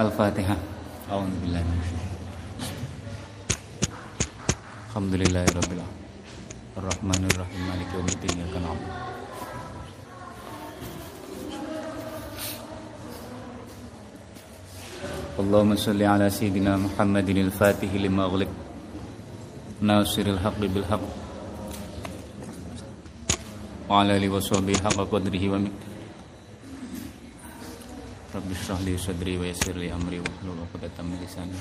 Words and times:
الفاتحة. 0.00 0.56
أعوذ 1.12 1.32
بالله 1.44 1.60
من 1.60 1.76
الشيطان. 1.84 2.08
الحمد 4.88 5.14
لله 5.14 5.44
رب 5.44 5.70
العالمين 5.76 6.00
الرحمن 6.80 7.22
الرحيم. 7.28 7.60
مالك 7.68 7.88
يوم 7.94 8.08
الدين 8.08 8.34
إياك 8.40 8.54
نعبد. 8.64 8.92
اللهم 15.40 15.76
صل 15.76 16.00
على 16.02 16.30
سيدنا 16.30 16.76
محمد 16.76 17.28
الفاتح 17.28 17.90
لما 17.94 18.24
أغلق 18.24 18.48
ناصر 19.80 20.26
الحق 20.26 20.60
بالحق 20.60 21.04
وعلى 23.88 24.16
آله 24.16 24.28
وصحبه 24.28 24.76
حق 24.84 24.98
قدره 25.12 25.44
ومقداره. 25.48 25.89
Rabbi 28.50 28.66
shrah 28.66 28.82
li 28.82 28.98
sadri 28.98 29.38
wa 29.38 29.46
yassir 29.46 29.78
li 29.78 29.94
amri 29.94 30.18
wa 30.18 30.26
hlul 30.42 30.66
'uqdatam 30.66 31.06
min 31.06 31.22
lisani 31.22 31.54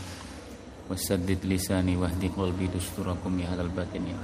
wasaddid 0.90 1.46
lisani 1.46 1.94
wahdi 1.94 2.34
qalbi 2.34 2.66
dusturakum 2.66 3.30
ya 3.38 3.46
halal 3.54 3.70
batin 3.70 4.10
ya 4.10 4.18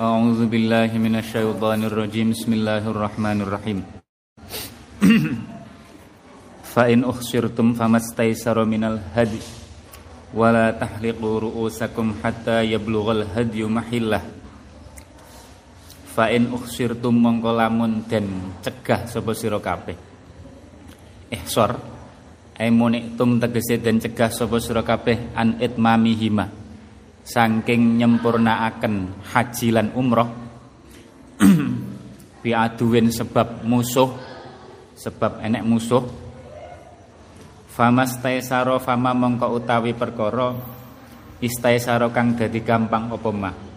A'udzu 0.00 0.48
billahi 0.48 0.96
minasy 0.96 1.36
syaithanir 1.36 1.92
rajim 1.92 2.32
Bismillahirrahmanirrahim 2.32 3.84
Fa 6.72 6.88
in 6.88 7.04
ukhsirtum 7.04 7.76
famastaysara 7.76 8.64
minal 8.64 8.96
hadi 9.12 9.44
wala 10.32 10.72
tahliqu 10.72 11.20
ru'usakum 11.20 12.16
hatta 12.24 12.64
yablughal 12.64 13.28
hadyu 13.28 13.68
mahillah 13.68 14.24
fa 14.24 14.37
in 16.26 16.50
ukhsirtum 16.50 17.14
mongko 17.14 17.54
lamun 17.54 18.02
den 18.10 18.58
cegah 18.58 19.06
sapa 19.06 19.30
sira 19.38 19.62
kabeh. 19.62 19.94
Ihsor 21.30 21.70
ai 22.58 22.74
tum 23.14 23.38
tegese 23.38 23.78
den 23.78 24.02
cegah 24.02 24.34
sapa 24.34 24.58
sira 24.58 24.82
kabeh 24.82 25.30
an 25.38 25.62
itmamihima. 25.62 26.50
Saking 27.22 28.02
nyempurnaaken 28.02 29.22
haji 29.30 29.68
lan 29.70 29.94
umroh 29.94 30.26
bi 32.42 32.50
aduwin 32.66 33.14
sebab 33.14 33.62
musuh 33.62 34.10
sebab 34.98 35.38
enek 35.44 35.62
musuh. 35.62 36.02
Famas 37.70 38.18
taisaro 38.18 38.82
fama 38.82 39.14
mongko 39.14 39.54
utawi 39.54 39.94
perkara 39.94 40.50
istaisaro 41.38 42.10
kang 42.10 42.34
dadi 42.34 42.58
gampang 42.66 43.06
apa 43.14 43.30
mah 43.30 43.67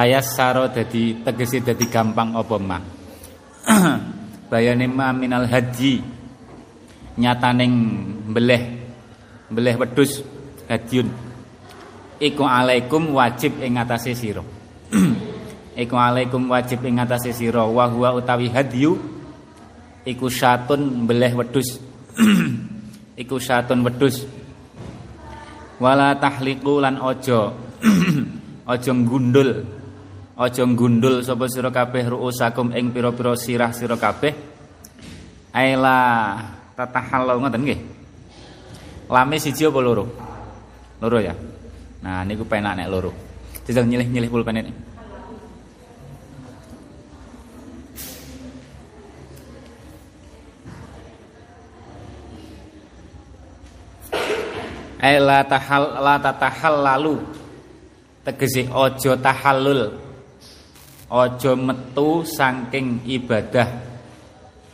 tayas 0.00 0.32
saro 0.32 0.72
dadi 0.72 1.20
tegese 1.20 1.60
dadi 1.60 1.84
gampang 1.92 2.32
apa 2.32 2.56
mah 2.56 2.82
bayane 4.48 4.88
ma 4.88 5.12
minal 5.12 5.44
haji 5.44 6.00
nyataning 7.20 7.74
beleh 8.32 8.62
beleh 9.52 9.76
wedhus 9.76 10.24
hadyun. 10.72 11.12
Iku 12.16 12.48
alaikum 12.48 13.12
wajib 13.12 13.60
ing 13.60 13.76
ngatasé 13.76 14.16
sira. 14.16 14.40
Iku 15.82 15.96
alaikum 15.96 16.48
wajib 16.48 16.80
ing 16.86 16.96
ngatasé 16.96 17.36
sira. 17.36 17.66
Wa 17.68 17.92
huwa 17.92 18.16
utawi 18.16 18.48
hadyu 18.48 18.96
iku 20.08 20.32
syatun 20.32 21.04
beleh 21.04 21.36
wedhus. 21.36 21.76
Iku 23.20 23.36
syatun 23.36 23.84
wedhus. 23.84 24.24
Wala 25.76 26.16
tahliqu 26.16 26.80
lan 26.80 26.96
aja 27.00 27.52
aja 28.72 28.92
gundul 28.96 29.79
Aja 30.40 30.64
gundul 30.64 31.20
sapa 31.20 31.52
sira 31.52 31.68
kabeh 31.68 32.16
ruusakum 32.16 32.72
ing 32.72 32.96
pira-pira 32.96 33.36
sirah 33.36 33.76
sira 33.76 34.00
kabeh. 34.00 34.32
Aila 35.52 36.40
tatahallau 36.72 37.44
ngoten 37.44 37.60
nggih. 37.60 37.80
Lame 39.12 39.36
siji 39.36 39.68
apa 39.68 39.84
loro? 39.84 40.08
Loro 40.96 41.18
ya. 41.20 41.36
Nah 42.00 42.24
niku 42.24 42.48
penak 42.48 42.72
nek 42.72 42.88
loro. 42.88 43.12
Jajal 43.68 43.84
nyilih-nyilih 43.84 44.32
pulpen 44.32 44.64
ini. 44.64 44.72
Aila 55.04 55.44
tahal 55.44 56.00
la 56.00 56.16
tatahal 56.16 56.80
lalu 56.80 57.20
tegese 58.24 58.72
ojo 58.72 59.20
tahallul 59.20 60.08
Ojo 61.10 61.58
metu 61.58 62.22
saking 62.22 63.02
ibadah 63.02 63.66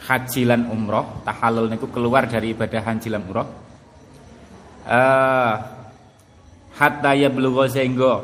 haji 0.05 0.43
lan 0.45 0.69
umroh 0.69 1.25
tahallul 1.25 1.73
niku 1.73 1.89
keluar 1.89 2.29
dari 2.29 2.53
ibadah 2.53 2.85
haji 2.85 3.09
lan 3.09 3.25
umroh. 3.25 3.49
Uh, 4.85 5.57
hatta 6.77 7.17
ya 7.17 7.33
belugha 7.33 7.73
sehingga 7.73 8.21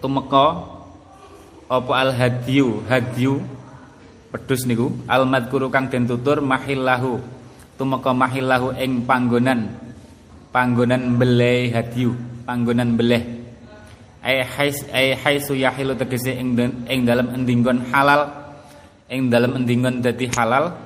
tumeka 0.00 0.64
apa 1.68 1.92
al 1.92 2.10
hadyu 2.16 2.82
hadyu 2.88 3.44
pedus 4.32 4.64
niku 4.64 4.90
al 5.04 5.28
madkuru 5.28 5.68
kang 5.68 5.92
den 5.92 6.08
tutur 6.08 6.40
mahillahu 6.40 7.20
tumeka 7.76 8.10
mahillahu 8.16 8.74
ing 8.80 9.04
panggonan 9.04 9.70
panggonan 10.50 11.20
beleh 11.20 11.70
hadyu 11.70 12.16
panggonan 12.48 12.96
beleh 12.96 13.39
ai 14.20 14.44
haisu 15.16 15.56
yahilu 15.56 15.96
tegese 15.96 16.36
ing 16.36 16.52
ing 16.88 17.00
dalam 17.08 17.32
endinggon 17.32 17.88
halal. 17.88 18.28
Ing 19.10 19.26
dalem 19.32 19.64
endingon 19.64 20.04
dadi 20.04 20.28
halal. 20.36 20.76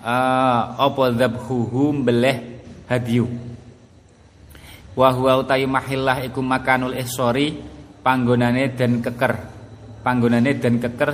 Uh, 0.00 0.62
apa 0.80 1.12
dzabhuhu 1.12 2.02
mbeleh 2.02 2.64
hadyu? 2.88 3.28
Wa 4.96 5.12
huwa 5.12 5.44
utai 5.44 5.68
mahillah 5.68 6.24
iku 6.24 6.40
makanul 6.40 6.96
ihsori 6.96 7.60
panggonane 8.00 8.72
dan 8.74 9.04
keker. 9.04 9.32
Panggonane 10.00 10.56
dan 10.56 10.80
keker 10.80 11.12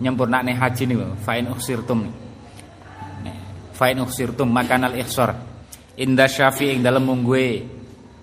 nyempurnane 0.00 0.56
haji 0.56 0.82
niku 0.88 1.04
fa 1.20 1.36
in 1.36 1.52
ukhsirtum. 1.52 2.10
Fa 3.76 3.92
in 3.92 4.00
ukhsirtum 4.00 4.48
makanal 4.48 4.96
ihsor. 4.98 5.36
Inda 6.00 6.26
syafi'i 6.26 6.74
ing 6.74 6.80
dalem 6.80 7.04
mungguhe 7.04 7.68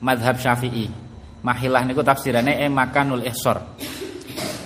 madhab 0.01 0.41
syafi'i 0.41 1.08
mahilah 1.44 1.88
niku 1.88 2.03
tafsirane 2.03 2.59
e 2.59 2.68
makanul 2.68 3.24
ihsor. 3.24 3.59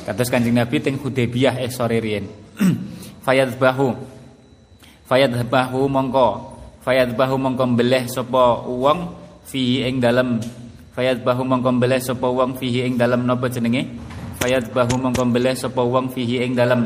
Kados 0.04 0.28
Kanjeng 0.28 0.58
Nabi 0.60 0.84
teng 0.84 1.00
Hudaybiyah 1.00 1.64
ihsore 1.64 2.04
riyen. 2.04 2.28
Fayadbahu 3.26 3.96
fayadbahu 5.08 5.80
mongko. 5.88 6.28
Fayadbahu 6.84 7.36
mongko 7.40 7.64
mbeleh 7.72 8.04
sapa 8.12 8.68
wong 8.68 9.16
fihi 9.48 9.88
ing 9.88 10.04
dalem. 10.04 10.44
Fayadbahu 10.92 11.48
mongko 11.48 11.70
mbeleh 11.80 12.04
sapa 12.04 12.28
wong 12.28 12.60
fihi 12.60 12.84
ing 12.84 13.00
dalem 13.00 13.24
napa 13.24 13.48
jenenge? 13.48 13.88
Fayadbahu 14.44 15.00
mongko 15.00 15.24
mbeleh 15.32 15.56
sapa 15.56 15.80
wong 15.80 16.12
fihi 16.12 16.44
ing 16.44 16.52
dalem. 16.52 16.84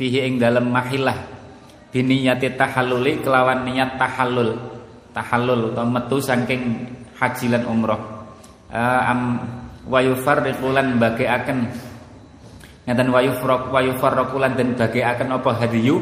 Fihi 0.00 0.24
ing 0.24 0.40
dalem 0.40 0.72
mahilah 0.72 1.16
biniyati 1.92 2.56
tahalluli 2.56 3.20
kelawan 3.20 3.68
niat 3.68 4.00
tahallul. 4.00 4.56
Tahallul 5.12 5.72
utawa 5.72 6.00
metu 6.00 6.20
saking 6.20 6.88
haji 7.16 7.52
lan 7.52 7.64
umroh 7.68 8.15
am 8.72 9.20
wa 9.86 10.00
yufarriqulan 10.02 10.98
bagaiaken 10.98 11.58
ngaten 12.86 13.08
wa 13.10 13.20
yufraq 13.22 13.62
wa 13.70 13.80
yufarraqulan 13.82 14.54
den 14.54 14.78
bagaiaken 14.78 15.34
apa 15.34 15.50
hadiyu? 15.58 15.96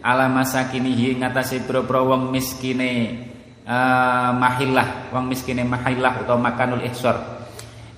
Ala 0.00 0.32
masakinihi 0.32 1.20
ngatasi 1.20 1.68
pira-pira 1.68 2.00
wong 2.00 2.32
miskine 2.32 3.20
uh, 3.68 4.32
mahillah 4.32 5.12
wong 5.12 5.28
miskine 5.28 5.60
mahillah 5.66 6.24
utawa 6.24 6.40
makanul 6.40 6.80
ihsar. 6.86 7.44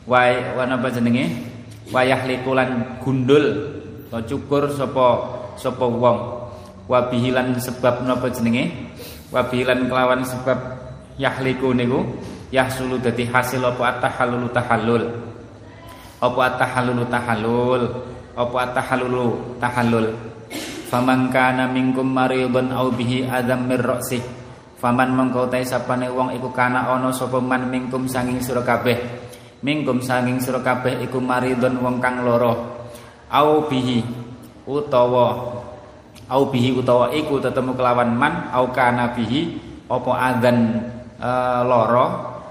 Wa 0.09 0.27
wa 0.59 0.65
napa 0.67 0.91
jenenge? 0.91 1.31
Wa 1.93 2.03
yahlikulan 2.03 2.99
gundul 3.05 3.45
atau 4.09 4.25
cukur 4.25 4.73
sapa 4.75 5.07
sapa 5.61 5.85
wong. 5.87 6.19
Wa 6.91 7.07
bihilan 7.07 7.55
sebab 7.61 8.03
napa 8.03 8.33
jenenge? 8.35 8.73
Wa 9.31 9.47
bihilan 9.47 9.87
kelawan 9.87 10.27
sebab 10.27 10.59
yahliku 11.21 11.71
niku 11.71 12.03
yahsulu 12.53 13.01
dadi 13.01 13.25
hasil 13.25 13.65
apa 13.65 13.97
at-tahallulu 13.97 14.53
tahallul? 14.53 15.05
Apa 16.21 16.41
at-tahallulu 16.53 17.09
tahallul? 17.09 17.83
Apa 18.37 18.57
at-tahallulu 18.69 19.59
tahallul? 19.59 20.13
Faman 20.93 21.33
kana 21.33 21.73
minkum 21.73 22.05
maridun 22.05 22.69
au 22.77 22.93
bihi 22.93 23.25
adam 23.25 23.65
mir 23.65 23.81
ra'si. 23.81 24.21
Faman 24.77 25.17
mengko 25.17 25.49
ta 25.49 25.57
sapane 25.65 26.13
wong 26.13 26.37
iku 26.37 26.53
kana 26.53 26.85
ana 26.93 27.09
sapa 27.09 27.41
man 27.41 27.73
mingkum 27.73 28.05
sanging 28.05 28.45
sira 28.45 28.61
kabeh. 28.61 29.01
Mingkum 29.65 30.05
sanging 30.05 30.37
sira 30.37 30.61
kabeh 30.61 31.01
iku 31.01 31.17
maridun 31.17 31.81
wong 31.81 31.97
kang 31.97 32.21
lara. 32.21 32.53
Au 33.33 33.65
bihi 33.65 34.05
utawa 34.69 35.57
au 36.29 36.43
bihi 36.53 36.77
utawa 36.77 37.09
iku 37.17 37.41
tetemu 37.41 37.73
kelawan 37.73 38.13
man 38.13 38.53
au 38.53 38.69
kana 38.69 39.17
bihi 39.17 39.57
apa 39.89 40.13
adzan 40.13 40.59
e, 41.17 41.31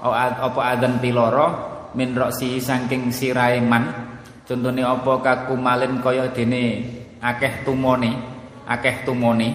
apa 0.01 0.62
adzan 0.75 0.98
piloro 0.98 1.48
min 1.94 2.18
roksi 2.18 2.57
saking 2.57 3.13
sirahe 3.13 3.62
man 3.62 4.18
contone 4.44 4.81
apa 4.81 5.21
kakumalin 5.21 6.01
kaya 6.01 6.33
dene 6.33 6.83
akeh 7.21 7.62
tumone 7.63 8.31
akeh 8.71 9.03
tumone. 9.03 9.50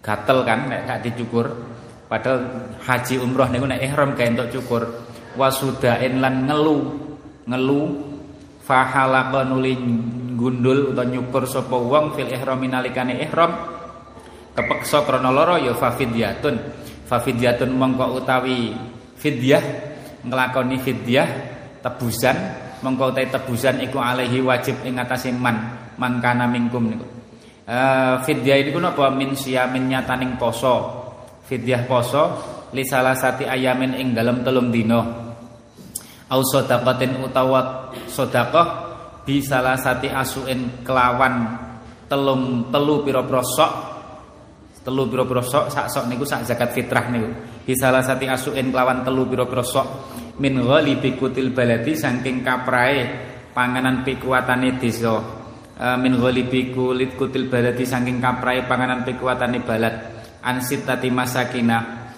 Gatel 0.00 0.38
kan 0.48 0.68
nek 0.68 0.88
gak 0.88 1.00
dicukur. 1.04 1.46
Padahal 2.08 2.40
haji 2.82 3.20
umroh 3.20 3.46
niku 3.52 3.68
nek 3.68 3.84
ihram 3.84 4.16
gawe 4.16 4.26
entuk 4.26 4.48
cukur. 4.58 4.82
Wasudain 5.36 6.18
lan 6.18 6.48
ngelu 6.48 6.78
ngelu 7.46 7.80
fahalaqa 8.64 9.46
nuli 9.46 9.76
gundul 10.34 10.90
utawa 10.90 11.06
nyukur 11.06 11.44
sapa 11.44 11.76
wong 11.76 12.16
fil 12.16 12.32
ihram 12.32 12.64
nalikane 12.64 13.20
ihram. 13.20 13.52
Kepeksa 14.56 15.04
krana 15.04 15.30
lara 15.30 15.60
ya 15.60 15.76
fafidyatun. 15.76 16.56
Fafidyatun 17.06 17.70
mongko 17.76 18.24
utawi 18.24 18.74
fidyah 19.20 19.62
nglakoni 20.24 20.80
fidyah 20.80 21.28
tebusan 21.84 22.36
mengko 22.80 23.12
tebusan 23.12 23.84
iku 23.84 24.00
alaihi 24.00 24.40
wajib 24.40 24.80
ing 24.88 24.96
atase 24.96 25.28
man 25.32 25.76
man 26.00 26.18
kana 26.24 26.48
mingkum 26.48 26.88
niku. 26.88 27.06
Uh, 27.68 28.18
fidyah 28.24 28.64
iku 28.64 28.80
napa? 28.80 29.12
Min 29.12 29.36
siyamin 29.36 29.92
nyataning 29.92 30.40
poso. 30.40 30.98
Fidyah 31.44 31.84
poso 31.84 32.24
li 32.72 32.82
salasati 32.82 33.44
ayamin 33.44 33.94
ing 34.00 34.16
dalem 34.16 34.40
telung 34.40 34.72
dina. 34.72 35.00
Au 36.30 36.40
sedaqatin 36.46 37.20
utawa 37.20 37.92
sedekah 38.08 38.68
bi 39.26 39.44
salasati 39.44 40.08
asuin 40.08 40.82
kelawan 40.86 41.58
telung 42.08 42.72
telu 42.72 43.04
pira-pira 43.04 43.44
sok. 43.44 43.72
Telu 44.80 45.04
pira-pira 45.12 45.44
sok 45.44 45.68
sak 45.68 45.92
sok 45.92 46.08
niku 46.08 46.24
sak 46.24 46.48
zakat 46.48 46.72
fitrah 46.72 47.12
niku 47.12 47.28
bisalasati 47.70 48.26
asuin 48.26 48.74
kelawan 48.74 49.06
telu 49.06 49.30
pira-pira 49.30 49.62
sok 49.62 49.86
min 50.42 50.58
ghalibi 50.58 51.14
kutil 51.14 51.54
baladi 51.54 51.94
saking 51.94 52.42
kaprae 52.42 53.06
panganan 53.54 54.02
pikuatane 54.02 54.74
desa. 54.74 55.22
E, 55.78 55.86
min 56.02 56.18
ghalibi 56.18 56.74
kulit 56.74 57.14
kutil 57.14 57.46
baladi 57.46 57.86
saking 57.86 58.18
kaprae 58.18 58.66
panganan 58.66 59.06
pikuatane 59.06 59.62
balad. 59.62 59.94
Ansitati 60.42 61.14
masakina 61.14 62.10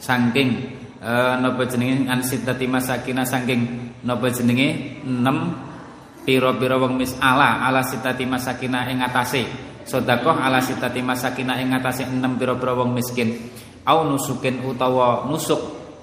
saking 0.00 0.48
e, 0.96 1.12
napa 1.44 1.62
jenenge? 1.68 2.08
Ansitati 2.08 2.64
masakina 2.64 3.28
saking 3.28 3.92
napa 4.00 4.32
jenenge? 4.32 5.04
6 5.04 6.24
pira-pira 6.24 6.80
wong 6.80 6.96
mis 6.96 7.12
ala 7.20 7.68
ala 7.68 7.84
sitati 7.84 8.24
masakina 8.24 8.88
ing 8.88 9.04
atase. 9.04 9.44
Sedekah 9.86 10.40
ala 10.40 10.58
sitati 10.58 11.04
masakina 11.04 11.60
ing 11.60 11.76
atase 11.76 12.08
6 12.08 12.40
pira-pira 12.40 12.72
wong 12.72 12.96
miskin 12.96 13.52
au 13.86 14.02
nusukin 14.04 14.66
utawa 14.66 15.24
nusuk. 15.30 15.58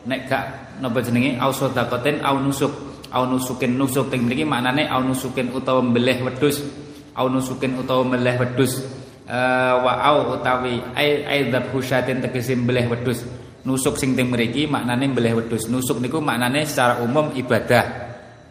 Nek 0.07 0.27
gak 0.27 0.45
napa 0.79 1.03
jenenge? 1.03 1.35
Au 1.37 1.51
sedekaten 1.51 2.23
au 2.23 2.39
nusuk. 2.39 2.71
Au 3.11 3.27
nusukin 3.27 3.75
nusuk. 3.75 4.07
Teng 4.07 4.23
mriki 4.23 4.47
maknane 4.47 4.87
au 4.87 5.03
nusukin 5.03 5.51
utawa 5.51 5.83
mbeleh 5.83 6.23
wedhus. 6.23 6.63
Au 7.13 7.27
nusukin 7.27 7.75
utawa 7.77 8.07
mbeleh 8.07 8.39
wedhus. 8.39 8.83
Uh, 9.23 9.75
wa 9.79 9.93
au 10.03 10.35
utawi 10.35 10.83
ai 10.95 11.23
ai 11.23 11.39
dzabhusyatin 11.51 12.23
tegese 12.23 12.55
mbeleh 12.55 12.87
wedhus. 12.87 13.27
Nusuk 13.63 13.95
sing 13.95 14.15
teng 14.15 14.31
mriki 14.31 14.67
maknane 14.67 15.11
mbeleh 15.11 15.35
wedhus. 15.35 15.67
Nusuk 15.67 15.99
niku 15.99 16.23
maknane 16.23 16.63
secara 16.63 17.03
umum 17.03 17.35
ibadah. 17.35 17.85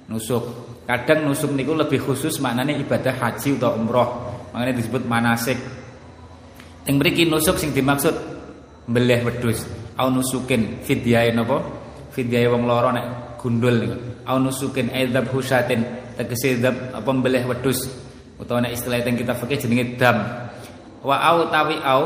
Nusuk. 0.09 0.45
Kadang 0.89 1.25
nusuk 1.29 1.53
niku 1.53 1.73
lebih 1.77 2.01
khusus 2.01 2.41
maknane 2.41 2.77
ibadah 2.81 3.17
haji 3.17 3.57
atau 3.61 3.77
umroh. 3.77 4.09
Maknane 4.53 4.73
disebut 4.77 5.05
manasik. 5.05 5.57
Teng 6.85 6.97
mriki 6.97 7.29
nusuk 7.29 7.61
sing 7.61 7.77
dimaksud 7.77 8.32
mbeleh 8.89 9.23
wedhus. 9.23 9.67
Au 9.99 10.09
nusukin 10.09 10.83
fidyahe 10.83 11.35
napa 11.37 11.63
fidyahe 12.11 12.49
wong 12.51 12.65
lara 12.67 12.91
nek 12.95 13.07
gundul 13.39 13.77
niku. 13.79 13.99
Au 14.27 14.39
nusukin 14.39 14.91
adzab 14.91 15.31
husatin. 15.31 15.83
Tegese 16.17 16.61
dzab 16.61 16.97
apa 16.97 17.11
mbeleh 17.11 17.45
wedhus. 17.47 17.89
Utawa 18.43 18.65
nek 18.65 18.75
istilah 18.75 18.99
teng 19.07 19.15
kita 19.15 19.39
fikih 19.39 19.59
jenenge 19.63 19.95
dam 19.95 20.19
wa 21.03 21.19
au 21.19 21.47
tawi 21.51 21.79
au 21.83 22.03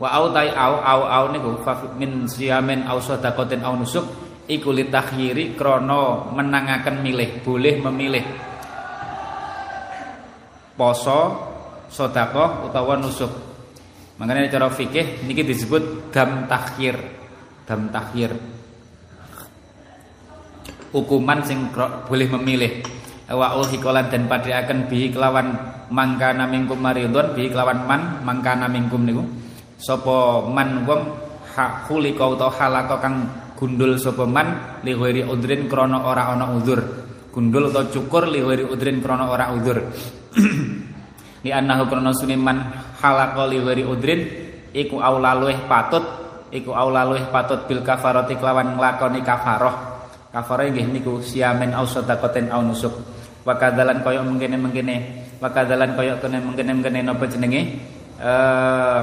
wa 0.00 0.08
au 0.12 0.32
tai 0.32 0.48
au 0.52 0.74
au 0.80 1.00
au 1.04 1.24
niku 1.32 1.56
min 2.00 2.24
siyamin 2.28 2.88
au 2.88 2.98
sadaqatin 3.00 3.60
au 3.64 3.76
nusuk 3.76 4.04
iku 4.48 4.72
litakhyiri 4.72 5.56
krana 5.56 6.32
menangaken 6.32 7.00
milih 7.00 7.40
boleh 7.44 7.80
memilih. 7.80 8.24
Poso 10.74 11.20
sedekah 11.88 12.66
utawa 12.66 12.98
nusuk 12.98 13.30
Makanya 14.14 14.46
cara 14.46 14.70
fikih 14.70 15.26
niki 15.26 15.42
disebut 15.42 16.14
dam 16.14 16.46
takhir. 16.46 16.94
Dam 17.66 17.90
takhir. 17.90 18.30
Hukuman 20.94 21.42
sing 21.42 21.74
boleh 22.06 22.28
memilih. 22.38 22.86
Wa 23.26 23.58
ulhikolan 23.58 24.12
dan 24.12 24.30
akan 24.30 24.86
bihi 24.86 25.10
kelawan 25.10 25.56
mangkana 25.90 26.46
mingkum 26.46 26.78
maridun 26.78 27.32
bihi 27.34 27.50
kelawan 27.50 27.88
man 27.88 28.22
mangkana 28.22 28.70
mingkum 28.70 29.02
niku. 29.02 29.24
Sopo 29.80 30.46
man 30.46 30.86
wong 30.86 31.02
hak 31.54 31.90
khuliqa 31.90 32.24
utawa 32.30 32.54
halaka 32.54 33.02
kang 33.02 33.26
gundul 33.58 33.98
sapa 33.98 34.22
man 34.28 34.78
li 34.86 34.94
udrin 34.94 35.66
krana 35.66 36.06
ora 36.06 36.30
ana 36.30 36.54
udzur. 36.54 36.78
Gundul 37.34 37.74
atau 37.74 37.90
cukur 37.90 38.30
li 38.30 38.38
udrin 38.44 39.02
krana 39.02 39.26
ora 39.26 39.50
udzur. 39.50 39.82
li 41.44 41.50
annahu 41.50 41.90
krana 41.90 42.14
suniman 42.14 42.62
halaqo 43.04 43.44
li 43.52 43.84
udrin 43.84 44.20
iku 44.72 45.04
aula 45.04 45.36
patut 45.68 46.04
iku 46.48 46.72
aula 46.72 47.04
patut 47.28 47.68
bil 47.68 47.84
kafarati 47.84 48.40
kelawan 48.40 48.80
nglakoni 48.80 49.20
kafaroh. 49.20 49.92
Kafarah 50.32 50.66
nggih 50.66 50.88
niku 50.90 51.22
siamen 51.22 51.76
au 51.76 51.86
sedaqatin 51.86 52.50
au 52.50 52.64
nusuk. 52.64 52.90
Wa 53.44 53.54
kadzalan 53.60 54.02
kaya 54.02 54.24
mengkene-mengkene 54.24 54.96
pakadalan 55.38 55.94
kaya 55.94 56.16
kene 56.18 56.40
mengkene-mengkene 56.42 57.04
napa 57.04 57.28
jenenge? 57.28 57.76
Eh 58.18 59.00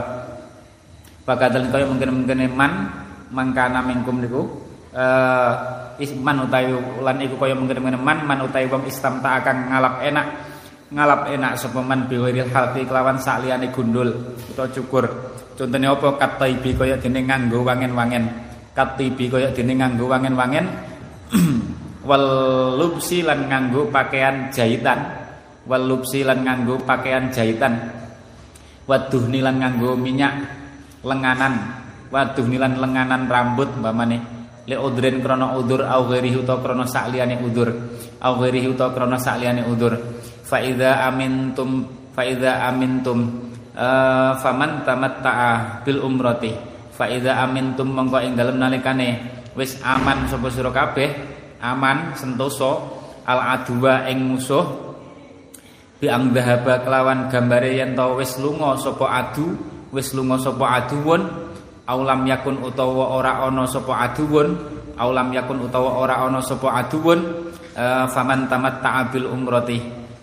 pakadalan 1.24 1.70
kaya 1.72 1.86
mengkene-mengkene 1.88 2.52
man 2.52 2.90
mangkana 3.32 3.80
mingkum 3.80 4.20
niku. 4.20 4.44
Eh 4.92 5.52
isman 6.04 6.44
utawi 6.50 6.76
lan 7.00 7.16
iku 7.24 7.40
kaya 7.40 7.56
mengkene-mengkene 7.56 8.02
man 8.02 8.28
man 8.28 8.44
utawi 8.44 8.68
wong 8.68 8.84
istam 8.90 9.24
tak 9.24 9.46
akan 9.46 9.72
ngalap 9.72 10.04
enak 10.04 10.28
ngalap 10.92 11.32
enak 11.32 11.56
sapa 11.56 11.80
man 11.80 12.12
biwiril 12.12 12.52
halqi 12.52 12.84
kelawan 12.84 13.18
sakliyane 13.18 13.72
gundul. 13.72 14.36
Utawa 14.52 14.68
cukur. 14.70 15.06
Contohnya 15.56 15.96
apa? 15.96 16.20
Kataibi 16.20 16.76
kaya 16.76 17.00
dene 17.00 17.24
nganggo 17.24 17.64
wangen-wangen. 17.64 18.24
Katibi 18.76 19.32
kaya 19.32 19.50
dene 19.56 19.80
nganggo 19.80 20.12
wangen-wangen. 20.12 20.66
Wal 22.10 22.26
lubsi 22.76 23.24
lan 23.24 23.48
nganggo 23.48 23.88
pakaian 23.88 24.52
jahitan. 24.52 25.00
Wal 25.64 25.88
lubsi 25.88 26.28
lan 26.28 26.44
nganggo 26.44 26.84
pakaian 26.84 27.32
jahitan. 27.32 27.78
Waduh 28.84 29.24
nilan 29.32 29.64
nganggo 29.64 29.96
minyak 29.96 30.34
lenganan. 31.08 31.80
Waduh 32.12 32.44
nilan 32.44 32.76
lenganan 32.76 33.32
rambut 33.32 33.72
mbamane 33.80 34.41
li 34.66 34.76
udrin 34.78 35.22
krana 35.22 35.58
udur 35.58 35.86
au 35.86 36.06
ghairihi 36.10 36.38
utawa 36.42 36.62
krana 36.62 36.86
sakliyane 36.86 37.42
udur. 37.42 37.70
Au 38.22 38.34
ghairihi 38.38 38.68
utawa 38.70 38.94
krana 38.94 39.18
sakliyane 39.18 39.66
udur. 39.66 39.98
Fa 40.46 40.62
idza 40.62 41.08
amintum 41.08 41.88
fa 42.12 42.22
idza 42.28 42.68
amintum 42.70 43.20
uh, 43.74 44.38
faman 44.38 44.86
tamatta'a 44.86 45.82
bil 45.82 46.02
umrati. 46.04 46.52
Fa 46.94 47.10
idza 47.10 47.42
amintum 47.42 47.90
mongko 47.90 48.22
ing 48.22 48.34
dalem 48.38 48.62
nalikane 48.62 49.42
wis 49.58 49.80
aman 49.84 50.32
sapa 50.32 50.48
sira 50.48 50.72
kabeh 50.72 51.10
aman 51.60 52.16
sentoso 52.16 53.02
al 53.28 53.60
adwa 53.60 54.08
ing 54.08 54.24
musuh 54.32 54.66
bi 56.02 56.10
ang 56.10 56.34
dhahaba 56.34 56.82
kelawan 56.82 57.30
gambare 57.30 57.78
yen 57.78 57.94
to 57.94 58.18
wis 58.18 58.40
lunga 58.42 58.74
sapa 58.80 59.06
adu 59.12 59.54
wis 59.94 60.16
lunga 60.16 60.40
sapa 60.40 60.66
aduwun 60.82 61.51
aulam 61.88 62.28
yakun 62.28 62.62
utawa 62.62 63.18
ora 63.18 63.42
ana 63.46 63.66
sapa 63.66 63.98
aduwun. 63.98 64.80
Aulam 65.02 65.34
yakun 65.34 65.66
utawa 65.66 65.98
ora 65.98 66.22
ana 66.22 66.42
sapa 66.44 66.70
aduwun 66.70 67.20
uh, 67.74 68.06
faman 68.10 68.46
tamat 68.46 68.84
ta'abil 68.84 69.26
umrati. 69.26 69.80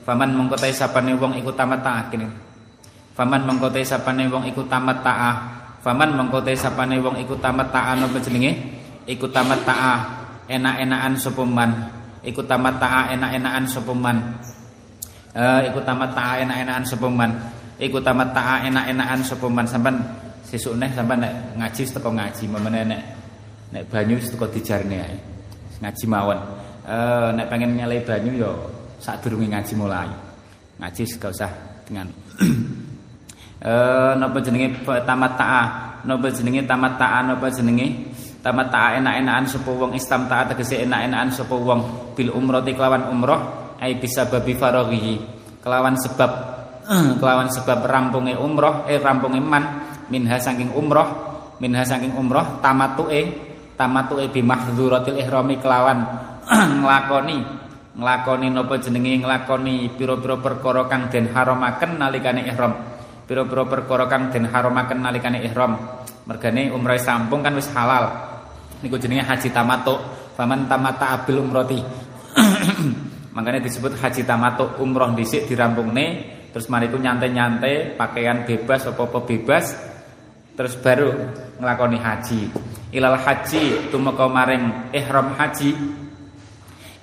Faman 0.07 0.33
mengko 0.33 0.57
te 0.57 0.73
sapane 0.73 1.12
wong 1.19 1.37
iku 1.37 1.53
tamat 1.53 1.81
ta'ah 1.85 2.05
kene. 2.09 2.29
Faman 3.12 3.45
mengko 3.45 3.69
te 3.69 3.83
sapane 3.85 4.25
wong 4.31 4.47
iku 4.49 4.65
tamat 4.65 5.03
ta'ah 5.05 5.35
faman 5.83 6.17
mengko 6.17 6.43
te 6.43 6.53
sapane 6.57 6.99
wong 6.99 7.17
iku 7.23 7.37
tamat 7.38 7.69
ta'ah 7.71 7.95
napa 7.97 8.19
jenenge? 8.21 8.53
Iku 9.09 9.29
tamat 9.33 9.65
ta'ah 9.65 9.99
enak-enakan 10.49 11.15
sapa 11.17 11.45
man. 11.45 11.71
Iku 12.25 12.45
tamat 12.45 12.77
ta'a 12.77 13.15
enak-enakan 13.15 13.65
sapa 13.69 13.93
man. 13.95 14.17
Iku 15.65 15.81
tamat 15.85 16.11
ta'a 16.12 16.45
enak-enakan 16.45 16.85
sapa 16.85 17.09
man. 17.09 17.31
Iku 17.79 17.99
tamat 18.03 18.29
ta'a 18.35 18.55
enak-enakan 18.67 19.21
sapa 19.23 19.47
man. 19.47 19.67
Sampean 19.69 19.97
sesuk 20.49 20.81
neh 20.81 20.88
sampean 20.97 21.21
nek 21.21 21.33
ngaji 21.61 21.83
teko 21.85 22.09
ngaji 22.09 22.45
memene 22.49 22.81
nek 22.88 23.02
nek 23.69 23.83
banyu 23.93 24.17
teko 24.17 24.49
dijarne 24.49 24.97
ae. 24.97 25.17
Ngaji 25.85 26.05
mawon. 26.09 26.40
Uh, 26.88 27.28
nek 27.37 27.52
pengen 27.52 27.76
nyalai 27.76 28.00
banyu 28.00 28.33
yo 28.33 28.50
sadurunge 28.97 29.45
ngaji 29.52 29.73
mulai. 29.76 30.09
Ngaji 30.81 31.02
gak 31.21 31.33
usah 31.37 31.52
dengan 31.85 32.09
eh 33.69 34.12
napa 34.17 34.38
jenenge 34.40 34.81
tamat 34.87 35.33
ta'a 35.37 35.62
napa 36.07 36.28
jenenge 36.33 36.62
tamat 36.64 36.95
ta'a 36.97 37.19
napa 37.28 37.47
jenenge 37.52 37.87
tamat 38.40 38.73
ta'a 38.73 38.88
enak-enakan 39.05 39.45
sapa 39.45 39.69
wong? 39.69 39.93
Istam 39.93 40.33
ta'a 40.33 40.49
tegese 40.49 40.81
enak-enakan 40.88 41.28
sapa 41.28 41.52
wong? 41.52 41.81
Bil 42.17 42.33
umrati 42.33 42.73
kelawan 42.73 43.12
umroh 43.12 43.76
ai 43.76 44.00
bisa 44.00 44.25
babi 44.25 44.57
faraghihi. 44.57 45.14
Kelawan 45.61 46.00
sebab 46.00 46.31
kelawan 47.21 47.52
sebab 47.52 47.85
rampunge 47.85 48.33
umroh 48.33 48.88
eh 48.88 48.97
rampunge 48.97 49.45
man 49.45 49.78
minha 50.09 50.37
saking 50.41 50.73
umroh 50.73 51.07
minha 51.61 51.85
saking 51.85 52.15
umroh 52.17 52.61
tamatuke 52.65 53.49
tamatuke 53.79 54.27
bi 54.35 54.43
mahdzuratil 54.43 55.23
ihrami 55.23 55.62
kelawan. 55.62 56.03
Nglakoni 56.83 57.38
nglakoni 57.99 58.47
napa 58.50 58.79
jenenge 58.79 59.27
nglakoni 59.27 59.91
pira-pira 59.95 60.38
perkara 60.38 60.87
kang 60.91 61.07
den 61.11 61.31
haramaken 61.31 61.99
nalikane 61.99 62.43
ihram. 62.50 62.75
Pira-pira 63.27 63.67
perkara 63.67 64.11
kang 64.11 64.35
den 64.35 64.50
haramaken 64.50 64.99
nalikane 64.99 65.38
ihram. 65.47 65.79
Mergane 66.27 66.75
umrah 66.75 66.99
sampung 66.99 67.41
kan 67.47 67.55
wis 67.55 67.71
halal. 67.71 68.11
Niku 68.83 68.99
jenenge 68.99 69.25
haji 69.27 69.49
tamato 69.55 69.99
faman 70.35 70.67
tamata 70.67 71.23
abil 71.23 71.43
umroti. 71.43 71.79
Makanya 73.37 73.62
disebut 73.62 73.95
haji 73.99 74.23
tamato 74.27 74.79
umroh 74.83 75.15
dhisik 75.15 75.47
dirampungne 75.47 76.38
terus 76.49 76.67
mari 76.73 76.88
itu 76.88 76.97
nyantai-nyantai 76.97 77.95
pakaian 77.95 78.49
bebas 78.49 78.88
apa-apa 78.88 79.21
bebas 79.29 79.77
terus 80.59 80.75
baru 80.83 81.15
ngelakoni 81.62 82.03
haji. 82.03 82.50
Ilal 82.91 83.15
haji 83.15 83.95
tumeka 83.95 84.27
maring 84.27 84.91
ihram 84.91 85.31
haji. 85.38 85.71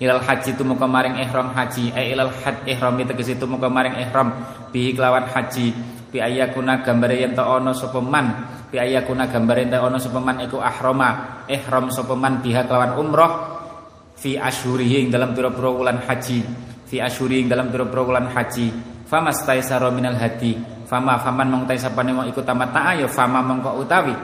Ilal 0.03 0.19
haji 0.19 0.51
tumeka 0.59 0.83
maring 0.83 1.15
ihram 1.24 1.55
haji. 1.55 1.95
Eh 1.95 2.12
ilal 2.12 2.35
had 2.35 2.67
ihram 2.67 3.00
tegese 3.00 3.39
tumeka 3.39 3.71
maring 3.71 3.95
ihram. 3.95 4.35
Bihi 4.75 4.91
kelawan 4.91 5.24
haji. 5.31 5.71
Bi 6.12 6.19
ayakuna 6.19 6.83
gambare 6.83 7.15
yen 7.15 7.31
ana 7.31 7.71
sapa 7.71 8.03
man. 8.03 8.27
Bi 8.67 8.75
ayakuna 8.75 9.31
gambare 9.31 9.63
yen 9.63 9.71
ana 9.71 10.03
sapa 10.03 10.19
man 10.19 10.43
iku 10.43 10.59
ahrama. 10.59 11.39
Ihram 11.47 11.88
sapa 11.95 12.12
man 12.12 12.43
biha 12.43 12.67
kelawan 12.67 13.00
umroh. 13.00 13.55
Fi 14.19 14.35
asyurihi 14.35 15.07
ing 15.07 15.15
dalam 15.15 15.31
pira-pira 15.31 15.95
haji. 15.95 16.43
Fi 16.91 17.00
asyuri 17.00 17.39
ing 17.39 17.47
dalam 17.47 17.71
pira-pira 17.71 18.03
wulan 18.03 18.27
haji. 18.35 18.67
Fama 19.07 19.31
staisara 19.31 19.88
minal 19.95 20.19
hadi 20.19 20.75
fama 20.85 21.17
faman 21.17 21.49
mong 21.49 21.63
tai 21.65 21.81
sapane 21.81 22.13
wong 22.13 22.29
iku 22.29 22.45
tamat 22.45 22.73
ya 23.01 23.09
fama 23.09 23.41
mongko 23.41 23.81
utawi. 23.81 24.15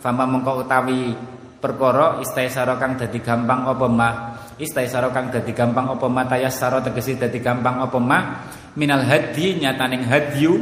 Fama 0.00 0.24
mongko 0.24 0.64
utawi 0.64 1.12
perkara 1.60 2.20
istaisara 2.24 2.80
kang 2.80 2.96
dadi 2.96 3.20
gampang 3.20 3.68
apa 3.68 3.86
ma? 3.88 4.08
Istaisara 4.56 5.12
kang 5.12 5.28
dadi 5.28 5.52
gampang 5.52 5.92
apa 5.92 6.06
ma? 6.08 6.24
Tayassara 6.24 6.80
tegese 6.80 7.20
dadi 7.20 7.40
gampang 7.40 7.84
apa 7.84 7.98
ma? 8.00 8.18
Minal 8.76 9.04
hadi 9.04 9.60
nyataning 9.60 10.08
hadyu 10.08 10.52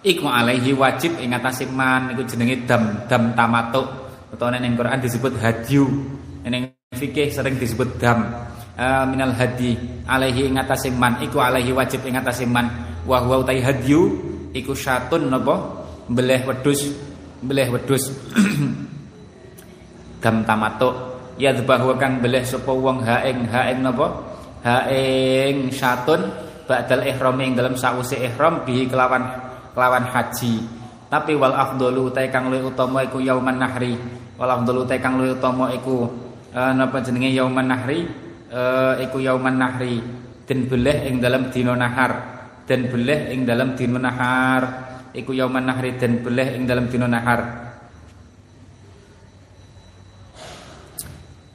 iku 0.00 0.30
alaihi 0.30 0.72
wajib 0.72 1.20
ing 1.20 1.34
atase 1.36 1.68
man 1.68 2.16
iku 2.16 2.24
jenenge 2.24 2.64
dam 2.64 3.04
dam 3.04 3.36
tamatuk. 3.36 3.84
Utawa 4.32 4.56
ning 4.56 4.76
Quran 4.76 5.00
disebut 5.00 5.36
hadyu. 5.40 5.84
Ning 6.46 6.72
fikih 6.96 7.28
sering 7.28 7.60
disebut 7.60 8.00
dam. 8.00 8.48
Uh, 8.76 9.08
minal 9.08 9.32
hadi 9.32 9.72
alaihi 10.04 10.52
ing 10.52 10.60
atase 10.60 10.92
man 10.92 11.16
iku 11.24 11.40
alaihi 11.40 11.72
wajib 11.72 12.04
ing 12.04 12.16
atase 12.20 12.44
man 12.44 12.68
wa 13.08 13.22
huwa 13.24 13.40
utai 13.40 13.64
hadyu 13.64 14.12
iku 14.56 14.72
syatun 14.72 15.28
napa? 15.28 15.84
Beleh 16.08 16.46
wedhus 16.48 16.88
beleh 17.44 17.68
wedhus. 17.68 18.08
Dam 20.22 20.42
tamatuk. 20.46 20.94
Ya 21.36 21.52
bahwa 21.52 21.92
kang 22.00 22.24
beleh 22.24 22.40
sapa 22.48 22.72
wong 22.72 23.04
ha 23.04 23.20
ing 23.28 23.44
ha 23.52 23.68
ing 23.68 23.84
napa? 23.84 24.06
Ha 24.64 24.88
ing 24.88 25.68
syatun 25.68 26.32
ba'dal 26.64 27.04
ihram 27.04 27.36
ing 27.44 27.52
dalam 27.52 27.76
sause 27.76 28.16
ihram 28.16 28.64
bihi 28.64 28.88
kelawan 28.88 29.28
kelawan 29.76 30.08
haji. 30.08 30.64
Tapi 31.06 31.36
wal 31.38 31.54
afdalu 31.54 32.10
utai 32.10 32.32
kang 32.32 32.48
luwih 32.48 32.72
utama 32.72 33.04
iku 33.04 33.20
yauman 33.20 33.60
nahri. 33.60 33.94
Wal 34.40 34.50
afdalu 34.50 34.88
utai 34.88 34.98
kang 34.98 35.20
luwih 35.20 35.36
utama 35.36 35.70
iku 35.70 36.08
uh, 36.56 36.72
napa 36.72 37.04
jenenge 37.04 37.30
yauman 37.36 37.68
nahri? 37.68 38.08
Uh, 38.48 38.96
iku 39.04 39.20
yauman 39.20 39.60
nahri. 39.60 40.00
Den 40.48 40.66
beleh 40.66 41.06
ing 41.06 41.20
dalam 41.20 41.52
dina 41.52 41.76
nahar 41.76 42.35
den 42.66 42.90
beleh 42.90 43.30
ing 43.32 43.46
dalam 43.46 43.78
dina 43.78 43.98
nahar. 44.02 44.62
Iku 45.14 45.32
yauman 45.32 45.64
nahri 45.64 45.96
den 45.96 46.20
beleh 46.20 46.58
ing 46.58 46.66
dalam 46.66 46.90
dina 46.90 47.06
nahar. 47.08 47.40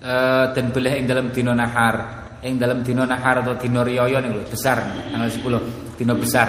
Uh, 0.02 0.50
den 0.58 0.74
beleh 0.74 0.98
ing 0.98 1.06
dalam 1.06 1.30
dina 1.30 1.54
nahar. 1.54 1.96
Ing 2.42 2.58
dalam 2.58 2.82
dina 2.82 3.06
nahar 3.06 3.46
atau 3.46 3.54
dina 3.60 3.86
riyaya 3.86 4.18
niku 4.18 4.50
besar. 4.50 4.82
Tanggal 5.14 5.30
10 5.30 6.00
dina 6.00 6.18
besar. 6.18 6.48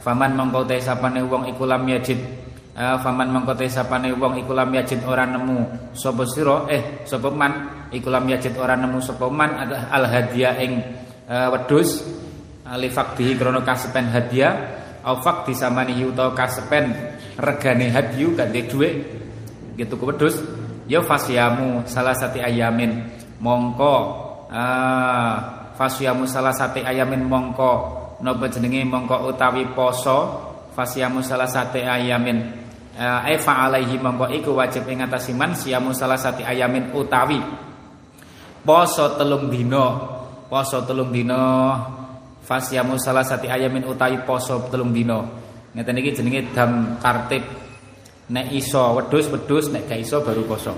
Faman 0.00 0.32
mongko 0.32 0.64
te 0.64 0.80
sapane 0.80 1.20
wong 1.20 1.52
iku 1.52 1.68
lam 1.68 1.84
yajid. 1.84 2.16
Uh, 2.74 2.96
faman 3.04 3.28
mongko 3.28 3.52
te 3.60 3.68
sapane 3.68 4.08
wong 4.16 4.40
iku 4.40 4.56
lam 4.56 4.72
yajid 4.72 5.04
ora 5.04 5.28
nemu 5.28 5.92
sapa 5.92 6.24
sira 6.24 6.64
eh 6.72 7.04
sapa 7.04 7.28
man. 7.28 7.52
Iku 7.92 8.08
lam 8.08 8.24
yajid 8.24 8.56
ora 8.56 8.72
nemu 8.72 9.04
sapa 9.04 9.28
man. 9.28 9.52
Al 9.68 10.08
hadiah 10.08 10.56
ing 10.64 10.80
uh, 11.28 11.52
wedhus 11.52 12.23
ali 12.64 12.88
fakdihi 12.88 13.36
krana 13.36 13.60
kasepen 13.60 14.08
hadiah. 14.10 14.54
Au 15.04 15.20
fakdi 15.20 15.52
samani 15.52 16.00
utawa 16.00 16.32
kasepen 16.32 16.96
regane 17.36 17.92
hadiu 17.92 18.32
ganti 18.32 18.64
dhuwit 18.64 18.94
gitu 19.76 20.00
ku 20.00 20.08
wedhus. 20.08 20.40
Ya 20.88 21.04
fasyamu 21.04 21.84
salah 21.84 22.16
sati 22.16 22.40
ayamin. 22.40 23.04
Mongko 23.36 23.94
uh, 24.48 25.34
fasyamu 25.76 26.24
salah 26.24 26.56
sati 26.56 26.80
ayamin 26.80 27.20
mongko. 27.28 27.72
Napa 28.24 28.48
jenenge 28.48 28.80
mongko 28.88 29.28
utawi 29.28 29.68
poso? 29.76 30.40
Fasiyamu 30.74 31.22
salah 31.22 31.46
sate 31.46 31.86
ayamin. 31.86 32.64
Eh 32.98 33.38
fa 33.38 33.68
alaihi 33.68 34.00
mongko 34.00 34.26
iku 34.32 34.56
wajib 34.56 34.88
ing 34.88 35.04
man 35.36 35.52
siyamu 35.52 35.92
salah 35.92 36.16
sate 36.16 36.42
ayamin 36.42 36.96
utawi. 36.96 37.38
Poso 38.64 39.20
telung 39.20 39.52
dina. 39.52 39.84
Poso 40.48 40.80
telung 40.88 41.12
dina 41.12 41.76
fasyamu 42.44 43.00
salah 43.00 43.24
sati 43.24 43.48
ayamin 43.48 43.88
utawi 43.88 44.20
poso 44.28 44.68
telung 44.68 44.92
dino 44.92 45.42
ngeten 45.74 45.96
iki 45.98 46.10
jenenge 46.14 46.40
dam 46.54 47.00
tartib 47.02 47.42
nek 48.30 48.46
iso 48.54 48.94
wedhus 49.00 49.28
wedhus 49.28 49.68
nek 49.72 49.90
gak 49.90 50.00
iso 50.00 50.22
baru 50.22 50.46
poso. 50.46 50.72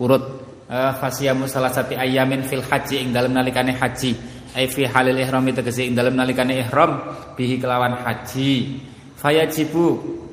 Urut 0.00 0.24
uh, 0.66 0.92
fasyamu 0.96 1.44
salah 1.44 1.70
sati 1.70 1.94
ayamin 1.94 2.42
fil 2.46 2.64
haji 2.64 3.04
ing 3.04 3.08
dalem 3.12 3.36
nalikane 3.36 3.76
haji. 3.76 4.16
Ai 4.50 4.66
fi 4.66 4.82
halil 4.88 5.14
ihram 5.14 5.46
tegese 5.54 5.86
ing 5.86 5.94
dalem 5.94 6.16
nalikane 6.18 6.58
ihram 6.58 6.98
bihi 7.36 7.60
kelawan 7.60 8.00
haji. 8.00 8.80
Fayajibu 9.14 9.84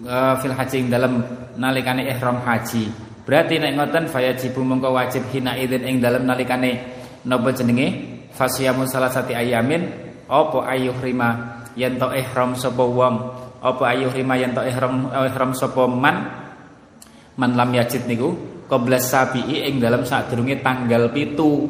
uh, 0.07 0.39
fil 0.39 0.55
haji 0.55 0.75
ing 0.81 0.89
dalem 0.89 1.21
nalikane 1.59 2.07
ihram 2.07 2.41
haji. 2.41 2.89
Berarti 3.27 3.59
nek 3.59 3.75
ngoten 3.75 4.07
fayajibu 4.07 4.63
mongko 4.63 4.95
wajib 4.95 5.27
hina 5.35 5.59
idzin 5.59 5.83
ing 5.83 5.99
dalem 5.99 6.23
nalikane 6.23 6.79
napa 7.27 7.51
jenenge? 7.51 8.15
Fasyamu 8.31 8.85
salah 8.85 9.09
sati 9.09 9.33
ayamin 9.33 10.06
apa 10.27 10.59
ayuh 10.67 10.95
rima 10.99 11.63
yen 11.79 11.95
to 11.95 12.07
ihram 12.11 12.51
sapa 12.59 12.83
wong 12.83 13.15
apa 13.63 13.83
ayuh 13.95 14.11
rima 14.11 14.35
yen 14.35 14.51
to 14.51 14.61
ihram 14.63 15.07
ihram 15.11 15.51
sapa 15.55 15.87
man? 15.87 16.17
Man 17.37 17.53
lam 17.53 17.69
yajid 17.69 18.09
niku 18.09 18.33
qabla 18.65 18.99
sabi'i 18.99 19.69
ing 19.69 19.79
dalam 19.79 20.03
sadurunge 20.03 20.59
tanggal 20.59 21.09
pitu. 21.13 21.69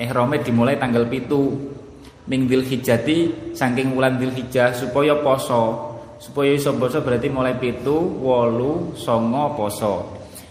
Ihrame 0.00 0.40
dimulai 0.40 0.80
tanggal 0.80 1.04
pitu. 1.04 1.52
Ming 2.24 2.48
hijati 2.48 3.52
saking 3.52 3.92
wulan 3.92 4.16
hijah 4.16 4.72
supaya 4.72 5.20
poso. 5.20 5.92
Supaya 6.16 6.56
iso 6.56 6.76
poso 6.76 7.04
berarti 7.04 7.28
mulai 7.28 7.56
pitu 7.60 7.96
wolu 7.96 8.96
songo 8.96 9.52
poso. 9.52 9.94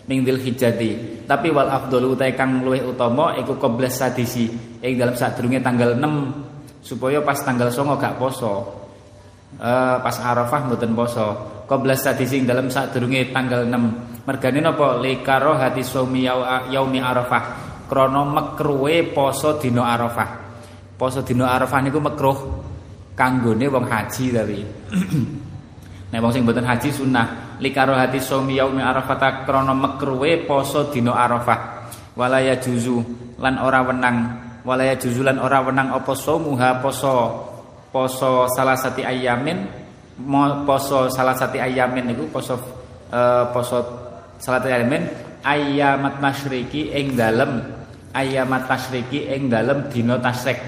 Ming 0.06 0.26
hijati 0.26 1.22
tapi 1.30 1.54
wal 1.54 1.70
afdalu 1.70 2.18
utai 2.18 2.34
kang 2.34 2.66
luwih 2.66 2.82
utama 2.90 3.38
iku 3.38 3.54
qabla 3.62 3.86
sadisi 3.86 4.50
ing 4.82 4.98
dalam 4.98 5.14
sadurunge 5.14 5.62
tanggal 5.62 5.94
6 5.94 6.49
supaya 6.80 7.20
pas 7.24 7.40
tanggal 7.44 7.70
songo 7.72 8.00
gak 8.00 8.16
poso. 8.20 8.80
Uh, 9.60 9.98
pas 10.00 10.16
Arafah 10.22 10.70
mboten 10.70 10.94
poso. 10.96 11.28
Qabla 11.70 11.94
sadising 11.94 12.50
dalam 12.50 12.70
sadurunge 12.70 13.30
tanggal 13.30 13.66
6 13.66 14.26
mergane 14.26 14.62
napa? 14.62 14.98
Likaro 14.98 15.58
hati 15.58 15.86
sumi 15.86 16.26
yaumi 16.26 17.02
Arafah. 17.02 17.44
Krana 17.90 18.22
mekruwe 18.26 19.14
poso 19.14 19.58
dina 19.58 19.90
Arafah. 19.90 20.30
Poso 20.98 21.26
dina 21.26 21.50
Arafah 21.54 21.80
niku 21.82 21.98
mekruh 21.98 22.38
kanggone 23.18 23.66
wong 23.70 23.86
haji 23.86 24.26
tapi. 24.34 24.60
Nek 26.10 26.20
wong 26.22 26.32
sing 26.34 26.42
mboten 26.46 26.66
haji 26.66 26.90
sunnah. 26.90 27.58
Likaro 27.62 27.94
hati 27.98 28.22
sumi 28.22 28.58
yaumi 28.62 28.82
Arafah 28.82 29.46
krana 29.46 29.74
mekruwe 29.74 30.46
poso 30.46 30.94
dina 30.94 31.18
Arafah. 31.18 31.90
Walaya 32.14 32.58
juzu 32.58 33.02
lan 33.40 33.62
ora 33.62 33.82
wenang 33.86 34.49
walaya 34.64 34.96
juzulan 35.00 35.40
ora 35.40 35.64
wenang 35.64 35.94
apa 35.94 36.14
somuha 36.16 36.84
poso 36.84 37.48
poso 37.90 38.46
salah 38.54 38.78
sati 38.78 39.02
ayamin 39.04 39.66
poso 40.68 41.08
salah 41.12 41.36
sati 41.36 41.58
ayamin 41.58 42.12
niku 42.14 42.28
poso 42.30 42.56
uh, 43.10 43.50
poso 43.52 43.78
salah 44.38 44.60
sati 44.62 44.72
ayamin 44.72 45.04
ayamat 45.44 46.20
masyriki 46.20 46.92
ing 46.92 47.16
dalem 47.16 47.80
ayamat 48.14 48.66
tasriki 48.66 49.30
ing 49.30 49.50
dalem 49.50 49.90
dina 49.90 50.18
tasrek. 50.18 50.60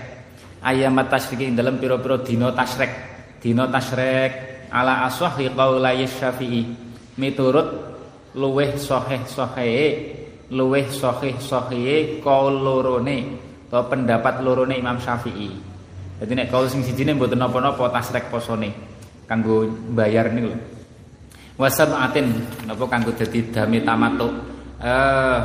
Ayamat 0.61 1.09
tasriki 1.09 1.49
ing 1.49 1.55
dalem 1.57 1.81
pira-pira 1.81 2.21
dina 2.21 2.53
tasrek. 2.53 2.91
Dina 3.41 3.65
tasrek 3.69 4.69
ala 4.69 5.09
ashahi 5.09 5.49
qaulai 5.51 6.05
syafi'i 6.05 6.69
miturut 7.17 7.69
luweh 8.37 8.77
sahih 8.77 9.25
sahihe 9.25 9.87
luweh 10.53 10.87
sahih 10.87 11.35
sahihe 11.41 12.21
qaul 12.21 12.61
lorone 12.61 13.50
atau 13.71 13.87
pendapat 13.87 14.43
lorone 14.43 14.75
Imam 14.75 14.99
Syafi'i. 14.99 15.47
Jadi 16.19 16.31
nek 16.35 16.51
kaul 16.51 16.67
sing 16.67 16.83
sijine 16.83 17.15
mboten 17.15 17.39
napa-napa 17.39 17.87
tasrek 17.87 18.27
posone 18.27 18.75
kanggo 19.31 19.63
bayar 19.95 20.27
niku 20.35 20.51
lho. 20.51 20.59
Wasabatin 21.55 22.35
napa 22.67 22.83
kanggo 22.91 23.15
dadi 23.15 23.47
dami 23.47 23.79
tamatuk. 23.79 24.35
Eh 24.83 25.39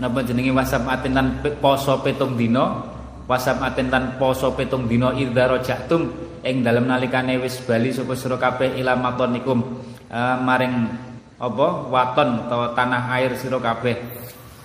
napa 0.00 0.18
jenenge 0.24 0.56
wasabatin 0.56 1.12
lan 1.12 1.26
poso 1.60 2.00
petung 2.00 2.40
dina, 2.40 2.80
wasabatin 3.28 3.92
lan 3.92 4.16
poso 4.16 4.56
petung 4.56 4.88
dina 4.88 5.12
idza 5.12 5.44
rajatum 5.44 6.08
ing 6.40 6.64
dalem 6.64 6.88
nalikane 6.88 7.36
wis 7.36 7.60
bali 7.60 7.92
sapa 7.92 8.16
sira 8.16 8.40
kabeh 8.40 8.80
ila 8.80 8.96
matonikum 8.96 9.84
eh, 10.08 10.36
maring 10.40 10.88
apa 11.36 11.66
waton 11.92 12.48
atau 12.48 12.72
tanah 12.72 13.12
air 13.20 13.36
sira 13.36 13.60
kabeh 13.60 13.96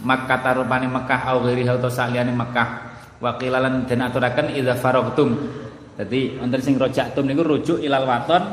Makkah 0.06 0.40
tarupane 0.46 0.86
Mekah 0.86 1.34
au 1.34 1.42
ghairi 1.42 1.66
atau 1.66 1.90
saliyane 1.90 2.30
Mekah 2.30 2.96
wakilalan 3.18 3.90
dan 3.90 4.06
aturaken 4.06 4.54
idza 4.54 4.78
faragtum. 4.78 5.34
Dadi 5.98 6.38
wonten 6.38 6.62
sing 6.62 6.78
rojaktum 6.78 7.26
niku 7.26 7.42
rujuk 7.42 7.78
ilal 7.82 8.06
waton 8.06 8.44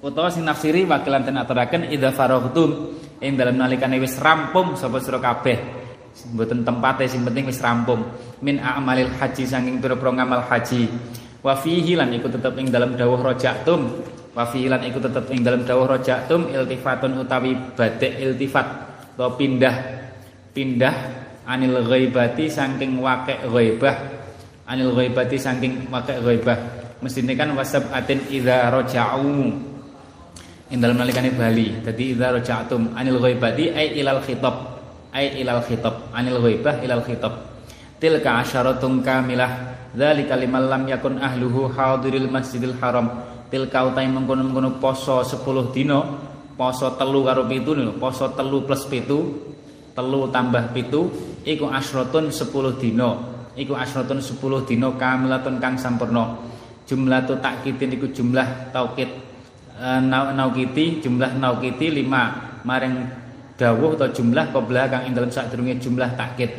utawa 0.00 0.32
sing 0.32 0.48
nafsiri 0.48 0.88
wakilan 0.88 1.28
den 1.28 1.36
aturaken 1.36 1.92
idza 1.92 2.14
ing 3.18 3.34
dalam 3.34 3.58
nalikane 3.58 3.98
wis 3.98 4.16
rampung 4.16 4.78
sapa 4.78 5.02
sira 5.02 5.18
kabeh. 5.20 5.58
Mboten 6.34 6.64
tempate 6.66 7.04
sing 7.06 7.22
penting 7.22 7.46
wis 7.46 7.60
rampung. 7.60 8.02
Min 8.42 8.62
a'malil 8.62 9.12
haji 9.12 9.44
saking 9.44 9.82
pira-pira 9.82 10.14
ngamal 10.22 10.46
haji. 10.46 10.88
Wa 11.42 11.54
fihi 11.54 11.94
lan 11.94 12.10
iku 12.14 12.30
tetep 12.30 12.54
ing 12.58 12.72
dalam 12.72 12.98
dawuh 12.98 13.18
rojaktum 13.18 13.86
wa 14.34 14.44
fihi 14.46 14.70
lan 14.70 14.82
iku 14.86 14.98
tetep 15.02 15.30
ing 15.34 15.42
dalam 15.42 15.62
dawuh 15.66 15.86
rojaktum 15.86 16.48
iltifatun 16.50 17.22
utawi 17.22 17.54
badek 17.76 18.22
iltifat. 18.22 18.66
Atau 19.18 19.34
pindah 19.34 19.74
pindah 20.52 20.94
anil 21.48 21.80
ghaibati 21.84 22.52
saking 22.52 23.00
wake 23.00 23.40
ghaibah. 23.48 23.96
Anil 24.68 24.92
ghaibati 24.92 25.40
saking 25.40 25.88
wake 25.88 26.14
ghaibah. 26.20 26.58
Mestine 27.00 27.32
kan 27.38 27.54
wasab 27.54 27.88
atin 27.94 28.20
idza 28.28 28.68
raja'u 28.68 29.48
ing 30.68 30.78
dalem 30.78 31.00
nalikane 31.00 31.32
bali. 31.32 31.80
Dadi 31.80 32.12
idza 32.12 32.34
raja'tum 32.36 32.92
anil 32.92 33.16
ghaibati 33.16 33.72
ai 33.72 33.96
ilal 33.96 34.20
khitab. 34.20 34.54
Ai 35.14 35.40
ilal 35.40 35.64
khitab. 35.64 36.12
Anil 36.12 36.38
ghaibah 36.44 36.84
ilal 36.84 37.00
khitab. 37.00 37.32
Tilka 37.96 38.44
asyaratun 38.44 39.00
kamilah. 39.00 39.80
Dzalika 39.96 40.36
liman 40.36 40.68
lam 40.68 40.82
yakun 40.84 41.16
ahluhu 41.16 41.72
hadiril 41.72 42.28
masjidil 42.28 42.76
haram. 42.76 43.24
Tilka 43.48 43.88
utai 43.88 44.04
mengkono-mengkono 44.04 44.76
poso 44.76 45.24
10 45.24 45.72
dino 45.72 46.28
poso 46.58 46.92
telu 46.98 47.24
karo 47.24 47.48
pitu 47.48 47.72
poso 47.96 48.28
telu 48.36 48.66
plus 48.66 48.84
pitu 48.90 49.48
telu 49.98 50.30
tambah 50.30 50.70
pitu 50.70 51.10
iku 51.42 51.66
asrotun 51.66 52.30
sepuluh 52.30 52.78
dino 52.78 53.42
iku 53.58 53.74
asrotun 53.74 54.22
sepuluh 54.22 54.62
dino 54.62 54.94
kamilatun 54.94 55.58
kang 55.58 55.74
sampurno 55.74 56.38
jumlah 56.86 57.26
tu 57.26 57.34
takkitin 57.42 57.98
iku 57.98 58.06
jumlah 58.14 58.70
taukit 58.70 59.10
e, 59.74 59.88
naukiti 60.06 61.02
jumlah 61.02 61.34
naukiti 61.34 61.90
lima. 61.90 62.46
Maring 62.58 62.94
dawuh 63.54 63.94
atau 63.94 64.10
jumlah 64.10 64.50
qabla 64.50 64.90
kang 64.90 65.02
ing 65.08 65.14
sadurunge 65.30 65.78
jumlah 65.78 66.14
takkit 66.18 66.52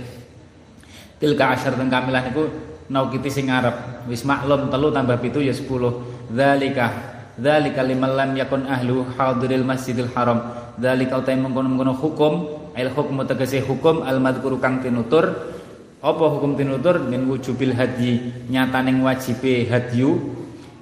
tilka 1.19 1.55
asyaratun 1.55 1.91
kamilah 1.91 2.23
niku 2.27 2.43
naukiti 2.87 3.29
sing 3.29 3.51
arep 3.51 4.07
wis 4.07 4.23
maklum 4.27 4.71
telu 4.71 4.91
tambah 4.91 5.19
pitu 5.19 5.43
ya 5.43 5.51
sepuluh. 5.55 6.23
Zalika 6.31 6.87
zalika 7.35 7.83
liman 7.83 8.15
lam 8.15 8.31
yakun 8.35 8.67
ahlu 8.67 9.05
hadiril 9.15 9.67
masjidil 9.67 10.09
haram. 10.15 10.39
Zalika 10.79 11.19
utai 11.19 11.35
mengkono-mengkono 11.35 11.93
hukum 11.99 12.33
al 12.79 12.95
hukmu 12.95 13.27
tegese 13.27 13.59
hukum 13.63 14.01
al 14.07 14.23
madhkuru 14.23 14.57
kang 14.57 14.79
tinutur. 14.79 15.55
Apa 15.99 16.25
hukum 16.31 16.55
tinutur? 16.55 17.03
Min 17.03 17.27
wujubil 17.27 17.75
hadyi 17.75 18.47
nyataning 18.47 19.03
wajibe 19.03 19.67
hadyu 19.67 20.15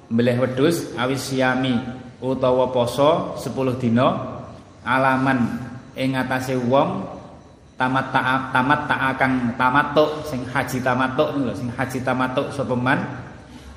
mbelih 0.08 0.40
wedhus 0.40 0.96
awis 0.96 1.28
yami 1.36 1.76
utawa 2.24 2.72
poso 2.72 3.36
10 3.36 3.82
dina 3.82 4.40
alaman 4.82 5.60
ing 5.94 6.16
atase 6.16 6.56
wong 6.56 7.04
tamat 7.78 8.10
taat 8.10 8.50
tamat 8.50 8.80
taat 8.90 9.14
kang 9.20 9.54
tamatuk 9.54 10.26
sing 10.26 10.42
haji 10.48 10.82
tamatuk 10.82 11.36
niku 11.38 11.54
sing 11.54 11.68
haji 11.70 11.98
tamatuk 12.02 12.50
sapa 12.50 12.74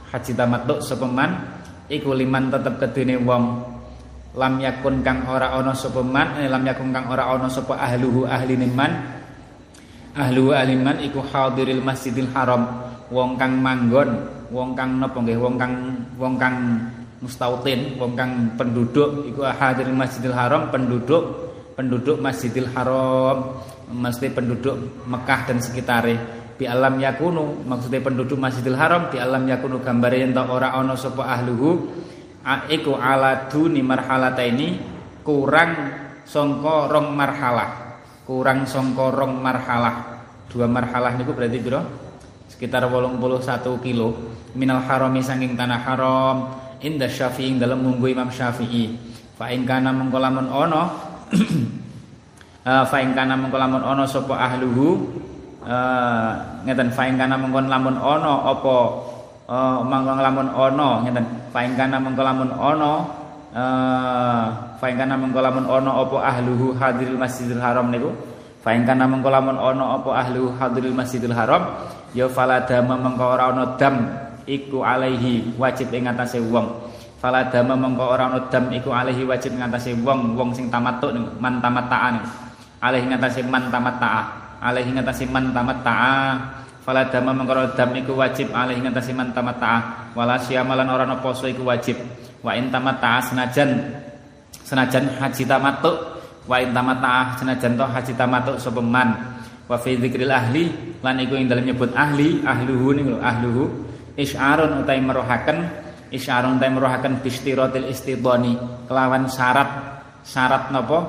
haji 0.09 0.31
tamatuk 0.33 0.79
sapa 0.81 1.05
iku 1.91 2.15
liman 2.15 2.49
tetep 2.49 2.79
kedene 2.79 3.19
wong 3.21 3.61
lam 4.31 4.53
yakun 4.63 5.03
kang 5.03 5.27
ora 5.27 5.51
ana 5.51 5.75
sapa 5.75 5.99
man 5.99 6.39
eh, 6.39 6.47
lam 6.47 6.63
yakun 6.63 6.95
kang 6.95 7.11
ora 7.11 7.27
ana 7.27 7.51
sapa 7.51 7.75
ahluhu 7.75 8.23
ahli 8.23 8.55
man 8.63 8.91
ahluhu 10.15 10.55
ahli 10.55 10.75
man 10.79 11.03
iku 11.03 11.19
hadiril 11.19 11.83
masjidil 11.83 12.31
haram. 12.31 12.87
Wong 13.11 13.35
kang 13.35 13.59
manggon 13.59 14.23
wong 14.55 14.71
kang 14.71 14.95
napa 14.95 15.19
nggih 15.19 15.35
wong 15.35 15.59
kang 15.59 15.73
wong 16.15 16.39
kang 16.39 16.79
mustautin 17.19 17.99
wong 17.99 18.15
kang 18.15 18.55
penduduk 18.55 19.27
iku 19.27 19.43
hadiril 19.43 19.95
masjidil 19.99 20.31
haram 20.31 20.71
penduduk 20.71 21.23
penduduk 21.75 22.23
masjidil 22.23 22.71
haram. 22.71 23.59
Mesti 23.91 24.31
penduduk 24.31 25.03
Mekah 25.03 25.51
dan 25.51 25.59
sekitarnya. 25.59 26.39
Bi 26.55 26.69
alam 26.69 27.01
yakunu 27.01 27.65
maksudnya 27.65 28.05
penduduk 28.05 28.37
Masjidil 28.37 28.77
Haram 28.77 29.09
bi 29.09 29.17
alam 29.17 29.49
yakunu 29.49 29.81
gambare 29.81 30.21
yen 30.21 30.31
ora 30.37 30.77
ana 30.77 30.93
sapa 30.93 31.25
ahluhu 31.25 31.89
iku 32.69 32.97
ala 32.97 33.47
duni 33.49 33.85
marhalata 33.85 34.41
ini 34.41 34.77
kurang 35.21 35.71
songko 36.25 36.89
rong 36.89 37.13
marhalah. 37.13 38.01
Kurang 38.25 38.65
songko 38.65 39.13
rong 39.13 39.37
marhalah. 39.41 40.25
Dua 40.49 40.67
marhalah 40.67 41.15
niku 41.15 41.31
berarti 41.31 41.57
biro 41.61 41.81
sekitar 42.49 42.85
81 42.89 43.85
kilo. 43.85 44.09
Minal 44.57 44.83
harami 44.83 45.23
saking 45.23 45.55
tanah 45.55 45.81
haram. 45.85 46.37
Inda 46.81 47.05
syafi'i 47.05 47.61
dalam 47.61 47.85
munggu 47.85 48.09
Imam 48.09 48.33
Syafi'i. 48.33 48.97
Fa 49.37 49.53
in 49.53 49.69
kana 49.69 49.93
mengko 49.93 50.17
lamun 50.17 50.49
ana 50.49 50.81
uh, 52.65 52.83
fa 52.85 52.97
in 53.01 53.13
kana 53.13 53.37
mengko 53.37 53.57
lamun 53.57 53.81
ana 53.81 54.05
sapa 54.05 54.37
ahluhu 54.37 55.17
uh, 55.65 56.61
ngeten 56.65 56.93
fa 56.93 57.09
in 57.09 57.17
kana 57.17 57.37
mengko 57.37 57.61
lamun 57.65 57.97
ana 57.97 58.49
apa 58.49 58.77
uh, 59.49 59.79
mangko 59.81 60.13
lamun 60.21 60.47
ana 60.53 60.89
ngeten 61.05 61.25
fa 61.51 61.67
in 61.67 61.75
kana 61.75 61.99
mengko 61.99 62.23
lamun 62.23 62.49
ana 62.55 62.91
uh, 63.51 64.45
fa 64.79 64.85
in 64.87 64.95
kana 64.95 65.19
mengko 65.19 65.43
lamun 65.43 65.67
ana 65.67 65.91
apa 66.01 66.17
ahluhu 66.17 66.73
hadiril 66.79 67.19
masjidil 67.19 67.61
haram 67.61 67.91
niku? 67.91 68.09
Fa 68.63 68.71
in 68.73 68.87
kana 68.87 69.05
mengko 69.05 69.29
lamun 69.29 69.59
ana 69.59 69.99
apa 69.99 70.09
ahluhu 70.25 70.55
hadiril 70.57 70.95
masjidil 70.95 71.35
haram? 71.35 71.67
Ya 72.15 72.31
faladama 72.31 72.95
mengko 72.95 73.23
ora 73.27 73.51
ana 73.51 73.75
dam 73.75 73.95
iku 74.47 74.81
alaihi 74.81 75.53
wajib 75.59 75.91
ing 75.91 76.09
atase 76.09 76.39
wong. 76.39 76.91
Fala 77.21 77.53
dama 77.53 77.77
mongko 77.77 78.17
ora 78.17 78.33
ana 78.33 78.49
dam 78.49 78.73
iku 78.73 78.89
alaihi 78.89 79.21
wajib 79.29 79.53
ngatasi 79.53 79.93
wong 80.01 80.33
wong 80.33 80.57
sing 80.57 80.73
tamattu 80.73 81.13
man 81.37 81.61
tamatta'an 81.61 82.17
alaihi 82.81 83.13
ngatasi 83.13 83.45
man 83.45 83.69
tamatta'a 83.69 84.21
alaihi 84.57 84.89
ngatasi 84.97 85.29
man 85.29 85.53
tamatta'a 85.53 86.17
fala 86.81 87.07
dama 87.13 87.31
mongko 87.31 87.77
dam 87.77 87.93
iku 87.93 88.17
wajib 88.17 88.49
alaihi 88.49 88.81
ngatasi 88.81 89.13
man 89.13 89.29
tamatta'a 89.29 90.11
wala 90.17 90.41
syamalan 90.41 90.89
ora 90.89 91.05
poso 91.21 91.45
iku 91.45 91.61
wajib. 91.65 91.97
Wa 92.41 92.57
in 92.57 92.73
tamatta'a 92.73 93.21
senajan. 93.21 93.69
Senajan 94.65 95.19
haji 95.19 95.43
tamattu 95.45 95.91
wa 96.49 96.57
in 96.57 96.73
tamatta'a 96.73 97.37
senajan 97.37 97.77
to 97.77 97.85
haji 97.85 98.13
tamattu 98.17 98.57
sapa 98.57 98.81
wa 98.81 99.77
fi 99.79 99.95
dzikril 99.95 100.33
ahli 100.33 100.67
lan 100.99 101.15
iku 101.21 101.39
ing 101.39 101.47
dalem 101.47 101.71
nyebut 101.71 101.93
ahli 101.93 102.41
ahluhu 102.41 102.97
niku 102.97 103.15
ahluhu. 103.21 103.63
Isyarun 104.17 104.83
utai 104.83 104.99
merohaken 104.99 105.57
isyarun 106.11 106.59
ta 106.59 106.67
meruhaken 106.67 107.21
bistiratil 107.21 107.87
istidoni. 107.87 108.57
Kelawan 108.89 109.29
syarat 109.29 109.69
syarat 110.25 110.73
napa 110.73 110.99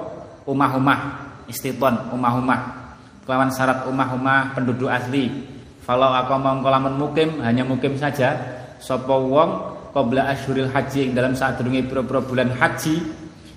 umah-umah. 0.45 1.01
Istidon 1.49 2.15
umah-umah. 2.15 2.61
Kelawan 3.27 3.51
syarat 3.51 3.89
umah-umah 3.89 4.55
penduduk 4.55 4.93
asli 4.93 5.53
kalau 5.83 6.15
aku 6.15 6.39
mau 6.39 6.63
lamun 6.63 6.95
mukim 6.95 7.43
hanya 7.43 7.67
mukim 7.67 7.99
saja. 7.99 8.39
Sapa 8.79 9.15
wong 9.15 9.51
qabla 9.95 10.31
asyuril 10.31 10.71
haji 10.71 11.11
yang 11.11 11.13
dalam 11.15 11.35
saat 11.35 11.59
durunge 11.59 11.87
pira-pira 11.87 12.23
bulan 12.23 12.51
haji? 12.55 13.03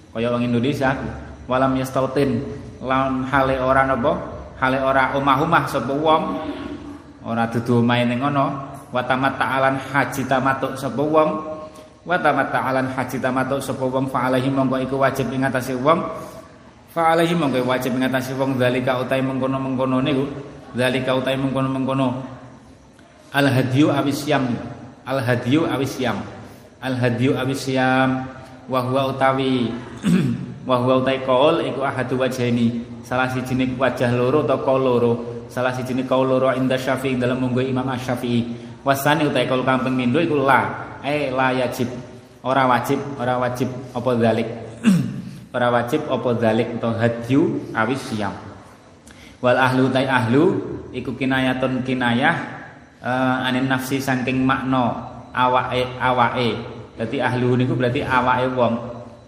Kaya 0.09 0.33
wong 0.33 0.45
Indonesia. 0.45 0.97
Walam 1.45 1.77
yastautin. 1.77 2.41
Lawan 2.81 3.25
hale 3.29 3.61
ora 3.61 3.85
napa 3.85 4.17
hale 4.57 4.81
ora 4.81 5.13
umah-umah 5.13 5.63
sapa 5.69 5.93
wong? 5.93 6.23
Ora 7.25 7.45
dudu 7.49 7.85
main 7.85 8.09
ning 8.09 8.21
ngono. 8.25 8.73
Tamatta'alan 8.95 9.75
haji 9.91 10.23
tamatuk 10.23 10.79
sapa 10.79 11.03
wong? 11.03 11.29
Wa 12.07 12.15
tamatta'alan 12.17 12.95
haji 12.95 13.17
tamatuk 13.21 13.61
sapa 13.61 13.85
wong? 13.85 14.09
Fa 14.09 14.31
alaihi 14.31 14.49
mongko 14.49 14.81
iku 14.81 14.95
wajib 14.97 15.29
ing 15.29 15.45
atase 15.45 15.77
wong. 15.77 15.99
Fa 16.89 17.13
alaihi 17.13 17.37
mongko 17.37 17.65
wajib 17.69 17.93
ing 17.97 18.07
atase 18.07 18.33
wong. 18.33 18.57
Zalika 18.57 18.97
utai 18.97 19.19
mengkono-mengkono 19.19 19.99
niku 20.01 20.25
zalika 20.75 21.15
utai 21.15 21.39
mengkono-mengkono. 21.39 22.07
Al 23.31 23.47
hadyu 23.49 23.89
awisyam. 23.89 24.51
Al 25.07 25.23
hadyu 25.23 25.65
awisyam. 25.65 26.19
Al 26.83 26.95
hadyu 26.99 27.33
awisyam. 27.33 28.27
Wa 28.67 28.83
huwa 28.83 29.15
utawi 29.15 29.71
wa 30.69 30.75
huwa 30.77 31.01
utai 31.01 31.21
qaul 31.23 31.61
iku 31.61 31.85
ahadu 31.85 32.17
wajhaini 32.17 32.81
salah 33.05 33.29
siji 33.29 33.77
wajah 33.77 34.09
loro 34.13 34.43
atau 34.43 34.59
qaul 34.61 34.81
loro. 34.81 35.13
Salah 35.47 35.71
siji 35.71 35.95
qaul 36.03 36.27
loro 36.27 36.51
inda 36.51 36.75
syafi'i 36.75 37.15
dalam 37.15 37.39
munggu 37.39 37.61
Imam 37.61 37.85
Asy-Syafi'i 37.85 38.41
wasani 38.81 39.29
utai 39.29 39.45
kalau 39.45 39.61
kang 39.61 39.85
pemindo 39.85 40.17
iku 40.17 40.41
la. 40.41 40.93
Eh 41.05 41.29
la 41.29 41.53
yajib. 41.53 41.87
Ora 42.45 42.69
wajib 42.69 43.01
ora 43.17 43.41
wajib 43.41 43.65
apa 43.89 44.11
zalik 44.21 44.45
ora 45.57 45.73
wajib 45.73 46.05
apa 46.05 46.29
zalik 46.37 46.77
atau 46.77 46.93
hadyu 46.93 47.41
awis 47.73 47.97
siam 48.05 48.44
wal 49.45 49.61
ahlu 49.61 49.93
tai 49.93 50.09
ahlu 50.09 50.57
iku 50.89 51.13
kinayatun 51.13 51.85
kinayah 51.85 52.33
uh, 53.05 53.45
anin 53.45 53.69
nafsi 53.69 54.01
saking 54.01 54.41
makna 54.41 55.05
awake 55.37 55.85
awake. 56.01 56.49
Dadi 56.97 57.21
ahlu 57.21 57.53
niku 57.53 57.77
berarti 57.77 58.01
awake 58.01 58.49
wong. 58.57 58.73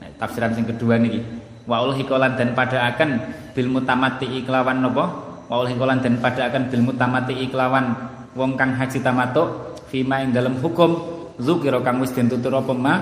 Nah, 0.02 0.10
tafsiran 0.18 0.58
sing 0.58 0.66
kedua 0.66 0.98
niki. 0.98 1.22
Wa 1.70 1.86
hikolan 1.94 2.34
dan 2.34 2.58
pada 2.58 2.90
akan 2.90 3.10
bil 3.54 3.70
mutamati 3.70 4.26
iklawan 4.42 4.82
nopo? 4.82 5.06
Wa 5.46 5.68
hikolan 5.70 6.02
dan 6.02 6.18
pada 6.18 6.50
akan 6.50 6.74
bil 6.74 6.82
mutamati 6.82 7.38
iklawan 7.46 7.94
wong 8.34 8.58
kang 8.58 8.74
haji 8.74 9.04
tamatuk 9.06 9.78
fima 9.92 10.26
ing 10.26 10.34
dalam 10.34 10.58
hukum 10.58 10.98
zukira 11.38 11.78
kang 11.86 12.02
wis 12.02 12.10
den 12.16 12.26
tutur 12.26 12.58
apa 12.58 12.74
ma? 12.74 12.96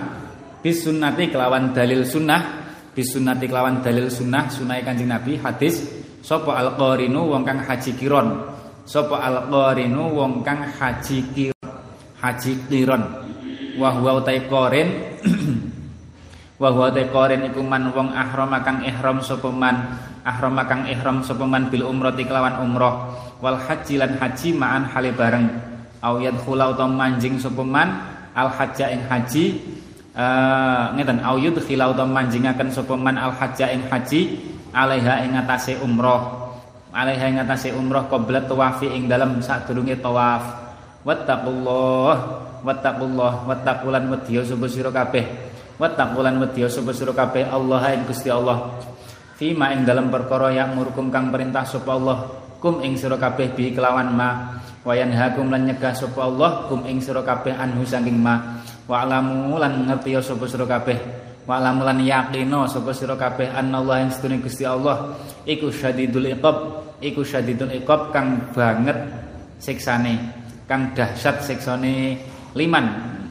Bisunnati 0.66 1.30
kelawan 1.30 1.78
dalil 1.78 2.02
sunnah 2.04 2.66
bisunnati 2.98 3.46
kelawan 3.46 3.86
dalil 3.86 4.10
sunnah 4.10 4.50
sunah 4.50 4.82
Kanjeng 4.82 5.14
Nabi 5.14 5.38
hadis 5.38 6.05
sapa 6.26 6.58
al-qarinu 6.58 7.30
wong 7.30 7.46
kang 7.46 7.62
haji 7.62 7.94
kiron. 7.94 8.42
Sapa 8.90 9.22
al-qarinu 9.22 10.10
wong 10.10 10.42
kang 10.42 10.66
haji 10.66 11.22
kiron 11.38 11.70
haji 12.18 12.52
kiron. 12.66 13.04
Wa 13.78 13.94
huwa 13.94 14.18
utai 14.18 14.50
qarin 14.50 14.90
wa 16.62 16.70
utai 16.74 17.06
qarin 17.14 17.46
iku 17.46 17.62
man 17.62 17.94
wong 17.94 18.10
ahram 18.10 18.50
kang 18.66 18.82
ihram 18.82 19.22
sapa 19.22 19.54
man. 19.54 20.02
Ahram 20.26 20.58
kang 20.66 20.90
ihram 20.90 21.22
sapa 21.22 21.46
man 21.46 21.70
bil 21.70 21.86
umrati 21.86 22.26
kelawan 22.26 22.58
umroh. 22.66 23.14
Wal 23.46 23.62
haji 23.62 24.02
lan 24.02 24.18
haji 24.18 24.58
ma'an 24.58 24.90
hale 24.90 25.14
bareng. 25.14 25.46
Au 26.02 26.18
yadkhula 26.18 26.74
utawa 26.74 26.90
manjing 26.90 27.38
sapa 27.38 27.62
man 27.62 28.02
al 28.34 28.50
hajja 28.50 28.90
ing 28.90 29.06
haji. 29.06 29.62
Uh, 30.16 30.96
ngeten 30.96 31.20
au 31.28 31.36
yudkhila 31.36 31.92
utawa 31.92 32.08
manjingaken 32.08 32.72
sapa 32.72 32.96
man 32.98 33.20
al 33.20 33.36
hajja 33.36 33.70
ing 33.70 33.84
haji 33.92 34.55
alaiha 34.76 35.24
ing 35.24 35.40
atase 35.40 35.80
umroh. 35.80 36.52
Alaiha 36.92 37.32
ing 37.32 37.40
atase 37.40 37.72
umroh 37.72 38.12
qabla 38.12 38.44
tawafi 38.44 38.92
ing 38.92 39.08
dalem 39.08 39.40
sadurunge 39.40 39.96
tawaf. 40.04 40.68
Wattaqullah 41.08 42.16
wattaqullah 42.66 43.34
wattaqulan 43.48 44.12
wedya 44.12 44.44
sapa 44.44 44.66
sira 44.68 44.92
kabeh? 44.92 45.24
Wattaqulan 45.80 46.36
wedya 46.44 46.68
sapa 46.68 46.92
sira 46.92 47.16
kabeh? 47.16 47.48
Allah 47.48 47.96
ing 47.96 48.04
Gusti 48.04 48.28
Allah. 48.28 48.76
Fima 49.40 49.72
ing 49.72 49.88
dalam 49.88 50.12
perkara 50.12 50.52
yang 50.52 50.76
murukum 50.76 51.08
kang 51.08 51.32
perintah 51.32 51.64
sapa 51.64 51.96
Allah 51.96 52.28
kum 52.60 52.84
ing 52.84 53.00
sira 53.00 53.16
kabeh 53.16 53.56
bi 53.56 53.72
kelawan 53.72 54.12
ma. 54.12 54.60
Wayan 54.86 55.10
hakum 55.18 55.50
lan 55.50 55.66
nyegah 55.66 55.96
sapa 55.98 56.20
Allah 56.26 56.68
kum 56.68 56.84
ing 56.84 57.00
sira 57.00 57.24
kabeh 57.24 57.56
anhu 57.56 57.88
saking 57.88 58.18
ma. 58.20 58.60
Wa 58.90 59.06
alamu 59.06 59.56
lan 59.62 59.88
ngerti 59.88 60.18
sapa 60.20 60.46
sira 60.50 60.66
kabeh 60.66 61.25
wa 61.46 61.62
alamu 61.62 61.86
lan 61.86 62.02
yakino 62.02 62.66
sapa 62.66 62.92
sira 62.92 63.14
kabeh 63.14 63.54
anallah 63.54 64.02
ing 64.02 64.10
sedune 64.10 64.42
Gusti 64.42 64.66
Allah 64.66 65.14
iku 65.46 65.70
syadidul 65.70 66.26
iqab 66.30 66.58
iku 67.02 67.22
syadidul 67.22 67.72
iqab 67.72 68.10
kang 68.10 68.50
banget 68.54 68.98
siksane 69.62 70.20
kang 70.66 70.94
dahsyat 70.98 71.46
siksane 71.46 72.18
liman 72.58 72.86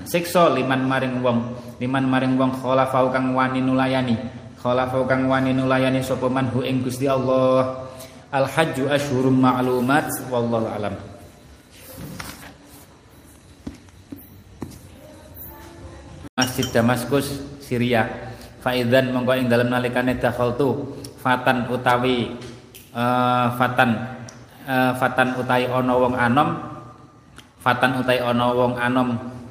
siksa 0.07 0.55
liman 0.55 0.87
maring 0.87 1.21
wong 1.21 1.39
liman 1.83 2.07
maring 2.07 2.39
wong 2.39 2.55
khalafau 2.55 3.11
kang 3.11 3.35
wani 3.35 3.59
nulayani 3.59 4.15
khalafau 4.63 5.05
kang 5.05 5.27
wani 5.27 5.51
nulayani 5.51 6.01
sapa 6.01 6.31
man 6.31 6.49
hu 6.55 6.63
ing 6.63 6.81
Gusti 6.87 7.11
Allah 7.11 7.85
Al 8.35 8.51
hajju 8.51 8.91
asyhurum 8.91 9.39
ma'lumat 9.39 10.11
wallahu 10.27 10.67
alam. 10.67 10.99
Masjid 16.35 16.67
Damaskus 16.75 17.54
Syria. 17.75 18.07
Faidan 18.63 19.11
mongko 19.11 19.35
ing 19.35 19.51
dalem 19.51 19.75
nalikane 19.75 20.15
dakhaltu. 20.23 20.95
Fatan 21.19 21.67
utawi 21.67 22.39
uh, 22.95 23.51
fatan 23.59 23.91
uh, 24.63 24.95
fatan 24.95 25.35
utawi 25.35 25.67
ana 25.67 25.95
wong 25.99 26.15
anom. 26.15 26.49
Fatan 27.59 27.99
utawi 27.99 28.23
ana 28.23 28.47
wong 28.55 28.79
anom 28.79 29.09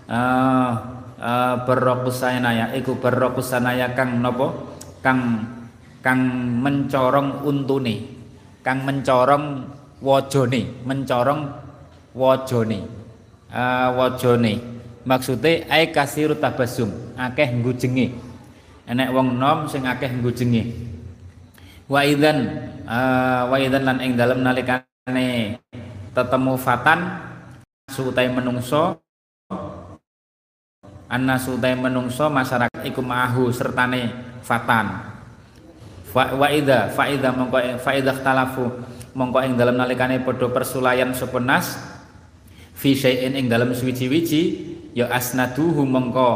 uh, 0.07 0.71
uh, 1.19 1.55
berrokusanaya. 1.67 2.71
Iku 2.79 2.95
berrokusanaya 2.95 3.91
kang 3.91 4.23
nopo 4.23 4.79
kang 5.03 5.51
kang 5.99 6.23
mencorong 6.63 7.43
untune. 7.43 8.23
Kang 8.63 8.87
mencorong 8.87 9.67
wajane 9.99 10.83
mencorong 10.87 11.51
wajane 12.15 12.79
uh, 13.51 13.91
wajane 13.91 14.72
maksude 15.03 15.67
ai 15.67 15.91
kasiru 15.91 16.35
tabasum 16.35 16.91
akeh 17.19 17.51
ngujenge 17.59 18.15
enek 18.87 19.09
wong 19.11 19.35
nom 19.35 19.67
sing 19.67 19.83
akeh 19.87 20.11
ngujenge 20.11 20.73
wa 21.87 22.03
idzan 22.03 22.39
uh, 22.87 23.47
wa 23.51 23.57
idzan 23.59 23.83
lan 23.83 23.97
ing 23.99 24.15
dalem 24.15 24.39
nalikane 24.43 25.59
tetemu 26.15 26.53
fatan 26.55 26.99
sutai 27.91 28.31
menungso 28.31 29.03
anna 31.13 31.37
sutai 31.37 31.77
menungso 31.77 32.25
masyarakat 32.33 32.81
iku 32.89 33.05
mahu 33.05 33.53
sertane 33.53 34.09
fatan. 34.41 35.13
Fa 36.09 36.33
wa 36.33 36.49
idza 36.49 36.89
fa 36.93 37.05
idza 37.09 37.29
mongko 37.29 37.77
fa 37.81 37.91
idza 37.93 38.17
talafu 38.17 38.65
mongko 39.13 39.45
ing 39.45 39.53
dalem 39.57 39.77
nalikane 39.77 40.21
padha 40.25 40.49
persulayan 40.49 41.13
sapa 41.13 41.37
nas 41.37 41.77
fi 42.73 42.97
syai'in 42.97 43.37
ing 43.37 43.45
dalam 43.49 43.73
suwiji-wiji 43.73 44.41
ya 44.93 45.09
asnaduhu 45.09 45.83
mongko 45.83 46.29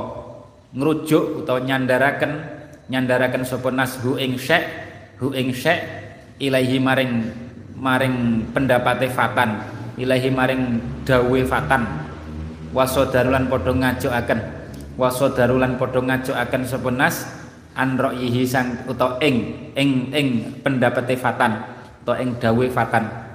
ngrujuk 0.73 1.41
utawa 1.45 1.61
nyandaraken 1.63 2.41
nyandaraken 2.89 3.45
sapa 3.45 3.69
nasbu 3.69 4.17
ing 4.17 4.35
syek 4.35 4.63
hu 5.21 5.31
ing 5.33 5.53
syek 5.53 5.79
ilahi 6.41 6.77
maring 6.81 7.13
maring 7.77 8.49
pendapate 8.51 9.09
fatan 9.09 9.61
ilahi 9.97 10.29
maring 10.33 10.81
dawe 11.05 11.39
fatan 11.45 11.83
wasodarulan 12.73 13.47
padha 13.47 13.71
ngajokaken 13.73 14.39
wasodarulan 14.97 15.77
padha 15.77 16.01
ngajokaken 16.01 16.63
sapa 16.65 16.89
nas 16.89 17.25
an 17.77 17.93
ra'yihi 17.95 18.43
sang 18.43 18.89
utawa 18.89 19.21
ing 19.21 19.69
ing 19.77 20.11
ing 20.11 20.27
pendapate 20.65 21.13
fatan 21.13 21.61
utawa 22.01 22.17
ing 22.19 22.35
dawe 22.41 22.65
fatan 22.73 23.27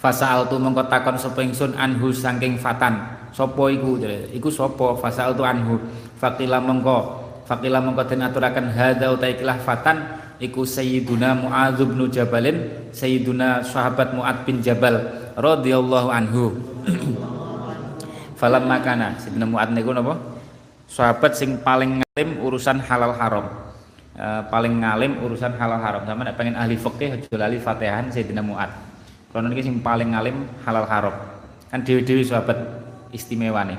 Fasa'altu 0.00 0.56
mongko 0.56 0.88
takon 0.88 1.20
sapa 1.20 1.44
ingsun 1.44 1.76
anhu 1.76 2.08
saking 2.08 2.56
fatan. 2.56 3.19
Sopo 3.30 3.70
iku? 3.70 3.98
Iku 4.34 4.48
sapa? 4.50 4.98
Fasa'altu 4.98 5.46
anhu. 5.46 5.78
Fakila 6.18 6.60
mongko 6.60 7.20
Fakila 7.50 7.82
mongko 7.82 8.06
den 8.06 8.22
aturaken 8.22 8.70
hadza 8.70 9.10
uta 9.10 9.26
fatan 9.58 10.22
iku 10.38 10.62
Sayyiduna 10.62 11.34
Muadz 11.34 11.82
bin 11.82 11.98
Jabalin, 12.06 12.86
Sayyiduna 12.94 13.66
sahabat 13.66 14.14
Muad 14.14 14.46
bin 14.46 14.62
Jabal 14.62 15.02
radhiyallahu 15.34 16.08
anhu. 16.14 16.54
Falam 18.40 18.70
makana 18.70 19.18
Sayyidina 19.18 19.50
Muad 19.50 19.74
niku 19.74 19.90
napa? 19.90 20.14
Sahabat 20.86 21.34
sing 21.34 21.58
paling 21.58 21.98
ngalim 22.06 22.38
urusan 22.38 22.78
halal 22.86 23.18
haram. 23.18 23.46
Uh, 24.14 24.46
paling 24.46 24.86
ngalim 24.86 25.18
urusan 25.18 25.50
halal 25.58 25.82
haram. 25.82 26.06
Sama 26.06 26.22
nek 26.22 26.38
pengen 26.38 26.54
ahli 26.54 26.78
fikih 26.78 27.18
aja 27.18 27.34
lali 27.34 27.58
Fatihan 27.58 28.06
Sayyidina 28.14 28.46
Muad. 28.46 28.70
Karena 29.34 29.50
ini 29.50 29.62
sing 29.66 29.82
paling 29.82 30.14
alim 30.14 30.46
halal 30.62 30.86
haram. 30.86 31.14
Kan 31.66 31.82
dewi-dewi 31.82 32.22
sahabat 32.22 32.79
istimewa 33.14 33.66
nih. 33.66 33.78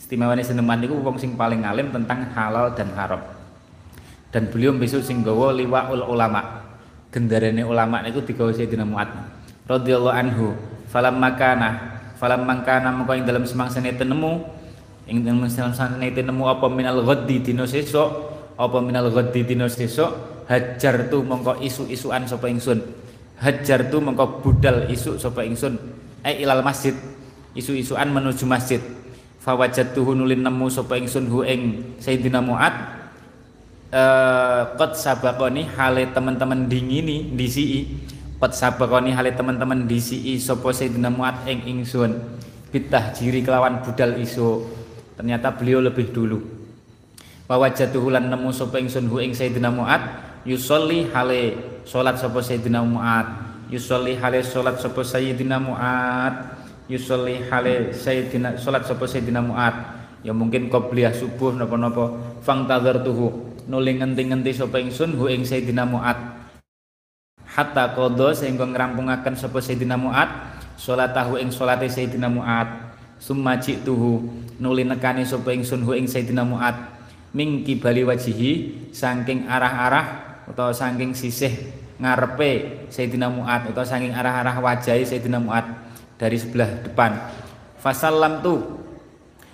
Istimewa 0.00 0.32
nih 0.36 0.46
seneman 0.46 0.80
itu 0.84 0.94
wong 0.96 1.16
sing 1.20 1.34
paling 1.34 1.64
alim 1.64 1.92
tentang 1.92 2.28
halal 2.32 2.72
dan 2.72 2.92
haram. 2.96 3.20
Dan 4.28 4.52
beliau 4.52 4.76
besok 4.76 5.04
sing 5.04 5.24
gawa 5.24 5.52
liwaul 5.56 6.04
ulama. 6.04 6.64
Gendarane 7.08 7.64
ulama 7.64 8.04
niku 8.04 8.20
digawa 8.20 8.52
Sayyidina 8.52 8.84
Mu'ad 8.84 9.08
radhiyallahu 9.64 10.16
anhu. 10.16 10.52
Falam 10.88 11.20
makana 11.20 11.98
falam 12.18 12.42
mangkana 12.42 12.90
mengko 12.90 13.14
ing 13.14 13.24
dalam 13.24 13.46
semangsane 13.46 13.94
tenemu 13.94 14.42
ing 15.06 15.22
dalam 15.22 15.46
semangsane 15.46 16.10
tenemu 16.10 16.44
apa 16.50 16.66
minal 16.66 17.06
ghaddi 17.06 17.38
dina 17.38 17.62
sesuk 17.62 18.10
apa 18.58 18.78
minal 18.82 19.06
ghaddi 19.14 19.46
dina 19.46 19.70
sesuk 19.70 20.10
hajar 20.50 21.06
tu 21.06 21.22
mongko 21.22 21.62
isu-isuan 21.62 22.26
sapa 22.26 22.50
ingsun 22.50 22.82
hajar 23.38 23.86
tu 23.86 24.02
mengko 24.02 24.42
budal 24.42 24.90
isu 24.90 25.14
sapa 25.14 25.46
ingsun 25.46 25.78
ai 26.26 26.42
ilal 26.42 26.66
masjid 26.66 26.92
isu-isuan 27.56 28.12
menuju 28.12 28.44
masjid. 28.44 28.80
Fawajatuhu 29.38 30.12
nulin 30.12 30.44
nemu 30.44 30.68
sapa 30.68 31.00
ingsun 31.00 31.24
hu 31.30 31.40
ing 31.46 31.94
Sayyidina 32.02 32.44
Muad. 32.44 32.74
Eh 33.88 34.62
qad 34.76 34.92
sabaqani 34.92 35.64
hale 35.72 36.12
teman-teman 36.12 36.68
dingini 36.68 37.32
disi 37.32 37.88
qad 38.36 38.52
sabaqani 38.52 39.16
hale 39.16 39.32
teman-teman 39.32 39.88
disi 39.88 40.36
sapa 40.36 40.68
Sayyidina 40.74 41.08
Muad 41.08 41.48
ing 41.48 41.64
ingsun. 41.64 42.12
Bitah 42.68 43.16
jiri 43.16 43.40
kelawan 43.40 43.80
budal 43.80 44.20
isu 44.20 44.68
ternyata 45.16 45.48
beliau 45.56 45.80
lebih 45.80 46.12
dulu. 46.12 46.44
Wawajatuhu 47.48 48.12
lan 48.12 48.28
nemu 48.28 48.52
sapa 48.52 48.76
ingsun 48.76 49.08
hu 49.08 49.24
ing 49.24 49.32
Sayyidina 49.32 49.72
Muad. 49.72 50.28
Yusolli 50.44 51.08
hale 51.08 51.56
salat 51.88 52.20
sapa 52.20 52.44
Sayyidina 52.44 52.84
Mu'ad. 52.84 53.26
Yusolli 53.72 54.20
hale 54.20 54.44
salat 54.44 54.76
sapa 54.76 55.00
Sayyidina 55.00 55.56
Mu'ad 55.56 56.57
yusolli 56.88 57.44
hale 57.52 57.92
Sayyidina 57.92 58.56
salat 58.56 58.88
sapa 58.88 59.04
Sayyidina 59.04 59.44
Mu'ad. 59.44 60.00
Ya 60.24 60.34
mungkin 60.34 60.66
qobliyah 60.72 61.14
subuh 61.14 61.54
napa-napa. 61.54 62.18
Fang 62.42 62.66
tuhu 62.66 63.54
nuli 63.68 64.00
ngenti-ngenti 64.00 64.50
sapa 64.56 64.80
ingsun 64.80 65.14
hu 65.14 65.28
ing 65.30 65.44
Sayyidina 65.44 65.84
Mu'ad. 65.84 66.16
Hatta 67.44 67.94
qadha 67.94 68.34
sehingga 68.34 68.66
ngrampungaken 68.66 69.36
sapa 69.36 69.60
Sayyidina 69.62 69.94
Mu'ad 70.00 70.56
salatahu 70.80 71.38
ing 71.38 71.52
salate 71.52 71.86
Sayyidina 71.86 72.26
Mu'ad. 72.26 72.90
Summa 73.20 73.60
tuhu 73.60 74.26
nuli 74.58 74.82
nekani 74.82 75.22
sapa 75.28 75.52
ingsun 75.54 75.84
hu 75.84 75.94
ing 75.94 76.08
Sayyidina 76.08 76.42
Mu'ad. 76.42 76.98
Ming 77.36 77.62
kibali 77.62 78.08
wajihi 78.08 78.88
saking 78.90 79.44
arah-arah 79.44 80.40
utawa 80.48 80.72
saking 80.72 81.12
sisih 81.12 81.52
ngarepe 82.00 82.86
Sayyidina 82.88 83.28
Mu'ad 83.28 83.68
utawa 83.68 83.84
saking 83.84 84.16
arah-arah 84.16 84.56
wajahi 84.64 85.04
Sayyidina 85.04 85.36
Mu'ad 85.36 85.87
dari 86.18 86.36
sebelah 86.36 86.82
depan. 86.82 87.14
Fasallam 87.78 88.42
tu 88.42 88.58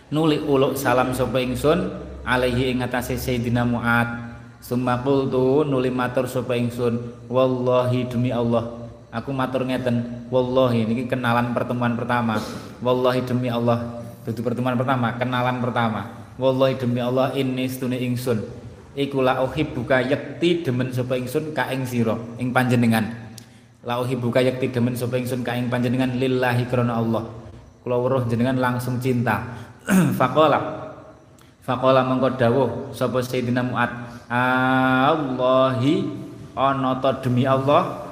nuli 0.08 0.40
uluk 0.40 0.80
salam 0.80 1.12
sapa 1.12 1.38
ingsun 1.38 1.92
alaihi 2.24 2.72
ing 2.72 2.80
atase 2.80 3.14
Mu'ad. 3.68 4.34
Summa 4.64 4.96
qultu 5.04 5.68
nuli 5.68 5.92
matur 5.92 6.24
sapa 6.24 6.56
ingsun 6.56 7.28
wallahi 7.28 8.08
demi 8.08 8.32
Allah 8.32 8.84
aku 9.14 9.30
matur 9.30 9.62
ngeten 9.62 10.26
wallahi 10.32 10.88
niki 10.88 11.06
kenalan 11.06 11.54
pertemuan 11.54 11.94
pertama. 11.94 12.42
Wallahi 12.82 13.22
demi 13.22 13.46
Allah 13.52 14.02
itu 14.24 14.40
pertemuan 14.42 14.74
pertama 14.74 15.14
kenalan 15.14 15.62
pertama. 15.62 16.10
Wallahi 16.40 16.74
demi 16.74 16.98
Allah 16.98 17.30
ini 17.38 17.68
stune 17.70 18.00
ingsun. 18.00 18.42
Iku 18.94 19.22
la 19.22 19.42
uhibbuka 19.42 20.02
yakti 20.02 20.66
demen 20.66 20.90
sapa 20.90 21.14
ingsun 21.14 21.54
ka 21.54 21.70
ing 21.70 21.86
sira 21.86 22.14
ing 22.38 22.50
panjenengan 22.50 23.23
la 23.84 24.00
uhibbuka 24.00 24.40
yakti 24.40 24.72
demen 24.72 24.96
sapa 24.96 25.20
ingsun 25.20 25.44
ka 25.44 25.52
ing 25.52 25.68
panjenengan 25.68 26.16
lillahi 26.16 26.64
krana 26.66 26.96
Allah. 26.96 27.28
Kula 27.84 28.00
weruh 28.00 28.24
jenengan 28.24 28.56
langsung 28.56 28.96
cinta. 28.96 29.44
Faqala. 30.18 30.88
Faqala 31.60 32.00
mengko 32.08 32.32
dawuh 32.32 32.88
sapa 32.96 33.20
Sayyidina 33.20 33.60
Muad. 33.60 33.92
Allahi 34.32 36.08
ana 36.56 36.96
ta 37.04 37.20
demi 37.20 37.44
Allah? 37.44 38.08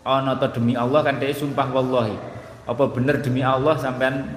Ana 0.00 0.32
ta 0.40 0.48
demi 0.48 0.72
Allah 0.72 1.04
kan 1.04 1.20
dhek 1.20 1.36
sumpah 1.36 1.68
wallahi. 1.68 2.16
Apa 2.64 2.88
bener 2.88 3.20
demi 3.20 3.44
Allah 3.44 3.76
sampean 3.76 4.32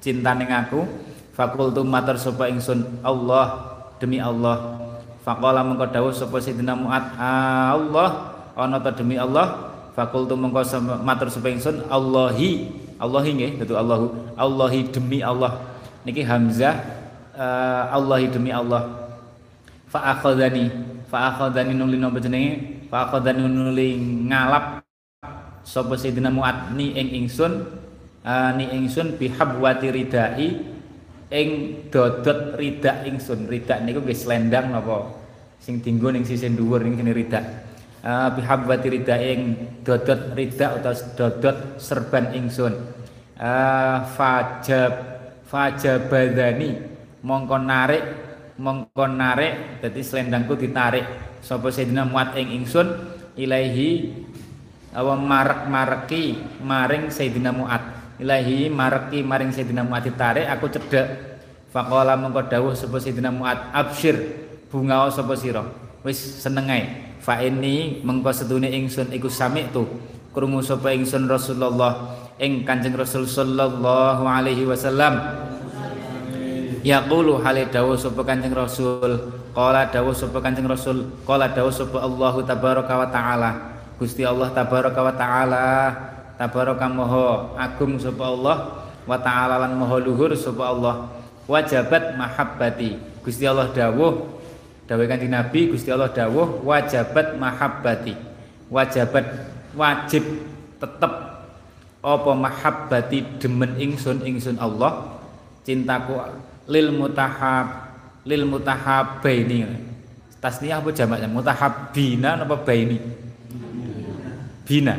cinta 0.00 0.32
ning 0.32 0.48
aku 0.48 0.88
fakultu 1.36 1.84
matur 1.84 2.16
sapa 2.16 2.48
ingsun 2.48 3.04
Allah 3.04 3.76
demi 4.00 4.16
Allah. 4.16 4.80
Faqala 5.20 5.60
mengko 5.60 5.92
dawuh 5.92 6.16
sapa 6.16 6.40
Sayyidina 6.40 6.72
Mu'ad, 6.72 7.20
Allah 7.20 8.32
ana 8.56 8.80
ta 8.80 8.96
demi 8.96 9.20
Allah. 9.20 9.69
Fakultu 10.00 10.32
mengko 10.32 10.64
matur 11.04 11.28
sapa 11.28 11.52
ingsun, 11.52 11.84
Allahi. 11.92 12.72
Allahi 12.96 13.36
nggih, 13.36 13.52
dadu 13.60 13.76
Allahu. 13.76 14.32
Allahi 14.32 14.88
demi 14.88 15.20
Allah. 15.20 15.60
Niki 16.08 16.24
Hamzah 16.24 16.80
uh, 17.36 17.92
Allahi 17.92 18.32
demi 18.32 18.48
Allah. 18.48 19.12
Fa 19.92 20.16
akhadhani, 20.16 20.72
fa 21.12 21.28
akhadhani 21.28 21.76
nuli 21.76 22.00
napa 22.00 22.16
jenenge? 22.16 22.80
Fa 22.88 23.04
akhadhani 23.04 23.44
nuli 23.44 24.00
ngalap 24.24 24.80
sapa 25.68 26.00
Sayyidina 26.00 26.32
Mu'ad 26.32 26.72
ni 26.72 26.96
ing 26.96 27.20
ingsun 27.20 27.60
uh, 28.24 28.50
ni 28.56 28.72
ingsun 28.72 29.20
bihabwati 29.20 29.92
ridai 29.92 30.48
ing 31.28 31.48
dodot 31.92 32.56
ridak 32.56 33.04
ingsun 33.04 33.44
ridak 33.46 33.84
niku 33.84 34.00
nggih 34.00 34.16
slendang 34.16 34.72
napa 34.72 35.12
sing 35.60 35.84
dinggo 35.84 36.08
ning 36.08 36.24
sisih 36.24 36.48
dhuwur 36.56 36.80
ning 36.80 36.96
kene 36.96 37.12
ridak 37.12 37.69
uh, 38.04 38.28
bihabbati 38.34 38.86
rida 38.88 39.16
ing 39.20 39.40
dodot 39.84 40.32
ridak 40.36 40.80
utawa 40.80 40.96
dodot 41.16 41.56
serban 41.80 42.32
ingsun. 42.36 42.74
Uh, 43.40 44.04
fajab 44.14 44.92
fajabadani 45.48 46.76
mongko 47.24 47.56
narik 47.60 48.04
mongko 48.60 49.04
narik. 49.08 49.80
Dadi 49.80 50.00
selendangku 50.04 50.56
ditarik. 50.56 51.04
Sapa 51.40 51.72
Sayyidina 51.72 52.04
Muat 52.04 52.36
ing 52.36 52.52
ingsun? 52.52 53.16
Ilahi 53.40 54.12
awa 54.92 55.16
marek-mareki 55.16 56.36
maring 56.60 57.08
Sayyidina 57.08 57.54
ilahi 58.20 58.68
mareki 58.68 59.24
maring 59.24 59.50
Sayyidina 59.54 59.86
Muat 59.86 60.04
ditarik 60.04 60.44
aku 60.50 60.68
cedek 60.68 61.06
faqala 61.72 62.18
mongko 62.20 62.50
dawuh 62.50 62.74
sapa 62.76 63.00
Sayyidina 63.00 63.32
Muat 63.32 63.72
absyir 63.72 64.18
bunga 64.68 65.08
sapa 65.08 65.32
wis 66.04 66.18
seneng 66.18 66.68
ae 66.68 67.09
fa 67.20 67.38
ini 67.44 68.00
mengko 68.00 68.32
setune 68.32 68.72
ingsun 68.72 69.12
iku 69.12 69.28
sami 69.28 69.68
tu 69.68 69.84
krungu 70.32 70.64
sapa 70.64 70.94
ingsun 70.96 71.28
Rasulullah 71.28 72.16
ing 72.40 72.64
Kanjeng 72.64 72.96
Rasul 72.96 73.28
sallallahu 73.28 74.24
alaihi 74.24 74.64
wasallam. 74.64 75.20
Yaqulu 76.80 77.44
hale 77.44 77.68
dawuh 77.68 77.92
sapa 77.92 78.24
Kanjeng 78.24 78.56
Rasul 78.56 79.36
qala 79.52 79.92
dawuh 79.92 80.16
sapa 80.16 80.40
Kanjeng 80.40 80.64
Rasul 80.64 81.12
qala 81.28 81.52
dawuh 81.52 81.68
sapa 81.68 82.00
Allah 82.00 82.34
tabaraka 82.40 82.94
wa 82.96 83.08
taala. 83.12 83.50
Gusti 84.00 84.24
Allah 84.24 84.48
tabaraka 84.56 85.00
wa 85.04 85.12
taala 85.12 85.66
tabaraka 86.40 86.88
maha 86.88 87.52
agung 87.60 88.00
sapa 88.00 88.24
Allah 88.32 88.56
wa 89.04 89.18
taala 89.20 89.60
lan 89.60 89.76
maha 89.76 90.00
luhur 90.00 90.32
sapa 90.32 90.72
Allah. 90.72 91.12
Wajabat 91.44 92.16
mahabbati. 92.16 92.96
Gusti 93.20 93.44
Allah 93.44 93.68
dawuh 93.76 94.39
dawuh 94.90 95.06
kanjeng 95.06 95.30
Nabi 95.30 95.70
Gusti 95.70 95.94
Allah 95.94 96.10
dawuh 96.10 96.66
wajabat 96.66 97.38
mahabbati. 97.38 98.18
Wajabat 98.66 99.24
wajib 99.78 100.26
tetep. 100.82 101.12
Apa 102.00 102.32
mahabbati 102.34 103.38
demen 103.38 103.78
ingsun 103.78 104.26
ingsun 104.26 104.58
Allah? 104.58 105.22
Cintaku 105.62 106.18
lil 106.66 106.90
mutahab 106.90 107.92
lil 108.26 108.42
mutahabbaini 108.48 109.78
tasniyah 110.42 110.82
apa 110.82 110.90
jamaknya? 110.90 111.30
Mutahabbina 111.30 112.42
apa 112.42 112.58
baini? 112.58 112.98
Bina. 114.66 114.98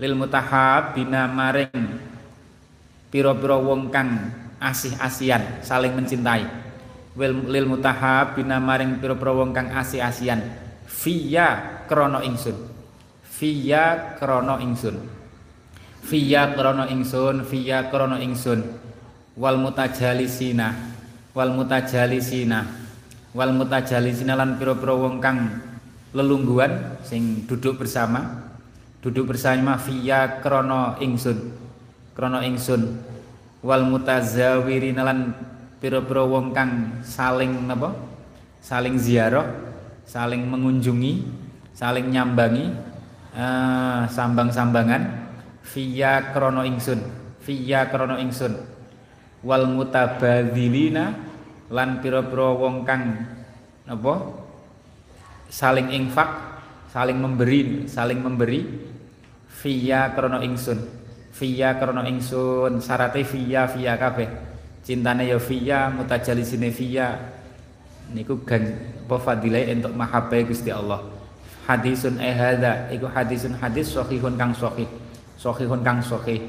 Lil 0.00 0.16
mutahabbina 0.16 1.28
maring. 1.28 2.08
Pira-pira 3.10 3.58
wong 3.58 3.90
kang 3.90 4.32
asih-asian 4.62 5.66
saling 5.66 5.92
mencintai 5.98 6.69
lil 7.18 7.66
mutahabbina 7.66 8.62
maring 8.62 9.02
pira-pira 9.02 9.32
wong 9.34 9.50
kang 9.50 9.70
asih-asian 9.74 10.44
fiya 10.86 11.82
krana 11.90 12.22
ingsun 12.22 12.54
fiya 13.26 14.14
krana 14.18 14.62
ingsun 14.62 15.20
Fiya 16.00 16.56
krono 16.56 16.88
ingsun, 16.88 17.44
fiya 17.44 17.92
krono 17.92 18.16
ingsun. 18.16 18.64
Wal 19.36 19.56
mutajalisina, 19.60 20.72
wal 21.36 21.52
mutajalisina, 21.52 22.66
wal 23.36 23.52
mutajalisina 23.52 24.34
lan 24.36 24.56
pira-pira 24.56 24.96
wong 24.96 25.20
kang 25.20 25.60
lelungguhan 26.16 27.04
sing 27.04 27.44
duduk 27.44 27.84
bersama. 27.84 28.48
Duduk 29.00 29.32
bersama 29.32 29.76
fiya 29.76 30.40
krono 30.40 30.96
ingsun. 31.00 31.38
Krono 32.16 32.40
ingsun. 32.44 32.82
Wal 33.60 33.84
mutazawirina 33.84 35.04
lan 35.04 35.36
pira-pira 35.80 36.22
wong 36.28 36.52
kang 36.52 37.00
saling 37.00 37.64
napa? 37.64 37.96
Saling 38.60 39.00
ziarah, 39.00 39.48
saling 40.04 40.44
mengunjungi, 40.44 41.24
saling 41.72 42.12
nyambangi 42.12 42.68
uh, 43.32 44.04
sambang-sambangan 44.04 45.32
Fiya 45.64 46.36
krono 46.36 46.60
ingsun 46.66 47.00
Fiya 47.40 47.88
krono 47.88 48.20
ingsun. 48.20 48.52
Wal 49.40 49.64
mutabadzilina 49.72 51.16
Lan 51.72 52.04
piro-piro 52.04 52.60
wong 52.60 52.84
kang 52.84 53.24
Apa? 53.88 54.14
Saling 55.48 55.96
infak 55.96 56.28
Saling 56.92 57.16
memberi 57.16 57.88
Saling 57.88 58.20
memberi 58.20 58.60
Fiya 59.48 60.12
krono 60.12 60.44
ingsun 60.44 60.76
Fiya 61.32 61.80
krono 61.80 62.04
ingsun 62.04 62.84
Sarate 62.84 63.24
fiya 63.24 63.64
fiya 63.64 63.96
kabeh 63.96 64.28
Cintane 64.80 65.28
ya 65.28 65.36
fiya 65.36 65.92
Mutajalisine 65.92 66.72
fiya 66.72 67.20
Niku 68.10 68.42
gan 68.42 68.90
apa 69.06 69.16
fadilai 69.18 69.70
untuk 69.74 69.94
mahabbai 69.94 70.46
Gusti 70.46 70.70
Allah. 70.70 71.02
Hadisun 71.66 72.18
eh 72.22 72.34
hadza 72.34 72.90
iku 72.94 73.06
hadisun 73.10 73.58
hadis 73.58 73.90
sahihun 73.90 74.34
kang 74.38 74.54
sahih. 74.54 74.86
Sahihun 75.38 75.82
kang 75.82 75.98
sahih. 75.98 76.42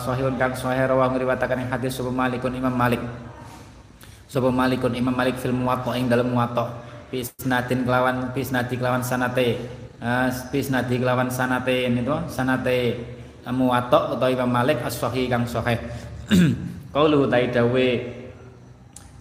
Sahihun 0.00 0.36
kang 0.40 0.52
sahih 0.56 0.88
rawang 0.88 1.16
riwayataken 1.16 1.68
hadis 1.68 1.96
sapa 1.96 2.12
Malikun 2.12 2.52
Imam 2.56 2.72
Malik. 2.72 3.00
Sapa 4.28 4.48
Malikun 4.48 4.96
Imam 4.96 5.12
Malik 5.12 5.36
fil 5.40 5.52
Muwatta 5.52 5.92
ing 5.96 6.08
dalem 6.08 6.32
Muwatta. 6.32 6.84
Pisnatin 7.08 7.84
kelawan 7.84 8.32
pisnati 8.36 8.76
kelawan 8.76 9.04
sanate. 9.04 9.60
Pisnati 10.52 10.96
kelawan 10.96 11.28
sanate 11.32 11.88
itu 11.88 12.16
sanate. 12.28 13.00
Muwatta 13.48 14.12
utawa 14.16 14.28
Imam 14.32 14.50
Malik 14.52 14.80
as-sahih 14.84 15.28
kang 15.28 15.48
sahih 15.48 15.78
qaulu 16.90 17.26
tai 17.30 17.50
dawe 17.50 17.86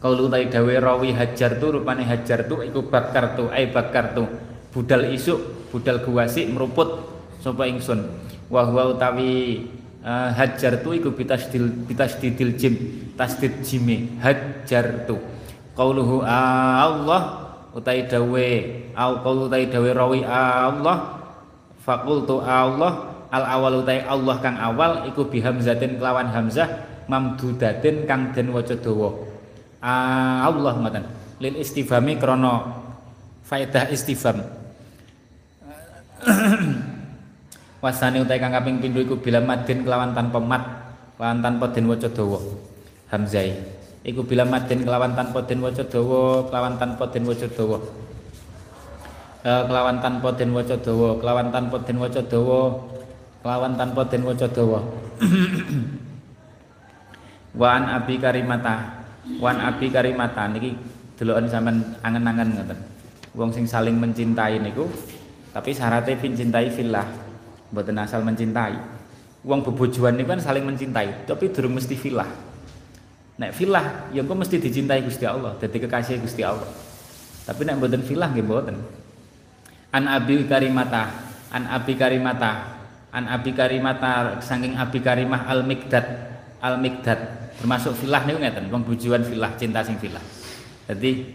qaulu 0.01 0.30
tai 0.30 0.45
dawe 0.49 0.73
rawi 0.78 1.10
hajar 1.13 1.58
tu 1.58 1.73
rupane 1.73 2.06
hajar 2.06 2.45
tu 2.45 2.62
iku 2.62 2.86
bakar 2.86 3.38
tu 3.38 3.49
ai 3.49 3.69
bakar 3.69 4.13
tu. 4.13 4.25
Budal 4.75 5.08
isuk 5.15 5.71
budal 5.71 6.04
guwasik 6.04 6.51
meruput 6.51 6.99
sapa 7.39 7.65
ingsun. 7.65 8.06
Wa 8.51 8.67
huwa 8.67 8.93
utawi 8.93 9.65
uh, 10.04 10.30
hajar 10.36 10.84
tu 10.84 10.93
iku 10.93 11.15
bitasdil 11.15 11.88
bitasdidil 11.89 12.54
jim 12.60 12.75
tasdid 13.17 13.63
jime 13.63 14.19
hajar 14.21 15.08
tu. 15.08 15.17
Qauluhu 15.75 16.23
Allah 16.23 17.51
utai 17.75 18.08
dawe 18.08 18.47
au 18.95 19.12
qaulu 19.19 19.51
utai 19.51 19.67
dawe 19.67 19.89
rawi 19.91 20.23
Allah 20.23 21.19
faqultu 21.84 22.39
Allah 22.39 23.12
al 23.28 23.43
awal 23.43 23.84
utai 23.84 23.99
Allah 24.08 24.36
kang 24.39 24.56
awal 24.56 25.04
iku 25.12 25.28
bihamzatin 25.28 25.99
kelawan 25.99 26.32
hamzah 26.32 26.95
mamdudatin 27.06 28.10
kang 28.10 28.34
den 28.34 28.54
waca 28.54 28.76
dawa 28.78 29.10
Allah 30.46 30.74
ngoten 30.82 31.06
lil 31.41 31.56
istifhami 31.62 32.18
krana 32.18 32.84
faedah 33.46 33.89
istifham 33.94 34.41
wasane 37.86 38.26
utai 38.26 38.41
kang 38.41 38.50
kaping 38.50 38.82
pindho 38.82 39.06
iku 39.06 39.15
bila 39.22 39.38
madin 39.38 39.86
kelawan 39.86 40.18
tanpa 40.18 40.41
mat 40.41 40.63
kelawan 41.15 41.39
tanpa 41.46 41.65
den 41.72 41.86
waca 41.88 42.10
dawa 42.10 42.39
hamzai. 43.13 43.54
Iku 44.06 44.22
bila 44.26 44.46
madin 44.46 44.86
kelawan 44.86 45.13
tanpa 45.13 45.41
den 45.46 45.62
waca 45.62 45.86
dawa 45.86 46.46
kelawan 46.50 46.74
tanpa 46.82 47.06
den 47.13 47.24
waca 47.26 47.48
dawa 47.50 47.78
eh, 49.46 49.62
kelawan 49.70 49.98
tanpa 50.02 50.30
den 50.34 50.50
waca 50.54 50.76
dawa 50.78 51.10
kelawan 51.22 51.48
tanpa 51.54 51.78
den 51.86 51.98
waca 52.02 52.22
dawa 52.26 52.60
kelawan 53.46 53.74
tanpa 53.78 54.02
den 54.10 54.22
waca 54.26 54.48
dawa 54.50 54.80
wan 57.56 57.88
abi 57.88 58.20
karimata 58.20 59.08
wan 59.41 59.58
abi 59.60 59.89
karimata 59.89 60.46
niki 60.52 60.76
deloken 61.15 61.48
sampean 61.48 61.98
angen-angen 62.04 62.60
ngoten 62.60 62.80
wong 63.36 63.50
sing 63.56 63.65
saling 63.65 63.96
mencintai 63.96 64.60
niku 64.60 64.88
tapi 65.56 65.72
syaratnya 65.72 66.20
pin 66.20 66.36
cintai 66.36 66.68
fillah 66.68 67.26
mboten 67.76 68.00
asal 68.00 68.22
mencintai. 68.24 68.76
Wong 69.46 69.62
bebojoan 69.62 70.18
niku 70.18 70.34
kan 70.34 70.41
saling 70.41 70.65
mencintai, 70.65 71.28
tapi 71.30 71.54
durung 71.54 71.78
mesti 71.78 71.94
filah. 71.94 72.28
Nek 73.36 73.52
filah 73.52 74.10
ya 74.15 74.24
engko 74.24 74.34
mesti 74.34 74.58
dicintai 74.58 75.04
Gusti 75.04 75.28
Allah, 75.28 75.60
dadi 75.60 75.78
kekasih 75.78 76.24
Gusti 76.24 76.41
Allah. 76.41 76.65
Tapi 77.46 77.62
nek 77.68 77.78
mboten 77.78 78.02
filah 78.02 78.32
nggih 78.32 78.46
mboten. 78.48 78.78
An 79.94 80.10
Abi 80.10 80.50
Karimata, 80.50 81.13
An 81.54 81.70
Abi 81.70 81.94
Karimata, 81.94 82.52
An 83.13 83.30
Abi 83.30 83.54
Karimata 83.54 84.41
saking 84.41 84.80
Abi 84.80 85.00
Karimah 85.04 85.46
Al 85.46 85.62
Mikdad, 85.62 86.06
Al 86.60 86.82
Mikdad 86.82 87.45
termasuk 87.60 87.96
filah 87.96 88.24
niku 88.28 88.39
ngeten, 88.41 88.68
wong 88.72 88.84
bojoan 88.84 89.24
filah, 89.24 89.52
cinta 89.56 89.82
sing 89.82 89.96
filah. 90.00 90.22
Jadi 90.86 91.34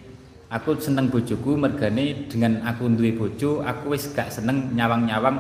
aku 0.51 0.79
seneng 0.79 1.11
bojoku 1.11 1.55
mergane 1.57 2.27
dengan 2.27 2.63
aku 2.67 2.91
duwe 2.91 3.15
bojo, 3.15 3.63
aku 3.63 3.95
wis 3.95 4.11
gak 4.11 4.31
seneng 4.31 4.75
nyawang-nyawang 4.75 5.37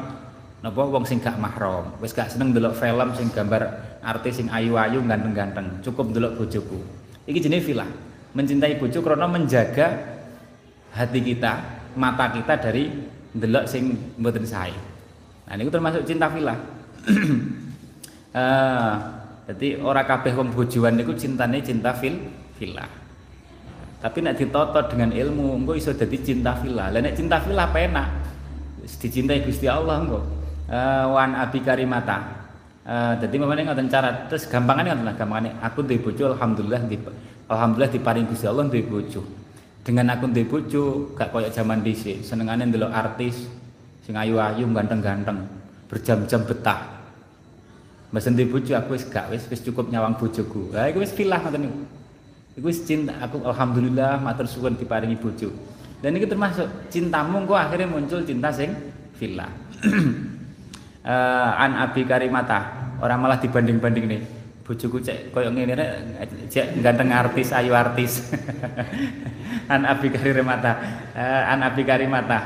napa 0.61 0.83
wong 0.85 1.05
sing 1.05 1.19
gak 1.21 1.37
mahram. 1.40 1.95
Wis 1.99 2.12
gak 2.12 2.33
seneng 2.33 2.55
ndelok 2.55 2.77
film 2.77 3.09
sing 3.16 3.28
gambar 3.33 3.62
artis 4.03 4.41
sing 4.41 4.47
ayu-ayu 4.49 5.03
ganteng-ganteng. 5.05 5.83
Cukup 5.85 6.12
ndelok 6.12 6.41
bojoku. 6.41 6.81
Iki 7.28 7.39
jenenge 7.39 7.64
filah. 7.64 7.91
Mencintai 8.31 8.78
bojo 8.78 9.03
karena 9.03 9.26
menjaga 9.26 9.87
hati 10.95 11.20
kita 11.22 11.83
mata 11.99 12.31
kita 12.31 12.55
dari 12.62 12.91
ndelok 13.35 13.64
sing 13.66 14.14
mboten 14.18 14.47
sae. 14.47 14.74
Nah 15.51 15.55
niku 15.59 15.70
termasuk 15.70 16.07
cinta 16.07 16.31
filah. 16.31 16.59
Uh, 18.31 18.95
jadi 19.51 19.82
orang 19.82 20.07
kabeh 20.07 20.32
wong 20.38 20.48
bojoan 20.55 20.94
niku 20.94 21.14
cintane 21.18 21.59
cinta 21.61 21.90
fil 21.96 22.16
filah 22.55 22.88
tapi 24.01 24.22
nek 24.22 24.38
ditoto 24.38 24.80
dengan 24.88 25.11
ilmu 25.12 25.61
engko 25.61 25.72
iso 25.76 25.90
dadi 25.92 26.18
cinta 26.22 26.55
filah 26.57 26.88
lah 26.94 27.01
nek 27.03 27.14
cinta 27.18 27.42
filah 27.42 27.68
penak 27.68 28.20
dicintai 28.98 29.46
Gusti 29.46 29.70
Allah 29.70 30.03
engko. 30.03 30.20
Uh, 30.70 31.05
wan 31.14 31.34
abi 31.38 31.62
karimata. 31.62 32.40
Uh, 32.80 33.14
jadi 33.20 33.36
memangnya 33.36 33.70
ngoten 33.70 33.86
cara 33.92 34.26
terus 34.26 34.48
gampangannya 34.51 34.98
ngoten 34.98 35.14
gampangane. 35.14 35.51
Aku 35.62 35.86
duwe 35.86 36.01
bojo 36.03 36.34
alhamdulillah 36.34 36.82
di 36.90 36.96
alhamdulillah 37.46 37.92
diparing 37.92 38.26
Gusti 38.26 38.46
Allah 38.51 38.66
duwe 38.66 38.82
bojo. 38.82 39.22
Dengan 39.84 40.14
aku 40.14 40.30
duwe 40.30 40.46
bojo 40.46 41.14
gak 41.14 41.30
koyo 41.30 41.51
zaman 41.53 41.84
dhisik. 41.84 42.26
Senengane 42.26 42.66
ndelok 42.66 42.90
artis 42.90 43.46
sing 44.03 44.14
ayu-ayu 44.16 44.66
ganteng-ganteng. 44.70 45.46
Berjam-jam 45.90 46.46
betah 46.46 46.99
Mbak 48.11 48.23
duwe 48.35 48.47
bojo 48.51 48.73
aku 48.75 48.99
wis 48.99 49.07
gak 49.07 49.31
wis 49.31 49.47
wis 49.47 49.63
cukup 49.63 49.87
nyawang 49.87 50.19
bojoku. 50.19 50.75
Lah 50.75 50.91
iku 50.91 50.99
wis 50.99 51.15
filah 51.15 51.39
ngoten 51.47 51.71
niku. 51.71 51.81
Iku 52.59 52.67
wis 52.67 52.83
cinta 52.83 53.15
aku 53.23 53.39
alhamdulillah 53.47 54.19
matur 54.19 54.51
suwun 54.51 54.75
diparingi 54.75 55.15
bojo. 55.15 55.55
Dan 56.03 56.19
ini 56.19 56.27
termasuk 56.27 56.91
cintamu 56.91 57.47
kok 57.47 57.71
akhirnya 57.71 57.87
muncul 57.87 58.27
cinta 58.27 58.51
sing 58.51 58.75
filah. 59.15 59.47
uh, 61.07 61.51
an 61.65 61.79
Abi 61.79 62.03
Karimata 62.03 62.93
orang 62.99 63.19
malah 63.23 63.39
dibanding-banding 63.39 64.07
nih 64.11 64.23
bojoku 64.67 65.03
cek 65.03 65.35
koyo 65.35 65.51
ngene 65.51 65.75
rek 65.75 65.91
cek 66.47 66.79
ganteng 66.79 67.11
artis 67.11 67.51
ayu 67.51 67.75
artis 67.75 68.31
an 69.73 69.83
Abi 69.87 70.15
Karimata 70.15 70.73
uh, 71.15 71.43
an 71.51 71.63
Abi 71.67 71.83
Karimata 71.83 72.39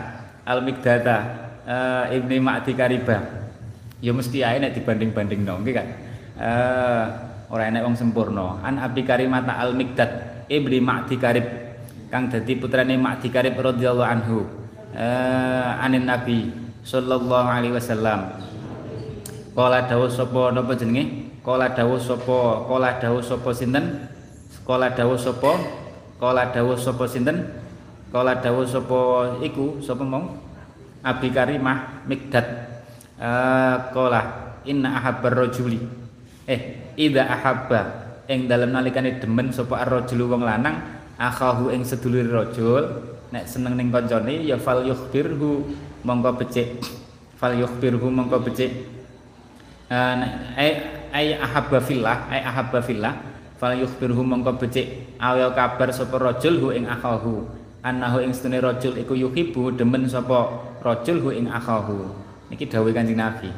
Al 0.45 0.61
Mikdata 0.65 1.17
uh, 1.65 2.05
Ibni 2.09 2.41
Ma'di 2.41 2.73
Kariba 2.73 3.43
ya 4.05 4.12
mesti 4.12 4.44
ae 4.44 4.61
nek 4.61 4.76
dibanding-banding 4.76 5.48
nggih 5.48 5.72
kan 5.72 5.86
uh, 6.36 7.05
ora 7.48 7.72
enek 7.72 7.88
wong 7.88 7.96
sempurna 7.96 8.61
an 8.61 8.76
Abi 8.76 9.00
Karimata 9.09 9.57
Al 9.57 9.72
Mikdad 9.72 10.44
Ibni 10.52 10.84
Ma'di 10.84 11.16
Karib 11.16 11.46
kang 12.12 12.28
dadi 12.28 12.61
putrane 12.61 13.00
Ma'di 13.00 13.32
Karib 13.32 13.57
radhiyallahu 13.57 14.05
anhu 14.05 14.44
uh, 14.92 15.80
anin 15.80 16.05
Nabi 16.05 16.52
sallallahu 16.84 17.48
alaihi 17.48 17.72
wasallam 17.72 18.44
Kala 19.55 19.86
dawuh 19.86 20.11
sapa 20.11 20.50
napa 20.50 20.74
jenenge? 20.74 21.30
Kala 21.46 21.70
dawuh 21.70 21.94
sapa? 21.94 22.66
Kala 22.66 22.98
dawuh 22.98 23.22
sapa 23.22 23.55
sinten? 23.55 24.11
Kala 24.66 24.90
dawuh 24.90 25.14
sapa? 25.14 25.62
Kala 26.18 26.50
dawuh 26.50 26.74
sapa 26.74 27.07
sinten? 27.07 27.55
Kala 28.11 28.42
dawuh 28.42 28.66
sapa 28.66 28.98
iku 29.46 29.78
sapa 29.78 30.02
mong? 30.02 30.42
Abi 31.07 31.30
Karimah 31.30 32.02
Mikdad. 32.11 32.74
Eh 33.15 33.77
kala 33.95 34.23
inna 34.67 34.99
ahabbar 34.99 35.47
rajuli. 35.47 35.79
Eh 36.51 36.91
ida 36.99 37.31
ahabba 37.31 37.81
ing 38.27 38.51
dalem 38.51 38.75
nalikane 38.75 39.23
demen 39.23 39.55
sapa 39.55 39.87
ar-rajulu 39.87 40.35
wong 40.35 40.43
lanang 40.43 40.83
akhahu 41.15 41.71
ing 41.71 41.87
sedulur 41.87 42.27
rajul 42.27 42.83
nek 43.31 43.47
seneng 43.47 43.79
ning 43.79 43.95
kancane 43.95 44.43
ya 44.43 44.59
fal 44.59 44.83
yukhbirhu 44.83 45.62
mongko 46.03 46.43
becik. 46.43 46.83
Fal 47.39 47.59
yukhbirhu 47.59 48.15
mongko 48.15 48.47
becik. 48.47 48.73
Ai 49.91 50.71
ai 51.11 51.35
ahabba 51.35 51.83
fillah 51.83 52.31
ai 52.31 52.41
ahabba 52.41 52.79
fillah 52.79 53.15
fal 53.59 53.75
yukhbirhu 53.75 54.23
mongko 54.23 54.59
becik. 54.59 55.19
Awil 55.23 55.55
kabar 55.55 55.91
sapa 55.95 56.19
rajul 56.19 56.59
hu 56.62 56.69
ing 56.75 56.87
akhahu. 56.91 57.47
Annahu 57.85 58.23
ing 58.27 58.33
stune 58.35 58.59
rajul 58.59 58.97
iku 58.99 59.15
yuhibbu 59.19 59.77
demen 59.77 60.07
sapa 60.11 60.51
rajul 60.83 61.21
hu 61.21 61.31
ing 61.31 61.47
akhahu 61.51 62.24
niki 62.55 62.70
dawuh 62.70 62.94
Kanjeng 62.94 63.18
Nabi 63.18 63.50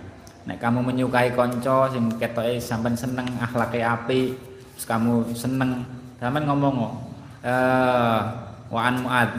nek 0.46 0.62
kamu 0.62 0.80
menyukai 0.80 1.34
kanca 1.34 1.90
sing 1.90 2.06
ketoke 2.16 2.56
sampean 2.62 2.94
seneng 2.94 3.26
akhlake 3.42 3.82
apik 3.82 4.38
terus 4.72 4.86
kamu 4.86 5.34
seneng. 5.34 5.82
Sampean 6.16 6.46
ngomong 6.48 6.96
eh 7.44 8.20
wa 8.66 8.80
an 8.80 8.94
muad 9.02 9.30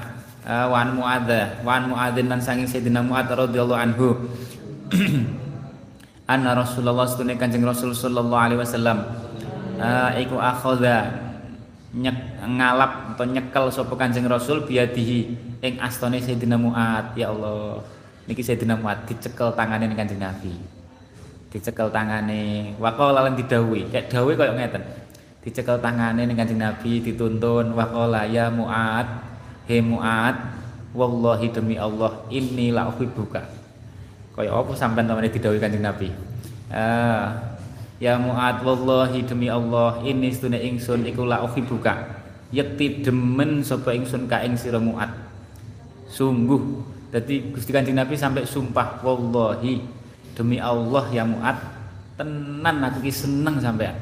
uh, 0.43 0.65
wa 0.67 0.77
an 0.83 0.89
muad 0.93 1.27
wa 1.63 1.71
an 1.73 1.83
muadzin 1.89 2.27
lan 2.27 2.39
sanging 2.43 2.67
sayyidina 2.67 3.01
muad 3.01 3.25
radhiyallahu 3.31 3.81
anhu. 3.81 4.07
Anna 6.31 6.51
Rasulullah 6.59 7.07
sunne 7.07 7.39
Kanjeng 7.39 7.63
Rasul 7.63 7.95
sallallahu 7.95 8.43
alaihi 8.51 8.59
wasallam 8.59 8.99
uh, 9.79 10.11
iku 10.19 10.35
akhadha 10.35 11.07
nyek 11.95 12.43
ngalap 12.43 13.15
atau 13.15 13.23
nyekel 13.23 13.71
sapa 13.71 13.95
Kanjeng 13.95 14.27
Rasul 14.27 14.67
biadihi 14.67 15.19
ing 15.63 15.79
astane 15.79 16.19
Sayyidina 16.19 16.59
Muad 16.59 17.15
ya 17.15 17.31
Allah 17.31 17.79
niki 18.27 18.43
Sayyidina 18.43 18.75
Muad 18.75 19.07
dicekel 19.07 19.55
tangane 19.55 19.89
Kanjeng 19.95 20.21
Nabi. 20.21 20.53
Dicekel 21.49 21.89
tangane 21.89 22.75
waqala 22.77 23.25
lan 23.25 23.33
didhawuhi 23.39 23.89
kayak 23.89 24.11
dawuhe 24.11 24.35
koyo 24.35 24.53
ngeten. 24.53 24.83
Dicekel 25.41 25.79
tangane 25.79 26.27
ning 26.27 26.35
Kanjeng 26.35 26.59
Nabi 26.61 27.01
dituntun 27.01 27.73
waqala 27.73 28.27
ya 28.27 28.51
Muad 28.51 29.07
he 29.65 29.79
Muad 29.79 30.35
wallahi 30.91 31.49
demi 31.49 31.79
Allah 31.79 32.27
inni 32.27 32.75
la 32.75 32.91
uhibbuka. 32.91 33.41
Kaya 34.37 34.53
apa 34.53 34.71
sampean 34.77 35.09
tamane 35.09 35.31
didhawuhi 35.31 35.63
Kanjeng 35.63 35.81
Nabi? 35.81 36.11
Ah 36.67 37.57
Ya 37.97 38.13
Mu'ad 38.13 38.61
wallahi 38.61 39.25
demi 39.25 39.49
Allah 39.49 39.97
ini 40.05 40.29
sedune 40.29 40.61
ingsun 40.61 41.01
iku 41.09 41.25
la 41.25 41.41
uhibbuka. 41.41 42.21
Yakti 42.53 43.01
demen 43.01 43.65
sapa 43.65 43.89
ingsun 43.89 44.29
ka 44.29 44.45
ing 44.45 44.53
sira 44.53 44.77
Mu'ad. 44.77 45.09
Sungguh 46.05 46.61
dadi 47.11 47.55
Gusti 47.55 47.71
Kanjeng 47.71 47.95
Nabi 47.95 48.19
sampai 48.19 48.43
sumpah 48.43 48.99
wallahi 48.99 49.79
demi 50.35 50.59
Allah 50.59 51.05
ya 51.09 51.23
Mu'ad 51.23 51.57
tenan 52.17 52.81
aku 52.83 53.05
ki 53.05 53.13
seneng 53.13 53.61
sampean. 53.61 53.95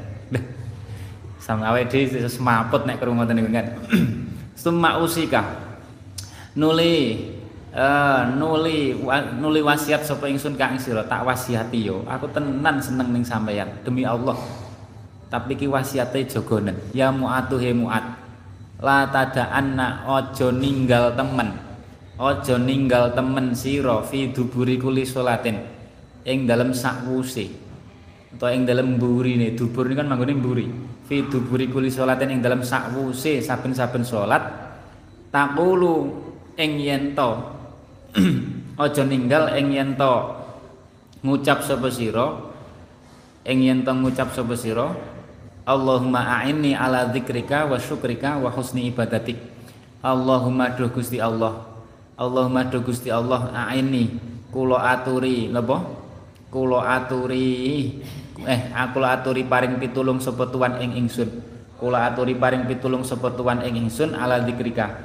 Sampe 1.46 1.62
awake 1.62 1.92
dhewe 1.94 2.26
semaput 2.26 2.90
nek 2.90 2.98
krungu 2.98 3.22
ngoten 3.22 3.38
niku 3.38 3.54
kan? 3.54 3.68
Summa 4.66 4.98
usika 4.98 5.46
nuli 6.58 7.22
uh, 7.76 8.34
nuli 8.34 8.98
wa, 8.98 9.22
nuli 9.36 9.62
wasiat 9.62 10.02
sapa 10.02 10.26
ingsun 10.26 10.58
ka 10.58 10.74
ing 10.74 10.82
sira 10.82 11.06
tak 11.06 11.22
wasiati 11.22 11.86
yo 11.86 12.02
aku 12.08 12.32
tenan 12.34 12.82
seneng 12.82 13.14
ning 13.14 13.22
sampeyan 13.22 13.70
demi 13.86 14.02
Allah. 14.08 14.40
Tapi 15.30 15.54
ki 15.54 15.70
wasiate 15.70 16.26
jogonen 16.26 16.80
ya 16.98 17.14
muatu 17.14 17.62
he 17.62 17.76
muat 17.76 18.02
la 18.82 19.06
tada'anna 19.06 20.08
aja 20.08 20.50
ninggal 20.50 21.14
temen 21.14 21.65
aja 22.16 22.56
ninggal 22.56 23.12
temen 23.12 23.52
sira 23.52 24.00
fi 24.04 24.32
duburi 24.32 24.80
kuli 24.80 25.04
salatin 25.04 25.60
ing 26.24 26.48
dalem 26.50 26.72
sakwuse. 26.72 27.64
Atau 28.36 28.52
ing 28.52 28.68
dalem 28.68 29.00
mburine. 29.00 29.56
Dubur 29.56 29.88
ini 29.88 29.96
kan 29.96 30.12
manggone 30.12 30.36
mburi. 30.36 30.66
Fi 31.08 31.24
duburi 31.28 31.72
kuli 31.72 31.88
salatin 31.88 32.36
ing 32.36 32.40
dalem 32.44 32.66
sakwuse. 32.66 33.40
Saben-saben 33.40 34.04
salat 34.04 34.44
takulu 35.32 36.12
ing 36.60 36.82
yen 36.82 37.16
to. 37.16 37.32
Aja 38.84 39.04
ninggal 39.08 39.56
ing 39.56 39.72
yen 39.72 39.96
to. 39.96 40.16
Ngucap 41.24 41.64
sapa 41.64 41.88
sira? 41.88 42.28
Ing 43.48 43.64
yen 43.64 43.80
to 43.88 43.92
ngucap 43.96 44.36
sapa 44.36 44.56
sira? 44.60 44.92
Allahumma 45.66 46.22
a'inni 46.22 46.78
ala 46.78 47.10
dzikrika 47.10 47.66
wa 47.66 47.82
syukrika 47.82 48.38
wa 48.38 48.54
husni 48.54 48.86
ibadatik. 48.94 49.40
Allahumma 50.06 50.70
duh 50.78 50.94
Gusti 50.94 51.18
Allah 51.18 51.75
Allahumma 52.16 52.64
duh 52.72 52.80
Gusti 52.80 53.12
Allah 53.12 53.52
a'inni 53.52 54.16
kula 54.48 54.80
aturi 54.88 55.52
napa? 55.52 55.84
Kula 56.48 56.88
aturi 56.96 58.00
eh 58.48 58.60
aku 58.72 59.04
aturi 59.04 59.44
paring 59.44 59.76
pitulung 59.76 60.24
sapa 60.24 60.48
tuan 60.48 60.80
ing 60.80 60.96
ingsun. 60.96 61.28
Kula 61.76 62.08
aturi 62.08 62.40
paring 62.40 62.64
pitulung 62.72 63.04
sapa 63.04 63.36
tuan 63.36 63.60
ing 63.68 63.76
ingsun 63.84 64.16
ala 64.16 64.40
dzikrika. 64.48 64.96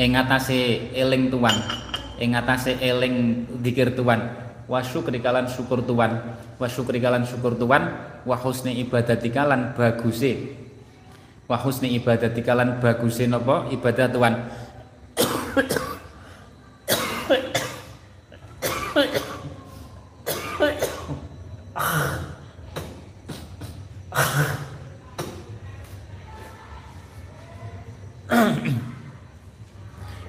Ing 0.00 0.16
atase 0.16 0.88
eling 0.96 1.28
tuan 1.28 1.56
ing 2.16 2.32
atase 2.32 2.80
eling 2.80 3.44
dikir 3.60 3.92
tuan. 3.92 4.48
Wa 4.68 4.80
syukri 4.80 5.20
kalan 5.20 5.48
syukur 5.52 5.84
tuan 5.84 6.16
wa 6.56 6.66
syukri 6.68 6.96
kalan 7.00 7.24
syukur 7.28 7.56
tuan 7.56 7.88
wa 8.24 8.36
husni 8.36 8.76
ibadatika 8.84 9.48
lan 9.48 9.72
baguse 9.72 10.52
wa 11.48 11.56
husni 11.56 11.96
ibadatika 11.96 12.52
lan 12.52 12.76
baguse 12.76 13.24
napa? 13.24 13.64
Ibadah 13.72 14.12
tuan 14.12 14.34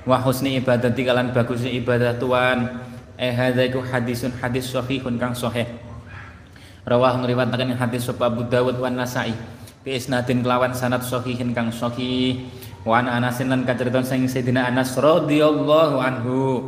wa 0.07 0.17
husni 0.25 0.57
ibadati 0.57 1.05
kalan 1.05 1.35
bagusnya 1.35 1.69
ibadah 1.75 2.15
Tuhan. 2.17 2.81
Eh 3.19 3.35
hadza 3.35 3.67
iku 3.67 3.83
hadisun 3.83 4.31
hadis 4.39 4.71
sahihun 4.71 5.19
kang 5.19 5.35
sahih. 5.35 5.67
Rawah 6.87 7.19
ngriwataken 7.19 7.75
hadis 7.75 8.07
sapa 8.07 8.31
Abu 8.31 8.47
Dawud 8.47 8.79
wan 8.79 8.95
Nasa'i 8.95 9.58
bi 9.79 9.95
isnadin 9.95 10.43
kelawan 10.43 10.75
sanad 10.75 11.03
sahihin 11.03 11.55
kang 11.55 11.71
sahih. 11.71 12.43
Wa 12.83 13.03
an 13.03 13.11
Anasin 13.11 13.51
lan 13.51 13.67
kaceriton 13.67 14.07
sing 14.07 14.23
Sayyidina 14.27 14.67
Anas 14.71 14.95
radhiyallahu 14.95 15.95
anhu. 15.99 16.67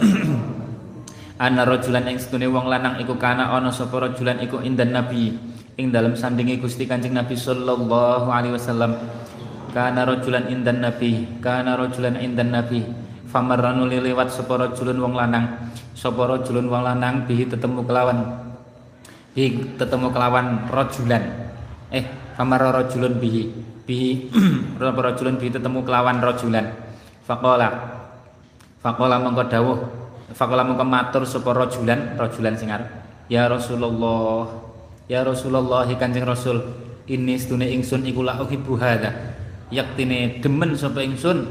Ana 1.44 1.68
rajulan 1.68 2.08
ing 2.08 2.16
sedune 2.16 2.48
wong 2.48 2.68
lanang 2.68 2.96
iku 2.96 3.20
kana 3.20 3.52
ana 3.52 3.68
sapa 3.68 4.08
rajulan 4.08 4.40
iku 4.40 4.64
indan 4.64 4.92
nabi. 4.92 5.36
Ing 5.76 5.92
dalam 5.92 6.16
sandingi 6.16 6.56
Gusti 6.56 6.88
Kanjeng 6.88 7.12
Nabi 7.12 7.36
sallallahu 7.36 8.32
alaihi 8.32 8.56
wasallam. 8.56 8.96
Kana 9.76 10.08
rajulan 10.08 10.48
indan 10.48 10.80
nabi 10.80 11.28
kana 11.44 11.76
rajulan 11.76 12.16
indan 12.16 12.56
nabi. 12.56 12.88
Famarranu 13.28 13.84
lewat 13.84 14.32
sapa 14.32 14.56
rajulun 14.56 14.96
wong 14.96 15.12
lanang. 15.12 15.76
Sapa 15.92 16.24
rajulun 16.24 16.72
wong 16.72 16.80
lanang 16.80 17.28
bihi 17.28 17.44
tetemu 17.52 17.84
kelawan. 17.84 18.48
Bihi 19.36 19.76
tetemu 19.76 20.08
kelawan 20.08 20.64
rajulan 20.72 21.46
eh 21.90 22.04
famarra 22.34 22.74
rajulun 22.74 23.18
bihi 23.22 23.42
bihi 23.86 24.10
rajulun 24.82 25.38
bihi 25.38 25.50
tetemu 25.54 25.86
kelawan 25.86 26.18
rajulan. 26.18 26.74
Faqala 27.26 27.68
faqala 28.82 29.18
mongko 29.22 29.44
dawuh 29.50 29.78
faqala 30.34 30.62
mongko 30.66 30.86
matur 30.86 31.22
sapa 31.26 31.50
rajulan 31.54 32.14
rajulan 32.18 32.54
sing 32.54 32.70
ya 33.26 33.50
Rasulullah 33.50 34.46
ya 35.10 35.26
Rasulullah 35.26 35.86
Kanjeng 35.98 36.26
Rasul 36.26 36.62
ini 37.06 37.38
sedune 37.38 37.70
ingsun 37.70 38.02
iku 38.06 38.26
la 38.26 38.42
uhibbu 38.42 38.74
hadza. 38.78 39.14
Yaktine 39.70 40.38
demen 40.38 40.74
sapa 40.78 41.02
ingsun 41.02 41.46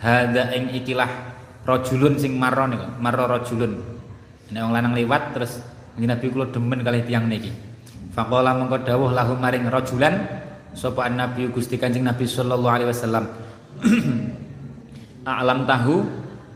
hadza 0.00 0.52
ing 0.56 0.72
ikilah 0.76 1.08
rajulun 1.64 2.16
sing 2.20 2.36
marra 2.36 2.68
niku 2.68 2.88
marra 3.00 3.24
rajulun. 3.28 3.80
Nek 4.52 4.60
wong 4.60 4.72
lanang 4.72 4.92
liwat 4.96 5.36
terus 5.36 5.60
Nabi 6.00 6.32
kula 6.32 6.48
demen 6.48 6.80
kalih 6.80 7.04
tiyang 7.04 7.28
niki 7.28 7.69
faqala 8.10 8.58
mengko 8.58 8.82
dawuh 8.82 9.10
lahu 9.14 9.38
maring 9.38 9.70
rajulan 9.70 10.26
sapa 10.74 11.10
Nabi 11.10 11.50
Gusti 11.50 11.78
Kanjeng 11.78 12.06
Nabi 12.06 12.26
sallallahu 12.26 12.74
alaihi 12.74 12.90
wasallam. 12.90 13.24
Alam 15.26 15.68
tahu 15.68 16.02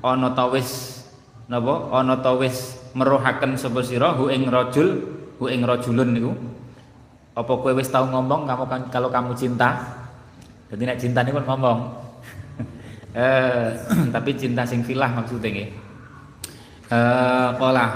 ana 0.03 0.35
ta 0.35 0.51
wis 0.51 1.03
napa? 1.47 1.91
Ana 1.95 2.19
ta 2.19 2.35
wis 2.35 2.79
meruhaken 2.95 3.55
sapa 3.59 3.83
sira 3.83 4.15
hu 4.15 4.31
ing 4.31 4.51
rajul 4.51 5.03
hu 5.39 5.45
ing 5.51 5.63
rajulun 5.63 6.11
niku. 6.11 6.33
Apa 7.35 7.51
kowe 7.59 7.73
wis 7.75 7.91
tau 7.91 8.07
ngomong 8.07 8.47
kamu 8.47 8.65
kan 8.71 8.81
kalau 8.91 9.11
kamu 9.11 9.35
cinta? 9.35 9.75
Jadi 10.71 10.83
nek 10.87 10.99
cinta 10.99 11.23
ini 11.23 11.35
pun 11.35 11.45
ngomong. 11.47 11.79
eh, 13.19 13.75
tapi 14.15 14.31
cinta 14.39 14.63
sing 14.67 14.83
filah 14.83 15.11
maksudnya 15.11 15.51
nggih. 15.51 15.71
Eh, 16.95 17.49
pola 17.59 17.87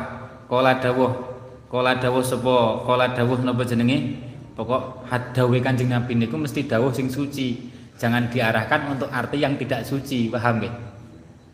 kala 0.49 0.81
dawuh 0.81 1.28
kala 1.69 2.01
dawuh 2.01 2.25
sapa? 2.25 2.83
Kala 2.85 3.13
dawuh 3.13 3.39
napa 3.45 3.63
jenenge? 3.65 4.25
Pokok 4.59 5.07
hadawe 5.07 5.59
Kanjeng 5.63 5.95
Nabi 5.95 6.19
niku 6.19 6.35
mesti 6.35 6.67
dawuh 6.67 6.91
sing 6.91 7.07
suci. 7.13 7.71
Jangan 8.01 8.27
diarahkan 8.33 8.91
untuk 8.91 9.09
arti 9.13 9.43
yang 9.43 9.55
tidak 9.59 9.87
suci 9.87 10.31
paham 10.31 10.63
ya 10.63 10.89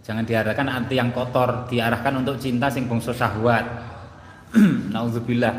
jangan 0.04 0.28
diarahkan 0.28 0.68
arti 0.68 1.00
yang 1.00 1.10
kotor 1.10 1.64
diarahkan 1.66 2.20
untuk 2.20 2.36
cinta 2.36 2.68
sing 2.68 2.84
bangsa 2.84 3.16
syahwat. 3.16 3.64
Naudzubillah 4.94 5.54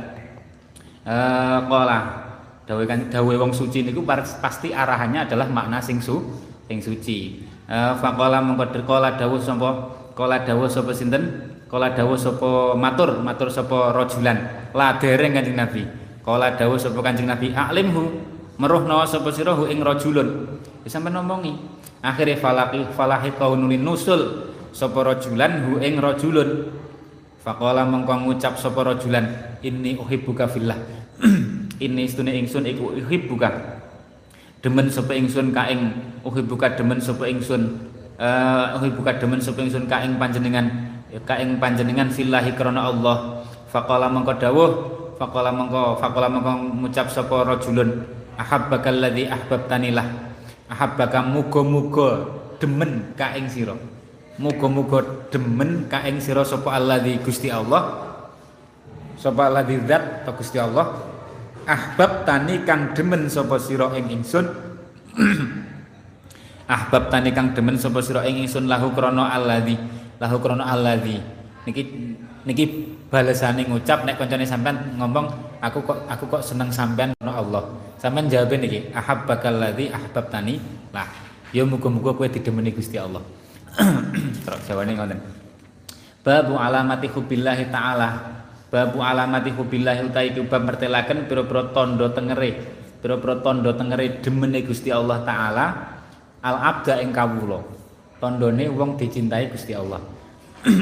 eh 1.06 1.60
qala 1.70 2.00
dawe 2.66 2.84
kan 2.86 3.10
dawe 3.10 3.34
wong 3.38 3.54
suci 3.54 3.86
niku 3.86 4.06
pasti 4.42 4.74
arahannya 4.74 5.26
adalah 5.26 5.50
makna 5.50 5.82
sing 5.82 6.00
su 6.00 6.22
sing 6.70 6.80
suci. 6.80 7.42
Eh 7.66 7.94
faqala 7.98 8.40
mengko 8.46 8.70
qala 8.86 9.18
dawuh 9.18 9.42
sapa? 9.42 9.70
Qala 10.14 10.46
dawuh 10.46 10.70
sapa 10.70 10.94
sinten 10.94 11.55
Kala 11.66 11.98
dawuh 11.98 12.14
sapa 12.14 12.78
matur, 12.78 13.26
matur 13.26 13.50
sapa 13.50 13.90
rajulan. 13.90 14.70
La 14.78 15.02
dereng 15.02 15.34
Kanjeng 15.34 15.58
Nabi. 15.58 15.82
Kala 16.22 16.54
dawuh 16.54 16.78
sapa 16.78 17.02
Kanjeng 17.02 17.26
Nabi, 17.26 17.50
"Aklimhu." 17.54 18.34
Meruhna 18.56 19.04
sapa 19.04 19.34
sira 19.34 19.52
ing 19.68 19.82
rajulun. 19.82 20.62
Wis 20.86 20.94
sampe 20.94 21.12
ngomongi. 21.12 21.58
Akhire 22.06 22.38
falaqi 22.38 22.86
falahi 22.94 23.34
kaunulin 23.36 23.82
nusul 23.82 24.54
sapa 24.70 25.02
rajulan 25.02 25.66
hu 25.66 25.82
ing 25.82 25.98
rajulun. 26.00 26.70
Faqala 27.42 27.84
mongko 27.84 28.30
ngucap 28.30 28.56
sapa 28.62 28.86
rajulan, 28.86 29.58
"Inni 29.66 29.98
uhibbuka 29.98 30.46
fillah." 30.48 30.78
Ini 31.86 32.02
istune 32.08 32.32
ingsun 32.32 32.64
iku 32.64 32.96
uhibbuka. 32.96 33.82
Demen 34.64 34.88
sapa 34.88 35.18
ingsun 35.18 35.52
ka 35.52 35.68
ing 35.68 35.92
uhibbuka 36.24 36.78
demen 36.78 37.02
sapa 37.02 37.28
ingsun. 37.28 37.92
Uh, 38.16 38.80
uhibbuka 38.80 39.20
demen 39.20 39.44
sapa 39.44 39.60
ingsun 39.60 39.90
ka 39.92 40.00
ing 40.08 40.16
panjenengan 40.16 40.95
ya 41.16 41.20
kaing 41.24 41.64
panjenengan 41.64 42.12
fillahi 42.12 42.52
krana 42.52 42.92
Allah. 42.92 43.48
Faqala 43.72 44.12
mengko 44.12 44.36
dawuh 44.36 44.72
faqala 45.16 45.56
mengko 45.56 45.96
faqala 45.96 46.28
mengko 46.28 46.52
ngucap 46.84 47.08
sapa 47.08 47.48
rajulun 47.48 48.04
ahabbakal 48.36 49.00
ladzi 49.00 49.32
ahbabtanilah 49.32 50.04
ahabbaka 50.68 51.24
muga-muga 51.24 52.28
demen 52.60 53.16
kaing 53.16 53.48
sira. 53.48 53.76
Muga-muga 54.36 55.32
demen 55.32 55.88
kaing 55.88 56.20
sira 56.20 56.44
sapa 56.44 56.76
alladzi 56.76 57.16
Gusti 57.24 57.48
Allah? 57.48 58.12
Sapa 59.16 59.48
alladzi 59.48 59.80
zat 59.88 60.28
Gusti 60.36 60.60
Allah? 60.60 61.16
Ahbab 61.66 62.28
tani 62.28 62.62
kang 62.68 62.92
demen 62.92 63.32
sapa 63.32 63.56
sira 63.58 63.90
ing 63.96 64.20
ingsun. 64.20 64.46
Ahbab 66.76 67.08
tani 67.08 67.32
kang 67.32 67.56
demen 67.56 67.80
sapa 67.80 68.04
sira 68.04 68.28
ing 68.28 68.44
ingsun 68.44 68.68
lahu 68.68 68.92
krana 68.92 69.32
alladzi 69.32 69.95
lahu 70.20 70.36
krono 70.40 70.64
alladzi. 70.64 71.20
Niki 71.66 71.82
niki 72.46 72.66
balesane 73.10 73.66
ngucap 73.66 74.06
nek 74.06 74.22
koncone 74.22 74.46
sampean 74.46 74.96
ngomong 75.02 75.26
aku 75.60 75.82
kok 75.82 76.00
aku 76.06 76.24
kok 76.30 76.44
seneng 76.46 76.70
sampean 76.70 77.12
krono 77.18 77.34
Allah. 77.34 77.64
Sampean 78.00 78.30
jawab 78.30 78.54
niki 78.56 78.92
ahabbakal 78.94 79.56
ladzi 79.58 79.90
ahbabtani. 79.92 80.56
Lah 80.94 81.08
ya 81.52 81.64
muga-muga 81.68 82.16
kowe 82.16 82.28
didemeni 82.30 82.72
Gusti 82.72 82.96
Allah. 83.00 83.24
Terus 84.46 84.62
jawane 84.68 84.94
ngoten. 84.96 85.20
Babu 86.24 86.56
alamati 86.58 87.08
hubbillahi 87.12 87.70
taala. 87.70 88.10
Babu 88.72 89.00
alamati 89.00 89.54
hubbillahi 89.54 90.10
utai 90.10 90.34
bab 90.48 90.62
mertelaken 90.64 91.30
pira-pira 91.30 91.70
tandha 91.72 92.08
tengere. 92.12 92.52
Pira-pira 93.00 93.40
tandha 93.44 93.72
tengere 93.78 94.20
demene 94.24 94.64
Gusti 94.66 94.90
Allah 94.90 95.22
taala. 95.22 95.66
Al 96.46 96.56
abda 96.62 97.02
ing 97.02 97.10
kawula 97.10 97.85
tandane 98.26 98.66
wong 98.74 98.98
dicintai 98.98 99.54
Gusti 99.54 99.78
Allah. 99.78 100.02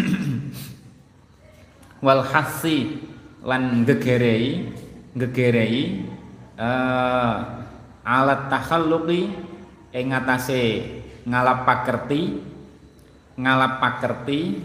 Wal 2.06 2.24
hasi 2.24 3.04
lan 3.44 3.84
gegerei 3.84 4.72
gegerei 5.12 6.08
uh, 6.56 7.36
alat 8.08 8.48
takhalluqi 8.48 9.28
ing 9.92 10.16
ngatasé 10.16 10.88
ngalap 11.28 11.68
pakerti 11.68 12.40
ngalap 13.36 13.84
pakerti 13.84 14.64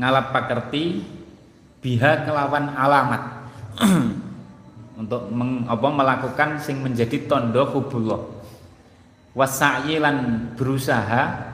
ngalap 0.00 0.32
pakerti 0.32 1.04
biha 1.84 2.24
kelawan 2.24 2.72
alamat. 2.72 3.22
Untuk 4.94 5.26
meng, 5.26 5.66
apa, 5.66 5.90
melakukan 5.90 6.62
sing 6.62 6.78
menjadi 6.78 7.26
tondo 7.26 7.66
hubullah 7.66 8.33
wasa'yi 9.34 9.98
lan 9.98 10.48
berusaha 10.54 11.52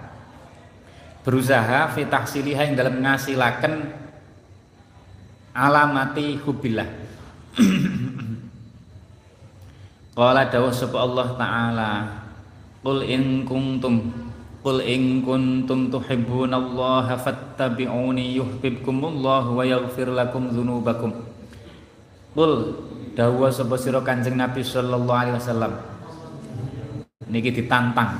berusaha 1.25 1.89
fitah 1.93 2.25
siliha 2.25 2.69
yang 2.69 2.77
dalam 2.77 3.01
ngasilaken 3.01 3.93
alamati 5.53 6.41
hubillah. 6.41 6.89
Qala 10.17 10.53
dawuh 10.53 10.75
sapa 10.75 11.01
Allah 11.01 11.29
taala 11.35 11.91
Qul 12.85 13.05
in 13.09 13.45
kuntum 13.49 14.13
Qul 14.61 14.85
in 14.85 15.25
kuntum 15.25 15.89
tuhibbunallaha 15.89 17.17
fattabi'uni 17.17 18.37
yuhibbukumullah 18.37 19.49
wa 19.49 19.65
yaghfir 19.65 20.13
lakum 20.13 20.53
dzunubakum. 20.53 21.17
Qul 22.37 22.53
dawuh 23.17 23.49
sapa 23.49 23.81
sira 23.81 24.05
Kanjeng 24.05 24.37
Nabi 24.37 24.61
sallallahu 24.61 25.17
alaihi 25.17 25.37
wasallam 25.41 25.90
niki 27.29 27.53
ditantang 27.53 28.17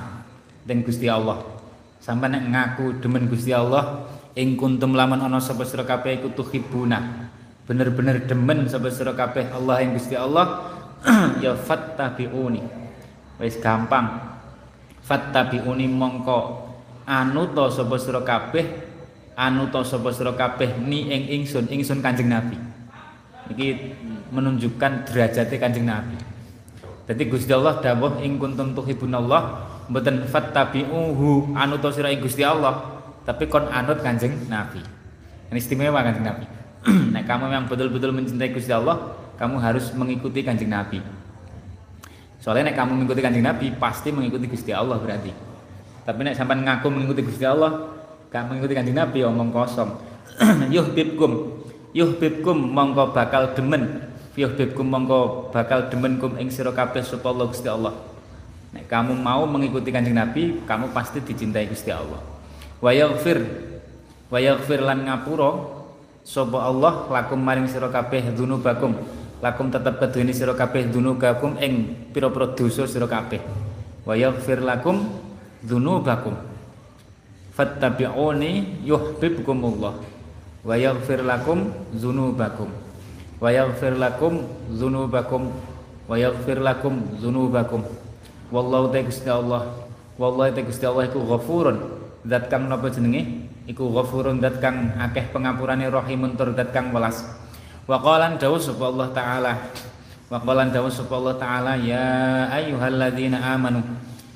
dengan 0.69 0.85
Gusti 0.85 1.09
Allah. 1.09 1.41
Sampai 2.01 2.29
nek 2.29 2.53
ngaku 2.53 3.01
demen 3.01 3.33
Gusti 3.33 3.53
Allah 3.53 4.05
ing 4.37 4.61
kuntum 4.61 4.93
lamun 4.93 5.25
ana 5.25 5.41
sapa 5.41 5.65
sira 5.65 5.89
kabeh 5.89 6.21
iku 6.21 6.37
tuhibuna. 6.37 7.29
Bener-bener 7.65 8.29
demen 8.29 8.69
sapa 8.69 8.93
sira 8.93 9.17
kabeh 9.17 9.49
Allah 9.57 9.81
ing 9.81 9.97
Gusti 9.97 10.13
Allah 10.17 10.69
ya 11.45 11.57
fattabiuni. 11.57 12.61
Wis 13.41 13.57
gampang. 13.57 14.37
Fattabiuni 15.01 15.89
mongko 15.89 16.69
anu 17.09 17.57
to 17.57 17.73
sapa 17.73 17.97
sira 17.97 18.21
kabeh 18.21 18.65
anu 19.33 19.73
to 19.73 19.81
sapa 19.81 20.13
sira 20.13 20.37
kabeh 20.37 20.77
ni 20.77 21.09
ing 21.09 21.41
ingsun 21.41 21.73
ingsun 21.73 22.05
Kanjeng 22.05 22.29
Nabi. 22.29 22.57
Iki 23.49 23.69
menunjukkan 24.29 25.09
derajatnya 25.09 25.57
Kanjeng 25.57 25.89
Nabi 25.89 26.30
jadi 27.11 27.27
Gusti 27.27 27.51
Allah 27.51 27.83
dawuh 27.83 28.23
ing 28.23 28.39
kuntum 28.39 28.71
tuhibunallah 28.71 29.67
mboten 29.91 30.31
fattabi'uhu 30.31 31.59
anut 31.59 31.83
sira 31.91 32.15
Gusti 32.15 32.47
Allah, 32.47 33.03
tapi 33.27 33.51
kon 33.51 33.67
anut 33.67 33.99
Kanjeng 33.99 34.47
Nabi. 34.47 34.79
Ini 35.51 35.59
istimewa 35.59 36.07
Kanjeng 36.07 36.23
Nabi. 36.23 36.47
Nek 37.19 37.27
kamu 37.27 37.51
memang 37.51 37.67
betul-betul 37.67 38.15
mencintai 38.15 38.55
Gusti 38.55 38.71
Allah, 38.71 39.19
kamu 39.43 39.59
harus 39.59 39.91
mengikuti 39.99 40.47
Kanjeng 40.47 40.71
Nabi. 40.71 41.03
Soalnya 42.39 42.73
nek 42.73 42.77
kamu 42.79 42.97
mengikuti 42.97 43.21
Kanjeng 43.21 43.45
Nabi, 43.45 43.67
pasti 43.75 44.15
mengikuti 44.15 44.47
Gusti 44.47 44.71
Allah 44.73 44.97
berarti. 44.97 45.35
Tapi 46.07 46.21
nek 46.25 46.39
sampai 46.39 46.63
ngaku 46.63 46.87
mengikuti 46.89 47.21
Gusti 47.27 47.45
Allah, 47.45 47.91
gak 48.31 48.49
mengikuti 48.49 48.73
Kanjeng 48.73 48.97
Nabi 48.97 49.27
omong 49.27 49.51
kosong. 49.51 49.93
yuhibbukum 50.73 51.59
yuhibbukum 51.93 52.55
mongko 52.55 53.13
bakal 53.13 53.53
demen 53.53 54.10
yuhibbukum 54.39 54.87
mongko 54.87 55.51
bakal 55.51 55.91
demenkum 55.91 56.39
ing 56.39 56.51
sira 56.51 56.71
kabeh 56.71 57.03
sapa 57.03 57.31
Allah 57.31 57.47
Gusti 57.51 57.67
Allah. 57.67 57.95
Nek 58.71 58.87
kamu 58.87 59.19
mau 59.19 59.43
mengikuti 59.51 59.91
Kanjeng 59.91 60.15
Nabi, 60.15 60.63
kamu 60.63 60.95
pasti 60.95 61.19
dicintai 61.19 61.67
Gusti 61.67 61.91
Allah. 61.91 62.23
Wa 62.79 62.95
yaghfir 62.95 63.43
wa 64.31 64.39
yaghfir 64.39 64.79
lan 64.79 65.11
ngapura 65.11 65.51
sapa 66.23 66.59
Allah 66.63 67.11
lakum 67.11 67.43
maring 67.43 67.67
sira 67.67 67.91
kabeh 67.91 68.31
dzunubakum. 68.31 68.95
Lakum 69.41 69.73
tetep 69.73 69.99
kedune 69.99 70.31
sira 70.31 70.55
kabeh 70.55 70.87
dzunubakum 70.87 71.59
ing 71.59 72.07
pira-pira 72.15 72.55
dosa 72.55 72.87
sira 72.87 73.11
kabeh. 73.11 73.43
Wa 74.07 74.15
yaghfir 74.15 74.63
lakum 74.63 75.11
dzunubakum. 75.67 76.39
Fattabi'uni 77.51 78.87
yuhibbukumullah 78.87 79.95
wa 80.65 80.75
yaghfir 80.77 81.25
lakum 81.25 81.73
dzunubakum 81.93 82.69
wa 83.41 83.49
yaghfir 83.49 83.97
lakum 83.97 84.45
dzunubakum 84.69 85.49
wa 86.05 86.15
yaghfir 86.15 86.61
lakum 86.61 87.01
dzunubakum 87.17 87.83
wallahu 88.53 88.93
ta 88.93 89.01
Gusti 89.01 89.31
Allah. 89.31 89.89
Wallahi 90.21 90.53
ta 90.53 90.61
Allah 90.93 91.09
iku 91.09 91.25
ghafurun. 91.25 91.77
Zat 92.29 92.53
kang 92.53 92.69
napa 92.69 92.93
jenenge? 92.93 93.49
Iku 93.65 93.89
ghafurun 93.89 94.37
zat 94.45 94.61
kang 94.61 94.93
akeh 95.01 95.33
pengapurane 95.33 95.89
rahimun 95.89 96.37
tur 96.37 96.53
zat 96.53 96.77
kang 96.77 96.93
welas. 96.93 97.25
Wa 97.89 97.97
qalan 97.97 98.37
dawu 98.37 98.61
sapa 98.61 98.85
Allah 98.85 99.09
taala. 99.17 99.53
Wa 100.29 100.37
qalan 100.45 100.69
dawu 100.69 100.93
sapa 100.93 101.17
Allah 101.17 101.35
taala 101.41 101.73
ya 101.81 102.53
ayyuhalladzina 102.53 103.41
amanu. 103.41 103.81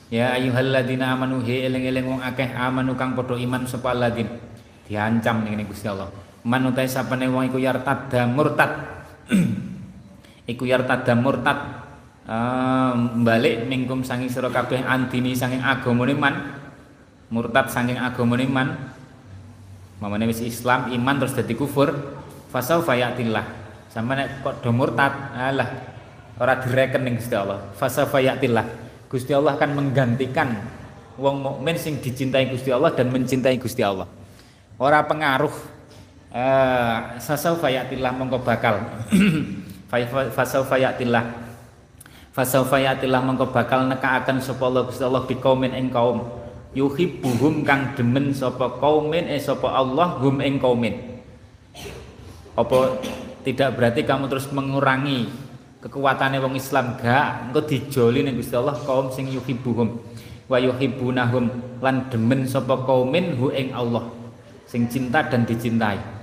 Ya 0.09 0.33
ayyuhalladzina 0.33 1.13
amanu 1.13 1.45
he 1.45 1.69
eling-eling 1.69 2.09
wong 2.09 2.21
akeh 2.25 2.49
amanu 2.57 2.97
kang 2.97 3.13
padha 3.13 3.37
iman 3.37 3.69
sapa 3.69 3.93
alladzin 3.93 4.31
diancam 4.89 5.45
ning 5.45 5.69
Gusti 5.69 5.89
Allah 5.89 6.24
man 6.45 6.69
utai 6.69 6.87
sapane 6.87 7.27
wong 7.27 7.49
iku 7.49 7.59
yartad 7.59 8.13
murtad. 8.29 8.73
Iku 10.45 10.69
yartada 10.69 11.17
murtad. 11.17 11.59
Uh, 12.25 13.21
balik 13.21 13.69
mingkum 13.69 14.01
sanging 14.01 14.33
sira 14.33 14.49
kabeh 14.49 14.81
antini 14.81 15.37
sanging 15.37 15.61
agamane 15.61 16.17
man. 16.17 16.57
Murtad 17.29 17.69
sanging 17.69 18.01
agamane 18.01 18.49
man. 18.49 18.97
Mamane 20.01 20.25
wis 20.33 20.41
Islam 20.41 20.89
iman 20.89 21.21
terus 21.21 21.37
dadi 21.37 21.53
kufur. 21.53 21.93
Fasaufa 22.49 22.97
ya'tillah. 22.97 23.45
Sampe 23.93 24.17
nek 24.17 24.41
do 24.41 24.73
murtad 24.73 25.37
alah 25.37 25.69
ora 26.41 26.57
direken 26.65 27.05
ning 27.05 27.21
Gusti 27.21 27.37
Allah. 27.37 27.61
Fasaufa 27.77 28.25
ya'tillah. 28.25 28.65
Gusti 29.13 29.37
Allah 29.37 29.61
akan 29.61 29.85
menggantikan 29.85 30.65
wong 31.21 31.45
mukmin 31.45 31.77
sing 31.77 32.01
dicintai 32.01 32.49
Gusti 32.49 32.73
Allah 32.73 32.89
dan 32.97 33.13
mencintai 33.13 33.61
Gusti 33.61 33.85
Allah. 33.85 34.09
Ora 34.81 35.05
pengaruh 35.05 35.74
eh 36.35 36.97
fasaufa 37.23 37.71
ya'tillah 37.71 38.11
mongko 38.19 38.43
bakal. 38.43 38.83
Fasaufa 40.35 40.75
ya'tillah. 40.75 41.23
Fasaufa 42.35 42.83
ya'tillah 42.83 43.23
mongko 43.23 43.55
bakal 43.55 43.87
nekaaken 43.87 44.43
sapa 44.43 44.67
Allah 44.67 44.83
Gusti 44.91 45.07
Allah 45.07 45.23
biqaumin 45.23 45.71
ing 45.79 45.95
kaum. 45.95 46.27
Yuhibbuhum 46.75 47.63
kang 47.63 47.95
demen 47.95 48.35
sapa 48.35 48.67
kaumin 48.83 49.31
eh 49.31 49.39
sapa 49.39 49.71
Allah 49.71 50.19
hum 50.19 50.43
ing 50.43 50.59
kaumin 50.59 51.15
apa 52.55 53.03
tidak 53.43 53.75
berarti 53.75 54.07
kamu 54.07 54.31
terus 54.31 54.47
mengurangi 54.55 55.27
kekuatannya 55.83 56.39
wong 56.41 56.55
Islam? 56.55 56.97
Gak 57.03 57.51
engko 57.51 57.61
dijoli 57.67 58.23
ning 58.23 58.39
Gusti 58.39 58.55
Allah 58.55 58.79
kaum 58.87 59.11
sing 59.11 59.29
yuhibbuhum. 59.29 59.91
Wa 60.47 60.61
yuhibbunahum 60.61 61.79
lan 61.83 62.09
demen 62.09 62.47
sapa 62.47 62.79
kaumin 62.87 63.37
hu 63.37 63.51
ing 63.51 63.75
Allah. 63.75 64.07
Sing 64.65 64.89
cinta 64.89 65.21
dan 65.27 65.45
dicintai 65.45 66.14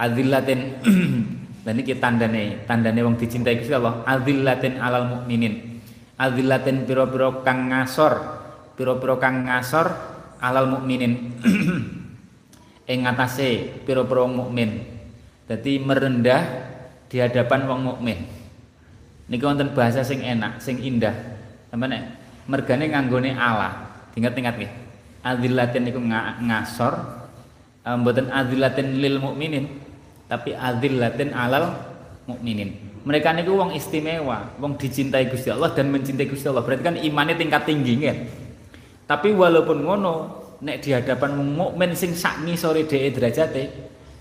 azillatin 0.00 0.80
dan 1.68 1.76
ini 1.76 1.92
tandane 2.00 2.64
tandane 2.64 3.00
wong 3.04 3.20
dicintai 3.20 3.60
Gusti 3.60 3.76
Allah 3.76 4.00
azillatin 4.08 4.80
alal 4.80 5.04
mukminin 5.12 5.84
azillatin 6.16 6.88
pira-pira 6.88 7.44
kang 7.44 7.68
ngasor 7.68 8.14
pira-pira 8.80 9.20
kang 9.20 9.44
ngasor 9.44 9.92
alal 10.40 10.72
mukminin 10.72 11.36
ing 12.90 13.06
ngatasé 13.06 13.86
pira-pira 13.86 14.26
mukmin. 14.26 14.82
Dadi 15.46 15.78
merendah 15.78 16.42
di 17.06 17.22
hadapan 17.22 17.70
wong 17.70 17.80
mukmin. 17.86 18.18
Niki 19.30 19.46
wonten 19.46 19.70
bahasa 19.70 20.02
sing 20.02 20.26
enak, 20.26 20.58
sing 20.58 20.82
indah. 20.82 21.14
Sampeyan 21.70 22.18
mergane 22.50 22.90
nganggone 22.90 23.30
ala. 23.38 23.94
Ingat-ingat 24.18 24.54
nggih. 24.58 24.72
Adzillatin 25.22 25.86
niku 25.86 26.02
ngasor 26.02 27.22
mboten 27.80 28.28
adzillatin 28.34 28.98
lil 28.98 29.22
mukminin, 29.22 29.70
tapi 30.30 30.54
adzillatin 30.54 31.34
alal 31.34 31.74
mukminin. 32.30 32.70
Mereka 33.02 33.34
niku 33.34 33.58
wong 33.58 33.74
istimewa, 33.74 34.54
wong 34.62 34.78
dicintai 34.78 35.26
Gusti 35.26 35.50
Allah 35.50 35.74
dan 35.74 35.90
mencintai 35.90 36.30
Gusti 36.30 36.46
Allah. 36.46 36.62
Berarti 36.62 36.82
kan 36.86 36.94
imannya 36.94 37.34
tingkat 37.34 37.66
tinggi 37.66 37.98
kan. 37.98 38.18
Tapi 39.10 39.34
walaupun 39.34 39.82
ngono, 39.82 40.14
nek 40.62 40.84
di 40.84 40.94
hadapan 40.94 41.34
mukmin 41.34 41.96
sing 41.98 42.14
sak 42.14 42.46
ngisore 42.46 42.86
dhewe 42.86 43.10
derajate 43.10 43.62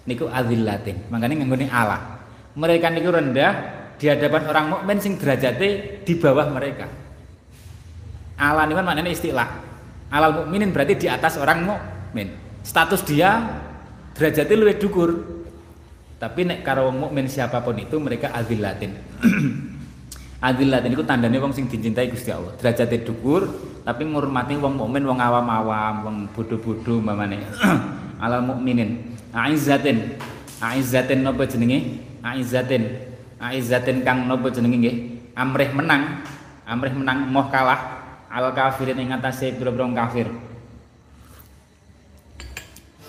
niku 0.10 0.26
azillatin. 0.26 1.12
Makane 1.14 1.38
nganggone 1.38 1.68
Allah. 1.70 2.18
Mereka 2.57 2.88
niku 2.89 3.14
rendah 3.14 3.51
di 3.99 4.10
hadapan 4.10 4.41
orang 4.49 4.66
mukmin 4.72 4.97
sing 4.97 5.20
derajate 5.20 6.01
di 6.01 6.14
bawah 6.18 6.47
mereka. 6.49 6.88
Allah 8.39 8.64
niku 8.66 8.80
kan 8.80 8.88
maknanya 8.88 9.12
istilah. 9.12 9.47
Alal 10.10 10.41
mukminin 10.41 10.74
berarti 10.74 11.05
di 11.05 11.07
atas 11.12 11.38
orang 11.38 11.68
mukmin. 11.68 12.34
Status 12.64 13.03
dia 13.05 13.43
derajatnya 14.16 14.55
lebih 14.55 14.78
dukur. 14.82 15.10
Tapi 16.20 16.43
nek 16.43 16.67
karo 16.67 16.91
mukmin 16.91 17.32
siapa 17.32 17.63
pun 17.63 17.80
itu 17.80 17.95
mereka 17.95 18.36
azillatin. 18.36 18.91
azillatin 20.43 20.91
itu 20.99 21.03
tandanya 21.07 21.39
wong 21.39 21.55
sing 21.55 21.72
dicintai 21.72 22.11
Gusti 22.11 22.28
Allah. 22.28 22.51
Derajate 22.59 23.07
dukur, 23.07 23.47
tapi 23.88 24.03
ngurmati 24.03 24.59
wong 24.59 24.76
mukmin 24.76 25.07
wong 25.07 25.15
awam-awam 25.15 25.95
wong 26.03 26.15
bodho-bodho 26.36 26.99
mamane 26.99 27.39
alal 28.24 28.43
mukminin. 28.43 29.15
Aizzatin. 29.32 30.20
Aizzatin 30.59 31.24
napa 31.24 31.47
jenenge? 31.47 32.03
Aizzatin. 32.20 32.84
Aizzatin 33.39 34.03
kang 34.03 34.28
napa 34.28 34.51
jenenge 34.51 34.76
nggih? 34.76 34.95
Amrih 35.39 35.72
menang. 35.72 36.20
Amrih 36.67 36.99
menang 36.99 37.32
moh 37.32 37.47
kalah. 37.47 37.95
Al 38.28 38.51
kafirin 38.51 38.99
ing 38.99 39.15
atase 39.15 39.55
pira-pira 39.55 39.88
kafir. 39.95 40.28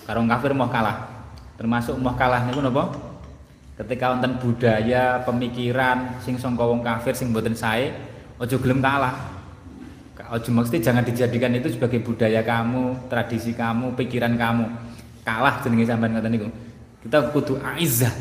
Karo 0.07 0.23
kafir 0.31 0.55
moh 0.55 0.71
kalah 0.71 1.20
termasuk 1.61 1.93
moh 2.01 2.17
kalah 2.17 2.41
niku 2.49 2.65
napa 2.65 2.89
ketika 3.77 4.17
wonten 4.17 4.33
budaya 4.41 5.21
pemikiran 5.21 6.17
sing 6.17 6.33
sangka 6.41 6.65
wong 6.65 6.81
kafir 6.81 7.13
sing 7.13 7.29
mboten 7.29 7.53
sae 7.53 7.93
aja 8.41 8.57
gelem 8.57 8.81
kalah 8.81 9.41
Ojo 10.31 10.47
maksudnya 10.55 10.79
jangan 10.79 11.03
dijadikan 11.03 11.51
itu 11.51 11.75
sebagai 11.75 11.99
budaya 11.99 12.39
kamu, 12.39 13.11
tradisi 13.11 13.51
kamu, 13.51 13.99
pikiran 13.99 14.39
kamu. 14.39 14.63
Kalah 15.27 15.59
jenenge 15.59 15.91
sampean 15.91 16.15
ngoten 16.15 16.31
niku. 16.31 16.47
Kita 17.03 17.35
kudu 17.35 17.59
aizzah. 17.59 18.15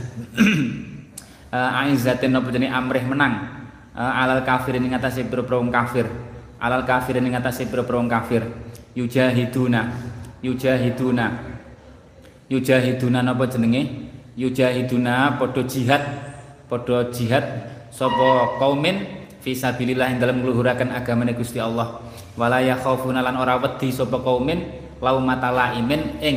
uh, 1.54 1.78
aizzatin 1.86 2.34
napa 2.34 2.50
jenenge 2.50 2.74
amrih 2.74 3.06
menang. 3.06 3.62
Uh, 3.94 4.10
alal 4.26 4.42
kafirin 4.42 4.90
ing 4.90 4.98
atase 4.98 5.22
pira-pira 5.22 5.62
kafir. 5.70 6.10
Alal 6.58 6.82
kafirin 6.82 7.30
ing 7.30 7.38
atase 7.38 7.70
pira-pira 7.70 8.02
kafir. 8.10 8.42
Yujahiduna. 8.98 9.94
Yujahiduna. 10.42 11.26
Yujahiduna 12.50 13.22
napa 13.22 13.46
jenenge? 13.46 14.10
Yujahiduna 14.34 15.38
padha 15.38 15.62
jihad. 15.62 16.02
Padha 16.66 17.06
jihad 17.14 17.70
sapa 17.90 18.56
kaumin 18.58 19.26
fisabilillah 19.42 20.14
yang 20.14 20.20
dalam 20.22 20.46
meluhurakan 20.46 20.94
agama 20.94 21.26
Gusti 21.34 21.58
Allah 21.58 21.98
wala 22.38 22.62
yakhafuna 22.62 23.20
lan 23.20 23.34
ora 23.34 23.58
wedi 23.58 23.90
sapa 23.90 24.22
kaumin 24.22 24.62
lau 25.02 25.18
matala 25.18 25.74
imin 25.74 26.22
ing 26.22 26.36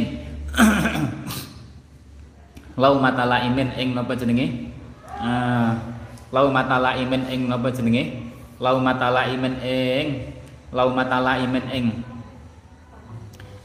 lau 2.81 2.97
matala 2.97 3.45
imin 3.45 3.69
ing 3.77 3.93
napa 3.93 4.17
jenenge 4.17 4.73
uh, 5.21 5.77
lau 6.33 6.49
matala 6.49 6.97
imin 6.97 7.21
ing 7.29 7.45
napa 7.45 7.69
jenenge 7.69 8.33
lau 8.57 8.81
matala 8.81 9.29
imin 9.29 9.53
ing 9.61 10.07
lau 10.73 10.89
matala 10.89 11.37
imin 11.37 11.65
ing 11.69 11.85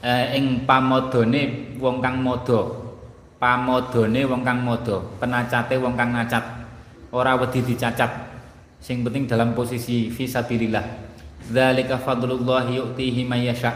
uh, 0.09 0.27
ing 0.33 0.65
pamodone 0.65 1.77
wong 1.77 2.01
kang 2.01 2.25
modo 2.25 2.89
pamodone 3.37 4.25
wong 4.25 4.41
kang 4.41 4.65
modo 4.65 5.13
penacate 5.21 5.77
wong 5.77 5.93
kang 5.95 6.17
ngacat 6.17 6.45
ora 7.13 7.37
wedi 7.37 7.65
dicacat. 7.65 8.29
Sing 8.79 9.03
penting 9.03 9.27
dalam 9.27 9.59
posisi 9.59 10.07
fisabilillah 10.09 10.85
dzalika 11.51 11.99
fadlullah 11.99 12.69
yu'tihi 12.71 13.27
may 13.27 13.49
yasha. 13.51 13.75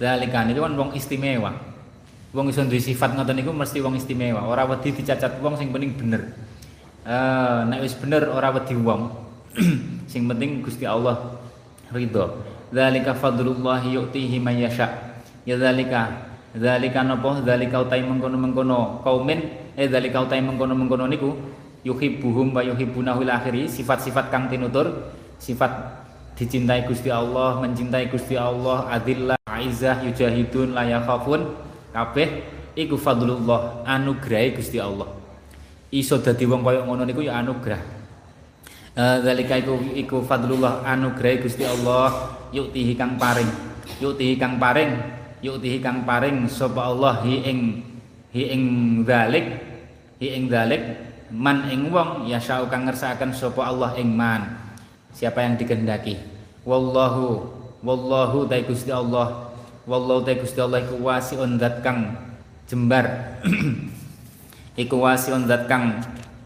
Dzalika 0.00 0.48
niku 0.48 0.64
kan 0.64 0.74
wong 0.74 0.90
istimewa. 0.96 1.52
Wong 2.30 2.46
iso 2.48 2.62
duwe 2.64 2.80
sifat 2.80 3.18
ngoten 3.18 3.36
niku 3.36 3.52
mesti 3.52 3.84
wong 3.84 3.98
istimewa. 4.00 4.46
Ora 4.48 4.64
wedi 4.64 4.96
dicacat 4.96 5.42
wong 5.44 5.60
sing 5.60 5.74
penting 5.74 5.92
bener. 5.92 6.22
Eh 7.04 7.60
nek 7.68 7.84
wis 7.84 7.92
bener 8.00 8.32
ora 8.32 8.48
wedi 8.54 8.74
wong. 8.78 9.28
Sing 10.10 10.30
penting 10.30 10.62
Gusti 10.62 10.86
Allah 10.86 11.18
ridho. 11.90 12.38
Dzalika 12.70 13.18
fadlullah 13.18 13.82
yu'tihi 13.82 14.38
may 14.38 14.62
yasha 14.62 15.10
ya 15.48 15.56
dzalika 15.56 16.30
dzalika 16.50 17.06
napa 17.06 17.40
dzalika 17.46 17.86
utai 17.86 18.02
mengkono-mengkono 18.02 19.02
kaumin. 19.06 19.40
Eh 19.78 19.86
dzalika 19.86 20.26
utai 20.26 20.42
mengkono-mengkono 20.42 21.06
niku 21.06 21.30
yuhibbuhum 21.86 22.50
wa 22.50 22.62
yuhibbunahu 22.64 23.22
akhiri. 23.24 23.70
Sifat-sifat 23.70 24.28
kang 24.28 24.50
tinutur. 24.50 25.14
Sifat 25.40 25.70
dicintai 26.36 26.84
Gusti 26.88 27.08
Allah 27.08 27.60
mencintai 27.60 28.10
Gusti 28.10 28.36
Allah 28.36 28.88
adillah 28.90 29.38
aizah 29.46 30.02
yujahidun 30.02 30.74
la 30.74 30.84
yakhafun. 30.84 31.54
Kabeh 31.90 32.44
iku 32.74 32.98
fadlullah 32.98 33.86
anugerah 33.86 34.58
Gusti 34.58 34.82
Allah. 34.82 35.06
Iso 35.90 36.22
dadi 36.22 36.46
wong 36.46 36.62
kaya 36.62 36.86
ngono 36.86 37.02
niku 37.02 37.22
ya 37.22 37.38
anugerah. 37.42 37.82
Eh, 38.90 39.16
zalika 39.22 39.54
iku 39.58 39.78
iku 39.94 40.22
fadlullah 40.26 40.82
anugerah 40.82 41.46
Gusti 41.46 41.62
Allah. 41.62 42.34
Yuktihi 42.50 42.98
kang 42.98 43.14
paring. 43.14 43.50
Yuktihi 44.02 44.34
kang 44.34 44.58
paring 44.58 45.19
yuktihi 45.40 45.80
kang 45.80 46.04
paring 46.04 46.48
sapa 46.48 46.92
Allah 46.92 47.24
hi 47.24 47.40
ing 47.44 47.60
hi 48.32 48.52
ing 48.52 48.64
zalik 49.04 49.46
hi 50.20 50.28
ing 50.36 50.46
man 51.30 51.66
ing 51.70 51.88
wong 51.88 52.26
ya 52.26 52.38
syau 52.42 52.66
kang 52.68 52.84
ngersakaken 52.86 53.32
sapa 53.32 53.64
Allah 53.64 53.96
ing 53.96 54.12
man. 54.12 54.60
Siapa 55.10 55.42
yang 55.42 55.58
dikehendaki? 55.58 56.18
Wallahu 56.62 57.50
wallahu 57.82 58.46
ta 58.46 58.60
Gusti 58.62 58.92
Allah 58.92 59.50
wallahu 59.88 60.22
ta 60.22 60.36
Gusti 60.36 60.60
Allah 60.60 60.84
iku 60.84 61.00
wasiun 61.02 61.58
zat 61.58 61.82
kang 61.82 62.14
jembar. 62.70 63.06
Iku 64.78 65.02
wasiun 65.02 65.50
zat 65.50 65.66
kang 65.66 65.98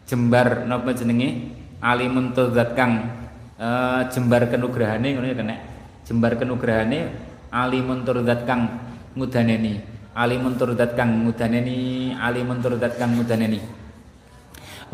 jembar 0.08 0.64
napa 0.64 0.96
jenenge? 0.96 1.52
Alimun 1.84 2.32
zat 2.32 2.72
kang 2.72 3.24
uh, 3.60 4.00
jembar 4.08 4.48
kenugrahane 4.48 5.14
ngono 5.14 5.26
ya 5.28 5.36
kena 5.36 5.56
jembar 6.04 6.32
kenugrahane 6.40 7.12
alimun 7.52 8.02
zat 8.04 8.42
kang 8.48 8.83
ngudaneni 9.14 9.80
Ali 10.14 10.38
turdat 10.58 10.94
kang 10.94 11.26
ngudaneni 11.26 12.14
Ali 12.14 12.46
turdat 12.62 12.94
kang 12.98 13.18
ngudaneni 13.18 13.58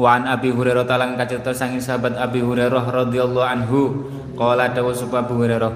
Wa 0.01 0.17
an 0.17 0.25
Abi 0.33 0.49
Hurairah 0.49 0.89
talang 0.89 1.17
kacerita 1.19 1.53
sanging 1.53 1.83
sahabat 1.83 2.17
Abi 2.17 2.41
Hurairah 2.41 2.85
radhiyallahu 2.89 3.45
anhu 3.45 3.81
qala 4.33 4.73
dawu 4.73 4.97
sapa 4.97 5.25
Abi 5.25 5.35
Hurairah 5.37 5.73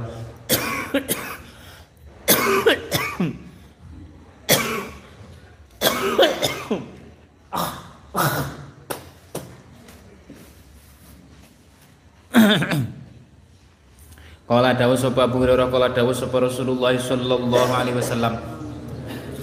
Ahem 12.35 12.84
Kala 14.55 14.71
dawuh 14.71 14.95
sapa 14.95 15.27
Abu 15.27 15.43
Hurairah 15.43 15.67
kala 15.67 15.91
dawuh 15.91 16.15
sapa 16.15 16.39
Rasulullah 16.39 16.95
sallallahu 16.95 17.75
alaihi 17.75 17.99
wasallam. 17.99 18.39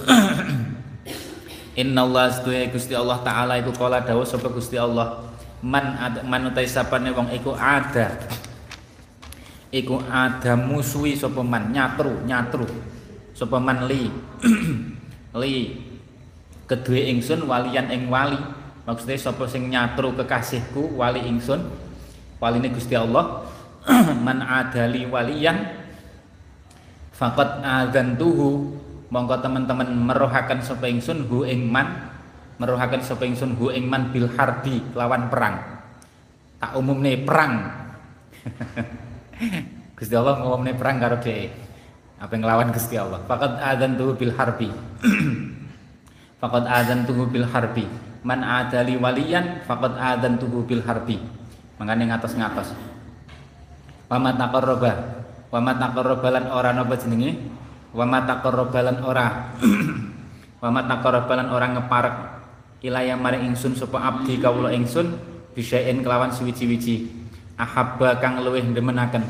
Inna 1.84 2.08
Allah 2.08 2.32
seduhe 2.32 2.72
Gusti 2.72 2.96
Allah 2.96 3.20
taala 3.20 3.60
iku 3.60 3.76
kala 3.76 4.00
dawuh 4.00 4.24
sapa 4.24 4.48
Gusti 4.48 4.80
Allah. 4.80 5.20
Man 5.60 6.00
ad, 6.00 6.24
man 6.24 6.48
utai 6.48 6.64
sapane 6.64 7.12
wong 7.12 7.28
iku 7.28 7.52
ada. 7.52 8.24
Iku 9.68 10.00
ada 10.08 10.56
musuhi 10.56 11.12
sapa 11.12 11.44
man 11.44 11.76
nyatru 11.76 12.24
nyatru. 12.24 12.64
Sapa 13.36 13.60
man 13.60 13.84
li. 13.84 14.08
Li. 15.44 15.76
Kedue 16.64 17.12
ingsun 17.12 17.44
walian 17.44 17.92
ing 17.92 18.08
wali. 18.08 18.40
Maksudnya 18.88 19.20
sapa 19.20 19.44
sing 19.44 19.68
nyatru 19.68 20.16
kekasihku 20.16 20.96
wali 20.96 21.20
ingsun. 21.28 21.68
Waline 22.40 22.72
Gusti 22.72 22.96
Allah 22.96 23.51
man 24.26 24.42
adali 24.42 25.06
waliyan 25.06 25.58
faqad 27.14 27.62
adzantuhu. 27.62 28.80
Mongko 29.12 29.44
teman-teman 29.44 29.92
merohakan 29.92 30.64
sapa 30.64 30.88
ingsun 30.88 31.28
hu 31.28 31.44
ing 31.44 31.68
man 31.68 31.84
merohakan 32.56 33.04
sapa 33.04 33.28
ingsun 33.28 33.52
hu 33.60 33.68
ing 33.68 33.84
man 33.84 34.08
bil 34.08 34.24
harbi 34.40 34.80
lawan 34.96 35.28
perang. 35.28 35.84
Tak 36.56 36.72
umumne 36.80 37.20
perang. 37.20 37.52
Gusti 40.00 40.16
Allah 40.16 40.40
ngomongne 40.40 40.72
perang 40.72 40.96
karo 40.96 41.20
dhek. 41.20 41.52
Apa 42.24 42.32
yang 42.32 42.40
nglawan 42.40 42.72
Gusti 42.72 42.96
Allah? 42.96 43.20
Faqad 43.28 43.60
adzantuhu 43.60 44.16
bil 44.16 44.32
harbi. 44.32 44.72
Faqad 46.40 46.64
adzantuhu 46.64 47.28
bil 47.28 47.44
harbi. 47.52 47.84
Man 48.24 48.40
adali 48.40 48.96
waliyan 48.96 49.66
faqad 49.68 49.98
adzantuhu 49.98 50.64
bil 50.64 50.80
harbi. 50.88 51.20
Mangane 51.76 52.08
ngatos-ngatos 52.08 52.91
Wamat 54.12 54.36
taqarraba. 54.36 54.92
Wamat 55.48 55.76
taqarraba 55.80 56.28
lan 56.28 56.44
ora 56.52 56.76
napa 56.76 57.00
jenenge? 57.00 57.32
Wamat 57.96 58.28
taqarraba 58.28 58.80
lan 58.84 58.96
ora. 59.00 59.56
Wamat 60.62 60.84
taqarraba 60.84 61.32
lan 61.40 61.48
ora 61.48 61.66
ngeparek 61.72 62.16
ilaya 62.84 63.16
mari 63.16 63.40
ingsun 63.40 63.72
sapa 63.72 63.96
abdi 63.96 64.36
kawula 64.36 64.68
ingsun 64.76 65.16
bisaen 65.56 66.04
kelawan 66.04 66.28
suwi-wiji. 66.28 67.08
Ahabba 67.56 68.20
kang 68.20 68.44
luwih 68.44 68.60
demenaken. 68.76 69.24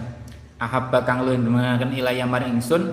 Ahabba 0.58 1.06
kang 1.06 1.22
luwih 1.22 1.38
demenaken 1.38 1.94
ilaya 1.94 2.26
mari 2.26 2.50
ingsun 2.50 2.90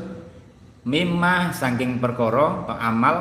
mimma 0.85 1.49
saking 1.57 1.97
perkara 1.97 2.69
atau 2.69 2.77
amal 2.77 3.15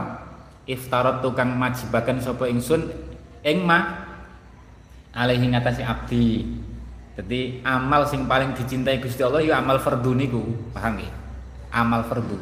iftarat 0.69 1.25
tukang 1.25 1.57
majibaken 1.57 2.21
sapa 2.21 2.45
ingsun 2.53 2.85
ing 3.41 3.65
ma 3.65 4.05
alaihi 5.17 5.57
ngatasi 5.57 5.83
abdi 5.83 6.45
jadi 7.19 7.67
amal 7.67 8.07
sing 8.07 8.31
paling 8.31 8.55
dicintai 8.55 9.03
Gusti 9.03 9.27
Allah 9.27 9.43
ya 9.43 9.59
amal 9.59 9.83
fardu 9.83 10.15
niku, 10.15 10.39
paham 10.71 11.03
nggih? 11.03 11.11
Amal 11.75 12.07
fardu. 12.07 12.39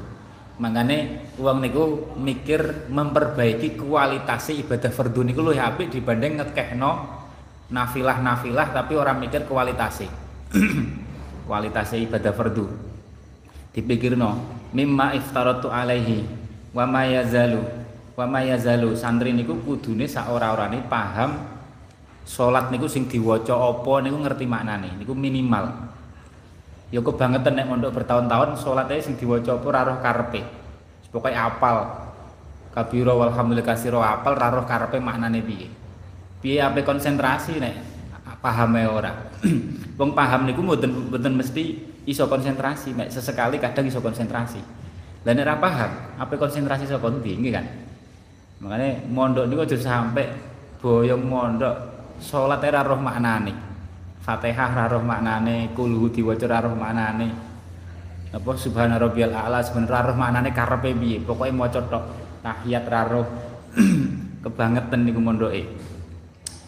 Makanya 0.60 1.32
uang 1.40 1.64
niku 1.64 1.84
mikir 2.20 2.84
memperbaiki 2.92 3.80
kualitas 3.80 4.52
ibadah 4.52 4.92
fardu 4.92 5.24
niku 5.24 5.40
luwih 5.40 5.64
apik 5.64 5.88
dibanding 5.88 6.36
ngekehno 6.44 6.92
nafilah-nafilah 7.72 8.76
tapi 8.76 9.00
orang 9.00 9.16
mikir 9.16 9.48
kualitasnya. 9.48 10.12
kualitasnya 11.48 12.04
ibadah 12.04 12.32
fardu. 12.36 12.68
Dipikirno 13.72 14.60
mimma 14.76 15.16
iftaratu 15.16 15.72
alaihi 15.72 16.20
wa 16.76 16.84
ma 16.84 17.08
yazalu 17.08 17.64
wa 18.12 18.28
ma 18.28 18.44
yazalu 18.44 18.92
santri 18.92 19.32
niku 19.32 19.56
kudune 19.64 20.04
sak 20.04 20.28
ora-orane 20.28 20.84
paham 20.84 21.55
salat 22.26 22.74
niku 22.74 22.90
sing 22.90 23.06
diwaca 23.06 23.54
apa 23.54 24.02
niku 24.02 24.18
ngerti 24.18 24.44
maknane? 24.50 24.98
Niku 24.98 25.14
minimal. 25.14 25.70
Ya 26.90 26.98
kebangetan 26.98 27.54
nek 27.54 27.66
mondok 27.70 27.94
bertahun-tahun 28.02 28.58
salatnya 28.58 28.98
sing 28.98 29.14
diwaca 29.14 29.54
apa 29.54 29.66
ora 29.70 29.80
roh 29.86 29.98
karepe. 30.02 30.42
Pokoke 31.14 31.32
apal. 31.32 32.02
Kabira 32.74 33.16
walhamdulillah 33.16 33.64
kasira 33.64 34.02
apal 34.02 34.34
ora 34.34 34.52
roh 34.52 34.66
karepe 34.66 34.98
maknane 34.98 35.40
piye. 35.40 35.70
Piye 36.42 36.58
ape 36.60 36.82
konsentrasi 36.82 37.62
nek? 37.62 37.96
Pahame 38.42 38.84
ora? 38.86 39.32
Wong 39.98 40.12
paham 40.12 40.44
niku 40.44 40.60
mboten 40.60 41.08
mboten 41.08 41.34
mesti 41.38 41.82
iso 42.04 42.26
konsentrasi. 42.26 42.90
Mek 42.92 43.08
sesekali 43.08 43.62
kadang 43.62 43.86
iso 43.86 44.02
konsentrasi. 44.02 44.60
Lah 45.22 45.32
nek 45.32 45.46
ora 45.46 45.56
paham 45.62 45.90
ape 46.18 46.34
konsentrasi 46.34 46.90
iso 46.90 46.98
kondi 46.98 47.38
kan? 47.54 47.66
Makanya 48.62 49.06
mondok 49.10 49.46
niku 49.46 49.62
aja 49.62 49.78
sampai 49.78 50.26
boyong 50.78 51.22
mondok 51.26 51.74
salat 52.20 52.62
ora 52.64 52.80
roh 52.82 53.00
maknane. 53.00 53.54
Fatihah 54.22 54.70
ora 54.74 54.84
roh 54.90 55.02
maknane 55.04 55.70
kulhu 55.76 56.10
diwaca 56.10 56.44
ora 56.46 56.58
roh 56.66 56.76
maknane. 56.76 57.28
Apa 58.34 58.52
subhana 58.58 58.98
rabbiyal 58.98 59.32
a'la 59.32 59.62
sebenarnya 59.64 60.12
roh 60.12 60.16
maknane 60.18 60.50
karepe 60.52 60.92
piye? 60.96 61.22
Pokoke 61.22 61.52
maca 61.52 61.80
tok. 61.80 62.04
Tahiyat 62.42 62.84
ra 62.88 63.02
roh. 63.06 63.26
Kebangetan 64.46 65.02
niku 65.02 65.18
mondoke 65.18 65.62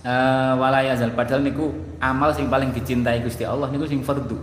uh, 0.05 0.53
wala 0.59 0.85
yazal. 0.85 1.13
Padahal 1.13 1.43
niku 1.43 1.73
amal 1.99 2.31
sing 2.33 2.47
paling 2.47 2.71
dicintai 2.71 3.21
Gusti 3.25 3.43
Allah 3.45 3.69
niku 3.73 3.89
sing 3.89 4.01
fardu. 4.05 4.37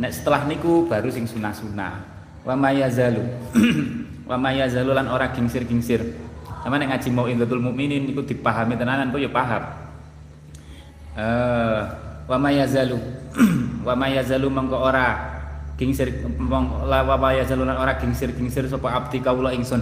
Nek 0.00 0.12
setelah 0.14 0.46
niku 0.48 0.86
baru 0.88 1.12
sing 1.12 1.28
sunah-sunah. 1.28 1.92
Wa 2.46 2.56
mayazalu 2.56 3.20
wa 4.30 4.36
mayazalu 4.40 4.96
lan 4.96 5.12
ora 5.12 5.28
gingsir-gingsir 5.28 6.00
sama 6.60 6.76
nek 6.76 6.92
ngaji 6.92 7.08
mau 7.12 7.26
indatul 7.26 7.60
mukminin 7.60 8.08
iku 8.12 8.20
dipahami 8.24 8.76
tenanan 8.76 9.08
kok 9.08 9.20
ya 9.20 9.30
paham. 9.32 9.62
Eh 11.16 11.80
wa 12.30 12.36
mayazalu 12.38 12.98
wa 13.86 13.94
mayazalu 13.98 14.46
mengko 14.46 14.78
ora 14.78 15.06
gingsir 15.74 16.14
wa 16.38 17.16
mayazalu 17.18 17.66
ora 17.66 17.98
gingsir-gingsir 17.98 18.68
sapa 18.68 18.92
abdi 18.92 19.18
kawula 19.24 19.56
ingsun. 19.56 19.80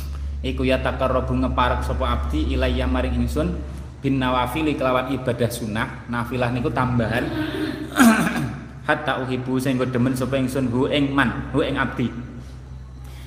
Iku 0.50 0.64
ya 0.64 0.80
takarrabu 0.80 1.36
ngeparek 1.36 1.84
sapa 1.84 2.06
abdi 2.06 2.54
ilayya 2.54 2.88
maring 2.88 3.20
ingsun 3.26 3.52
bin 4.00 4.16
nawafil 4.16 4.64
kelawan 4.72 5.12
ibadah 5.12 5.50
sunnah 5.52 6.08
nafilah 6.08 6.48
niku 6.48 6.72
tambahan 6.72 7.28
hatta 8.88 9.20
uhibu 9.20 9.60
sehingga 9.60 9.84
demen 9.84 10.16
sapa 10.16 10.40
ingsun 10.40 10.72
hu 10.72 10.88
ing 10.88 11.12
man 11.12 11.52
hu 11.52 11.60
ing 11.60 11.76
abdi 11.76 12.08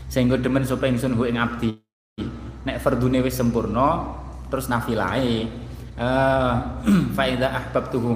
sehingga 0.10 0.42
demen 0.42 0.66
sapa 0.66 0.90
ingsun 0.90 1.14
hu 1.14 1.30
ing 1.30 1.38
abdi 1.38 1.78
nek 2.64 2.80
fardune 2.80 3.20
wis 3.20 3.36
sempurna 3.36 4.08
terus 4.48 4.72
nafilahe 4.72 5.48
uh, 6.00 6.54
fa 7.16 7.24
idza 7.28 7.48
ahbabtuhu 7.52 8.12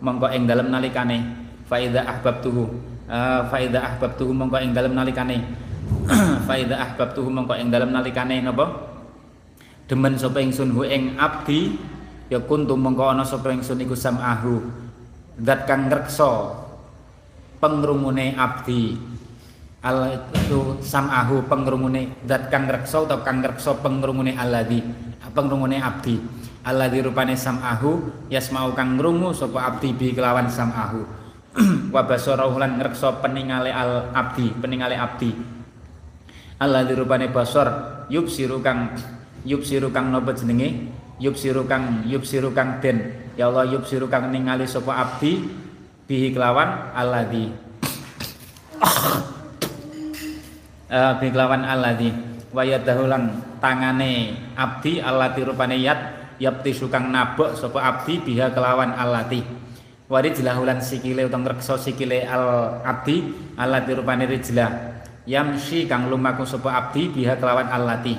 mongko 0.00 0.26
ing 0.32 0.48
dalem 0.48 0.72
nalikane. 0.72 1.18
Fa 1.68 1.78
idza 1.78 2.02
ahbabtuhu 2.02 2.64
uh, 3.06 3.40
fa 3.46 3.56
idza 3.60 3.80
ahbabtuhu 3.84 4.30
mongko 4.32 4.58
ing 4.58 4.72
dalem 4.72 4.96
nalikane. 4.96 5.38
Fa 6.46 6.54
idza 6.54 6.78
ahbabtuhu 6.78 7.28
mongko 7.34 7.58
ing 7.58 7.68
dalem 7.74 7.90
nalikane 7.90 8.38
napa? 8.46 8.94
Demen 9.90 10.14
sapa 10.14 10.38
ingsun 10.38 10.70
hu 10.70 10.86
ing 10.86 11.18
abdi 11.18 11.74
ya 12.30 12.38
kuntu 12.38 12.78
mongko 12.78 13.10
ana 13.10 13.26
sapa 13.26 13.50
ingsun 13.50 13.82
iku 13.82 13.98
samahu. 13.98 14.62
Zat 15.42 15.66
kang 15.66 15.90
ngreksa 15.90 16.62
pengrungune 17.58 18.38
abdi 18.38 18.94
al 19.80 20.28
itu 20.36 20.76
samahu 20.84 21.48
pengrungune 21.48 22.12
zat 22.28 22.52
kang 22.52 22.68
reksa 22.68 23.08
atau 23.08 23.24
kang 23.24 23.40
reksa 23.40 23.72
pengrungune 23.80 24.36
alladzi 24.36 24.84
pengrungune 25.32 25.78
abdi. 25.80 26.20
Alladzi 26.60 27.00
rupane 27.00 27.38
samahu 27.38 28.12
yasmau 28.28 28.76
kang 28.76 29.00
ngrungu 29.00 29.32
sapa 29.32 29.72
abdi 29.72 29.96
bi 29.96 30.12
kelawan 30.12 30.50
samahu. 30.50 31.06
Wa 31.94 32.06
basarahu 32.06 32.60
lan 32.60 32.78
ngreksa 32.78 33.24
peningale 33.24 33.72
al 33.72 34.12
abdi 34.12 34.52
peningale 34.52 34.94
abdi. 35.00 35.32
Alladzi 36.60 36.92
rupane 36.92 37.32
basar 37.32 37.68
yubsiru 38.12 38.60
kang 38.60 38.92
yubsiru 39.48 39.88
kang 39.88 40.12
napa 40.12 40.36
jenenge? 40.36 40.92
Yubsiru 41.16 41.64
kang 41.64 42.04
yubsiru 42.04 42.52
kang 42.52 42.84
den. 42.84 43.32
Ya 43.40 43.48
Allah 43.48 43.64
yubsiru 43.72 44.12
kang 44.12 44.28
ningali 44.28 44.68
sapa 44.68 44.92
abdi 44.92 45.48
bihi 46.04 46.34
kelawan 46.34 46.92
alladzi 46.92 47.48
uh, 50.90 51.16
bi 51.22 51.30
kelawan 51.30 51.62
alladzi. 51.62 52.10
Wa 52.50 52.66
yadahulan 52.66 53.56
tangane 53.62 54.34
abdi 54.58 54.98
allati 54.98 55.40
rupane 55.46 55.78
yat 55.78 56.00
yapti 56.42 56.74
sukang 56.74 57.14
nabok 57.14 57.54
sapa 57.54 57.78
abdi 57.78 58.18
biha 58.18 58.50
kelawan 58.50 58.90
allati 58.96 59.44
wari 60.10 60.34
jelahulan 60.34 60.82
sikile 60.82 61.22
utawa 61.22 61.54
reksa 61.54 61.78
sikile 61.78 62.26
al 62.26 62.82
abdi 62.82 63.30
allati 63.54 63.94
rupane 63.94 64.26
rijlah 64.26 64.98
yamsi 65.28 65.86
kang 65.86 66.10
lumaku 66.10 66.42
sapa 66.42 66.74
abdi 66.74 67.14
biha 67.14 67.38
kelawan 67.38 67.70
allati 67.70 68.18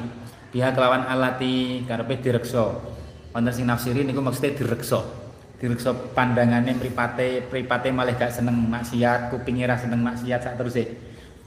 biha 0.52 0.72
kelawan 0.72 1.04
allati 1.08 1.84
karepe 1.84 2.24
direksa. 2.24 2.72
Wonten 3.32 3.56
sing 3.56 3.64
nafsiri 3.64 4.04
niku 4.04 4.20
maksudnya 4.20 4.60
direksa. 4.60 5.00
Direksa 5.56 5.96
pandangane 6.12 6.76
mripate 6.76 7.48
mripate 7.48 7.88
malah 7.96 8.12
gak 8.20 8.36
seneng 8.36 8.60
maksiat 8.68 9.32
kupinge 9.32 9.64
ra 9.64 9.80
seneng 9.80 10.04
maksiat 10.04 10.42
sak 10.44 10.60
teruse 10.60 10.84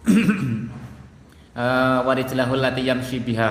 uh, 1.55 2.05
warijlahul 2.05 2.61
lati 2.61 2.85
biha. 3.23 3.51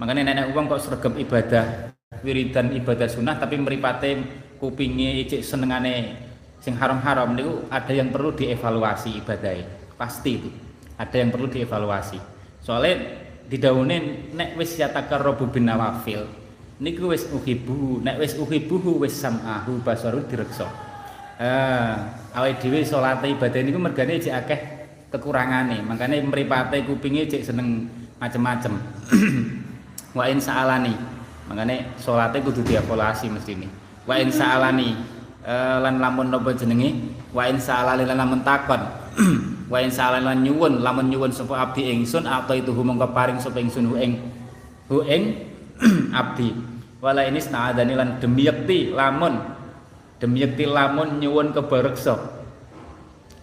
Makanya 0.00 0.22
nenek 0.26 0.46
uang 0.50 0.66
kok 0.66 0.82
sergap 0.82 1.14
ibadah 1.14 1.94
wiridan 2.26 2.74
ibadah 2.76 3.08
sunnah 3.08 3.38
tapi 3.38 3.56
meripate 3.56 4.18
kupingnya 4.58 5.22
icik 5.24 5.40
senengane 5.40 6.18
sing 6.58 6.76
haram-haram 6.78 7.34
niku 7.34 7.66
ada 7.70 7.90
yang 7.90 8.10
perlu 8.10 8.34
dievaluasi 8.34 9.22
ibadahnya 9.22 9.94
pasti 9.94 10.30
itu. 10.38 10.50
Ada 10.98 11.18
yang 11.18 11.30
perlu 11.34 11.50
dievaluasi. 11.50 12.18
Soalnya 12.62 12.94
didawunin 13.46 14.34
nek 14.34 14.54
wis 14.54 14.78
yatakarrabu 14.78 15.50
bin 15.50 15.66
nawafil 15.66 16.26
niku 16.82 17.10
wis 17.14 17.26
uhibu 17.30 18.02
nek 18.02 18.18
wis 18.18 18.34
uhibuhu 18.38 19.02
wis 19.02 19.14
sam'ahu 19.18 19.82
basaru 19.86 20.26
direksa. 20.26 20.66
Eh 21.38 21.94
awake 22.34 22.58
dhewe 22.62 22.82
salate 22.82 23.30
ibadah 23.30 23.60
niku 23.62 23.78
mergane 23.78 24.18
akeh 24.18 24.81
kekurangane 25.12 25.84
makanya 25.84 26.16
mripate 26.24 26.88
kupinge 26.88 27.28
cek 27.28 27.52
seneng 27.52 27.86
macem-macem. 28.16 28.72
Wa 30.16 30.30
in 30.32 30.40
sa'alani. 30.40 30.94
Makanya 31.52 31.98
salate 32.00 32.40
kudu 32.40 32.64
dievaluasi 32.64 33.28
mesti 33.28 33.52
ini 33.52 33.68
wa 34.06 34.14
in 34.18 34.30
sa'alani. 34.30 34.94
Uh, 35.42 35.82
lan 35.82 35.98
lamun 35.98 36.30
napa 36.30 36.54
jenenge? 36.54 37.02
Wa 37.34 37.50
in 37.50 37.58
sa'alali 37.58 38.06
lan 38.06 38.14
lamun 38.14 38.46
takon. 38.46 38.78
Wa 39.72 39.82
in 39.82 39.90
sa'alali 39.90 40.22
lan 40.22 40.38
nyuwun 40.46 40.84
lamun 40.84 41.10
nyuwun 41.10 41.32
sapa 41.34 41.58
abdi 41.58 41.90
ingsun 41.90 42.28
atau 42.28 42.54
itu 42.54 42.70
mongko 42.70 43.10
paring 43.10 43.42
sapa 43.42 43.58
ingsun 43.58 43.90
hu 43.90 43.96
ing 43.98 44.22
hu 44.86 45.02
ing 45.02 45.42
abdi. 46.20 46.54
Wala 47.02 47.26
ini 47.26 47.42
sta'adani 47.42 47.98
lan 47.98 48.22
demi 48.22 48.46
yakti 48.46 48.94
lamun 48.94 49.34
demi 50.22 50.46
yakti 50.46 50.62
lamun 50.68 51.18
nyuwun 51.18 51.50
kebareksa. 51.50 52.14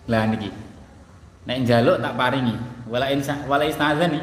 Lah 0.08 0.24
niki 0.32 0.69
nek 1.50 1.66
njaluk 1.66 1.98
tak 1.98 2.14
paringi 2.14 2.54
wala 2.86 3.10
in 3.10 3.26
wala 3.50 3.66
ista'adani 3.66 4.22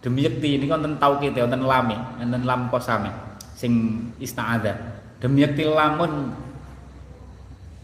demi 0.00 0.24
yakti 0.24 0.56
ini 0.56 0.64
wonten 0.64 0.96
tauqid 0.96 1.36
wonten 1.36 1.60
lame 1.60 1.96
wonten 2.16 2.42
lam 2.48 2.72
kosame 2.72 3.12
sing 3.52 4.00
ista'adha 4.16 4.72
demi 5.20 5.44
yakti 5.44 5.68
lamun 5.68 6.32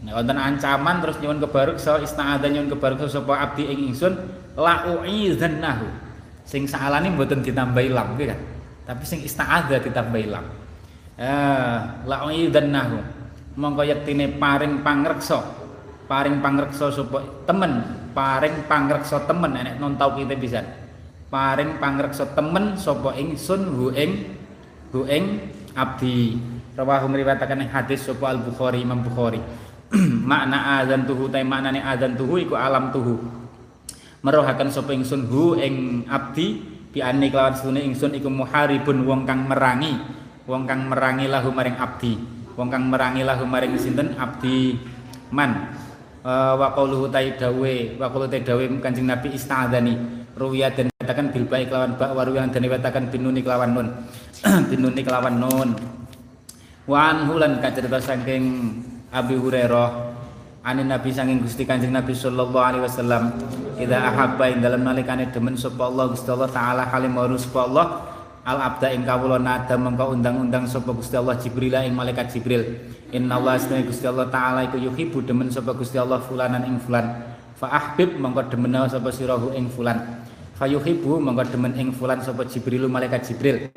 Nek 0.01 0.17
wonten 0.17 0.37
ancaman 0.37 0.97
terus 0.97 1.21
nyuwun 1.21 1.37
kebaruksa 1.37 2.01
ista'adha 2.01 2.49
nyuwun 2.49 2.73
kebaruksa 2.73 3.21
sapa 3.21 3.37
abdi 3.37 3.69
ing 3.69 3.93
ingsun 3.93 4.17
la 4.57 4.89
uizannahu. 4.89 5.85
Sing 6.41 6.65
salane 6.65 7.13
mboten 7.13 7.45
ditambahi 7.45 7.93
lam 7.93 8.17
kan. 8.17 8.39
Tapi 8.89 9.03
sing 9.05 9.21
ista'adha 9.21 9.77
ditambahi 9.77 10.25
lam. 10.25 10.45
Eh, 11.21 11.79
la 12.09 12.17
uizannahu. 12.25 12.97
Mongko 13.61 13.85
yektine 13.85 14.41
paring 14.41 14.81
pangreksa. 14.81 15.37
Paring 16.09 16.41
pangreksa 16.41 16.89
sapa 16.89 17.21
temen, 17.45 18.00
paring 18.11 18.67
pangreksa 18.69 19.23
temen 19.25 19.55
enek 19.55 19.75
non 19.79 19.95
tau 19.95 20.15
kita 20.15 20.35
bisa. 20.35 20.61
Paring 21.31 21.79
pangreksa 21.79 22.31
temen 22.35 22.75
sapa 22.75 23.15
ingsun 23.15 23.61
hu 23.75 23.91
ing 23.95 24.11
hu 24.91 25.07
ing 25.07 25.51
abdi. 25.75 26.35
Rawahu 26.75 27.11
mriwayataken 27.11 27.67
hadis 27.67 28.07
sapa 28.07 28.31
Al 28.31 28.39
Bukhari 28.43 28.83
Imam 28.83 29.03
Bukhari. 29.03 29.39
makna 30.31 30.79
azan 30.79 31.03
tuhu 31.03 31.27
tay 31.27 31.43
maknane 31.43 31.83
azan 31.83 32.15
tuhu 32.15 32.39
iku 32.39 32.55
alam 32.55 32.95
tuhu 32.95 33.19
merohaken 34.23 34.71
sapa 34.71 34.95
ingsun 34.95 35.27
hu 35.27 35.59
ing 35.59 36.07
abdi 36.07 36.63
bi 36.91 37.03
anni 37.03 37.27
kelawan 37.27 37.55
sunne 37.55 37.83
ingsun 37.83 38.15
iku 38.15 38.31
muharibun 38.31 39.03
wong 39.03 39.27
kang 39.27 39.47
merangi 39.47 39.99
wong 40.47 40.63
kang 40.63 40.87
merangi 40.87 41.27
lahu 41.27 41.51
maring 41.51 41.75
abdi 41.75 42.15
wong 42.55 42.71
kang 42.71 42.87
merangi 42.87 43.27
lahu 43.27 43.43
maring 43.43 43.75
sinten 43.75 44.15
abdi 44.15 44.79
man 45.31 45.75
wa 46.25 46.67
qauluhu 46.73 47.09
tay 47.09 47.33
dawe 47.33 47.75
wa 47.97 48.07
qaulu 48.09 48.25
tay 48.29 48.41
dawe 48.45 48.63
kanjeng 48.81 49.09
nabi 49.09 49.33
istadzani 49.33 49.93
ruwiya 50.37 50.73
dan 50.73 50.87
katakan 51.01 51.33
bil 51.33 51.45
baik 51.45 51.69
kelawan 51.69 51.97
ba 51.97 52.13
wa 52.13 52.21
ruwiya 52.25 52.49
dan 52.49 52.63
katakan 52.65 53.03
binuni 53.09 53.41
kelawan 53.43 53.71
nun. 53.73 53.87
Binuni 54.71 55.01
kelawan 55.05 55.37
nun. 55.37 55.69
Wa 56.89 57.13
anhu 57.13 57.37
lan 57.37 57.61
kacerita 57.61 58.01
saking 58.01 58.43
Abi 59.13 59.37
Hurairah 59.37 60.11
anin 60.65 60.89
Nabi 60.89 61.09
sanging 61.09 61.41
Gusti 61.41 61.65
Kanjeng 61.65 61.93
Nabi 61.93 62.13
sallallahu 62.13 62.61
alaihi 62.61 62.83
wasallam 62.85 63.33
idza 63.81 63.97
ahabba 63.97 64.49
ing 64.53 64.61
dalem 64.61 64.85
nalikane 64.85 65.29
demen 65.33 65.57
sapa 65.57 65.89
Allah 65.89 66.13
Gusti 66.13 66.29
Allah 66.29 66.49
taala 66.49 66.83
halim 66.85 67.17
wa 67.17 67.25
sapa 67.33 67.59
Allah 67.65 67.85
al 68.45 68.57
abda 68.61 68.93
ing 68.93 69.01
kawula 69.05 69.41
nada 69.41 69.73
mengko 69.77 70.13
undang-undang 70.13 70.69
sapa 70.69 70.93
Gusti 70.93 71.17
Allah 71.17 71.37
Jibril 71.41 71.73
ing 71.81 71.97
malaikat 71.97 72.29
Jibril 72.33 72.61
inna 73.11 73.37
Allah 73.37 73.59
asna 73.59 73.79
Gusti 73.83 74.07
Allah 74.07 74.27
taala 74.31 74.67
iku 74.67 74.79
yuhibbu 74.79 75.23
demen 75.23 75.51
sapa 75.51 75.75
Gusti 75.75 75.99
Allah 75.99 76.19
fulanan 76.23 76.63
ing 76.67 76.79
fulan 76.79 77.35
fa 77.55 77.67
ahbib 77.71 78.15
mengko 78.17 78.47
demen 78.49 78.73
sapa 78.87 79.11
sirahu 79.11 79.53
ing 79.53 79.67
fulan 79.71 80.23
fa 80.55 80.65
yuhibbu 80.65 81.19
mengko 81.19 81.43
demen 81.51 81.75
ing 81.75 81.91
fulan 81.91 82.23
sapa 82.23 82.47
Jibril 82.47 82.87
malaikat 82.87 83.27
Jibril 83.27 83.69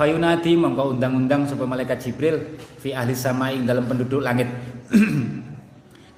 Fayunati 0.00 0.56
mongko 0.56 0.96
undang-undang 0.96 1.44
supaya 1.44 1.76
malaikat 1.76 2.00
Jibril 2.00 2.56
fi 2.80 2.96
ahli 2.96 3.12
sama 3.12 3.52
ing 3.52 3.68
dalam 3.68 3.84
penduduk 3.84 4.24
langit. 4.24 4.48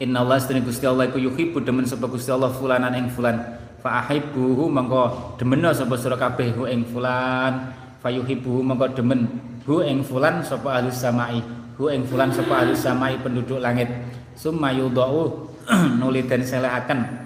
Inna 0.07 0.23
Allah 0.23 0.39
sedene 0.39 0.63
Gusti 0.63 0.87
Allah 0.87 1.11
iku 1.11 1.19
yuhibbu 1.19 1.59
demen 1.67 1.83
sapa 1.83 2.07
Gusti 2.07 2.31
Allah 2.31 2.55
fulanan 2.55 2.95
ing 2.95 3.11
fulan. 3.11 3.43
Fa 3.83 4.07
ahibbuhu 4.07 4.71
mongko 4.71 5.35
demeno 5.35 5.75
sapa 5.75 5.99
sira 5.99 6.15
kabeh 6.15 6.55
ing 6.71 6.87
fulan. 6.95 7.75
Fa 7.99 8.07
yuhibbuhu 8.07 8.63
mongko 8.63 9.03
demen 9.03 9.27
hu 9.67 9.83
ing 9.83 10.07
fulan 10.07 10.47
sapa 10.47 10.79
ahli 10.79 10.95
samai. 10.95 11.43
Hu 11.81 11.89
ing 11.89 12.05
fulan 12.05 12.33
sapa 12.33 12.65
ahli 12.65 12.77
samai 12.77 13.21
penduduk 13.21 13.61
langit. 13.61 13.89
Summa 14.37 14.73
yudau 14.73 15.49
nuli 16.01 16.27
den 16.27 16.43
selehaken 16.43 17.23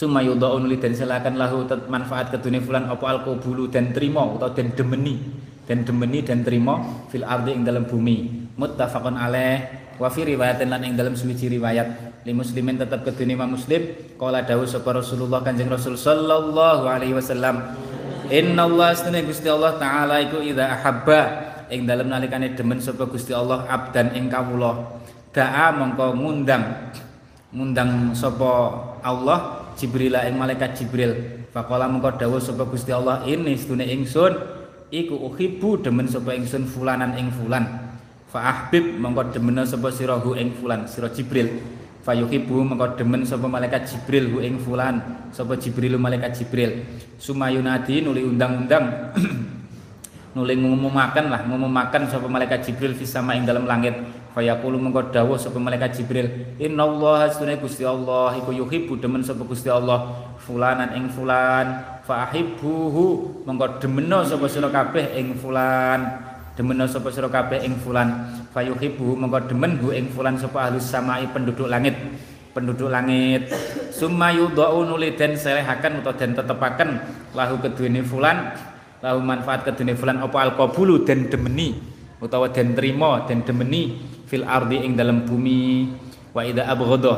summa 0.00 0.24
yudhaun 0.24 0.64
li 0.64 0.80
dan 0.80 0.96
silakan 0.96 1.36
lahu 1.36 1.68
manfaat 1.92 2.32
kedune 2.32 2.64
fulan 2.64 2.88
apa 2.88 3.04
al 3.04 3.20
qabulu 3.20 3.68
dan 3.68 3.92
terima 3.92 4.24
atau 4.24 4.48
dan 4.56 4.72
demeni. 4.72 5.20
Dan 5.68 5.86
demeni 5.86 6.24
dan 6.24 6.42
terima 6.42 6.82
fil 7.12 7.22
ardi 7.22 7.54
ing 7.54 7.62
dalam 7.62 7.86
bumi. 7.86 8.48
Muttafaqun 8.58 9.14
alaih. 9.14 9.92
Wa 10.00 10.08
fi 10.08 10.24
riwayatin 10.24 10.72
lan 10.72 10.82
ing 10.82 10.96
dalam 10.96 11.14
suwiji 11.14 11.46
riwayat. 11.52 12.18
Li 12.26 12.32
muslimin 12.34 12.80
tetap 12.80 13.06
kedune 13.06 13.36
Imam 13.36 13.54
Muslim. 13.54 14.16
Qala 14.18 14.42
dawuh 14.42 14.66
sapa 14.66 14.96
Rasulullah 14.96 15.44
Kanjeng 15.44 15.70
Rasul 15.70 15.94
sallallahu 15.94 16.90
alaihi 16.90 17.14
wasallam. 17.14 17.76
Inna 18.34 18.66
Allah 18.66 18.98
astane 18.98 19.22
Gusti 19.22 19.46
Allah 19.46 19.78
taala 19.78 20.18
iku 20.22 20.42
idza 20.42 20.64
ahabba 20.74 21.20
ing 21.70 21.86
dalam 21.86 22.10
nalikane 22.10 22.52
demen 22.58 22.82
sapa 22.82 23.06
Gusti 23.06 23.30
Allah 23.30 23.64
abdan 23.70 24.12
ing 24.18 24.26
kawula. 24.26 25.00
Da'a 25.30 25.70
mongko 25.78 26.18
ngundang 26.18 26.90
ngundang 27.54 28.14
sapa 28.14 28.50
Allah 29.02 29.70
Jibril 29.78 30.14
ing 30.14 30.34
malaikat 30.38 30.76
Jibril. 30.78 31.40
Faqala 31.50 31.90
mengko 31.90 32.14
dawuh 32.14 32.38
sapa 32.38 32.62
Gusti 32.66 32.94
Allah 32.94 33.26
ini 33.26 33.58
sedune 33.58 33.82
ingsun 33.82 34.38
iku 34.94 35.18
uhibbu 35.18 35.82
demen 35.82 36.06
sapa 36.06 36.34
ingsun 36.34 36.66
fulanan 36.66 37.18
ing 37.18 37.30
fulan. 37.34 37.94
Fa 38.30 38.46
ahbib 38.46 38.98
mengko 39.02 39.34
demen 39.34 39.58
sapa 39.66 39.90
sirahu 39.90 40.38
ing 40.38 40.54
fulan 40.54 40.86
sira 40.86 41.10
Jibril. 41.10 41.58
Fa 42.06 42.14
yuhibbu 42.14 42.62
mengko 42.62 42.94
demen 42.94 43.26
sapa 43.26 43.50
malaikat 43.50 43.86
Jibril 43.90 44.30
hu 44.30 44.38
ing 44.40 44.62
fulan 44.62 45.26
sapa 45.34 45.58
Jibril 45.58 45.98
malaikat 45.98 46.38
Jibril. 46.38 46.86
Sumayunadi 47.18 48.00
nuli 48.06 48.22
undang-undang 48.22 49.14
nuli 50.30 50.54
ngumumaken 50.54 51.26
lah 51.26 51.42
ngumumaken 51.42 52.06
sapa 52.06 52.30
malaikat 52.30 52.62
Jibril 52.62 52.94
fis 52.94 53.10
sama 53.10 53.34
ing 53.34 53.42
dalam 53.42 53.66
langit. 53.66 53.94
Fayaqulu 54.30 54.78
mengko 54.78 55.10
dawuh 55.10 55.34
sapa 55.34 55.58
malaikat 55.58 55.98
Jibril 55.98 56.54
innallaha 56.62 57.26
sunne 57.34 57.58
Gusti 57.58 57.82
Allah 57.82 58.38
iku 58.38 58.54
yuhibbu 58.54 59.02
demen 59.02 59.26
sapa 59.26 59.42
Gusti 59.42 59.66
Allah 59.66 60.06
fulanan 60.38 60.94
ing 60.94 61.10
fulan 61.10 61.98
fa 62.06 62.30
ahibbuhu 62.30 63.42
mengko 63.42 63.82
demeno 63.82 64.22
sapa 64.22 64.46
sira 64.46 64.70
kabeh 64.70 65.18
ing 65.18 65.34
fulan 65.34 66.22
demeno 66.54 66.86
sapa 66.86 67.10
sira 67.10 67.26
kabeh 67.26 67.66
ing 67.66 67.74
fulan. 67.82 68.38
Fayuhibbu 68.54 69.18
mengko 69.18 69.50
demen 69.50 69.82
hu 69.82 69.90
ing 69.90 70.10
fulan 70.14 70.38
sapa 70.38 70.70
ahlus 70.70 70.86
samai 70.86 71.26
penduduk 71.34 71.66
langit 71.66 71.98
penduduk 72.50 72.90
langit. 72.90 73.50
Summa 73.94 74.34
yudha'u 74.34 74.86
nuli 74.86 75.14
den 75.14 75.34
selehaken 75.38 76.02
utawa 76.02 76.14
den 76.18 76.34
tetepaken 76.34 76.90
lahu 77.34 77.58
keduwene 77.62 78.02
fulan 78.02 78.54
lahu 79.00 79.18
manfaat 79.24 79.64
keduwene 79.64 79.96
fulan 79.96 80.20
apa 80.20 80.48
alqabulu 80.48 81.04
den 81.04 81.28
demeni. 81.32 81.76
Utawa 82.20 82.52
den 82.52 82.76
trima 82.76 83.24
den 83.24 83.44
demeni. 83.44 83.96
Fil 84.28 84.46
ardi 84.46 84.84
ing 84.84 84.94
dalam 84.94 85.24
bumi. 85.24 85.90
Wa 86.30 86.46
idza 86.46 86.68
abghadha 86.68 87.14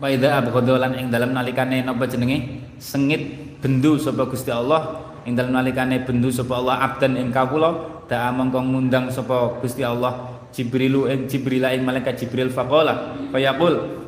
wa 0.00 0.08
idza 0.08 0.40
lan 0.80 0.96
ing 0.96 1.12
dalam 1.12 1.36
nalikane 1.36 1.84
napa 1.84 2.08
jenenge? 2.08 2.64
Sengit 2.80 3.20
bendu 3.60 4.00
sapa 4.00 4.24
Gusti 4.24 4.48
Allah. 4.48 5.12
Ing 5.28 5.36
dalam 5.36 5.52
nalikane 5.52 6.00
bendu 6.06 6.32
sapa 6.32 6.56
Allah 6.56 6.80
abdan 6.86 7.18
ing 7.18 7.28
kawula. 7.34 8.02
Da'a 8.08 8.34
mongko 8.34 8.58
ngundang 8.64 9.12
sapa 9.12 9.60
Gusti 9.60 9.84
Allah. 9.84 10.40
Jibrilu 10.50 11.06
ing 11.06 11.30
Jibril 11.30 11.62
ing 11.70 11.86
malaikat 11.86 12.18
Jibril 12.18 12.50
faqala 12.50 13.14
fayaqul. 13.30 14.00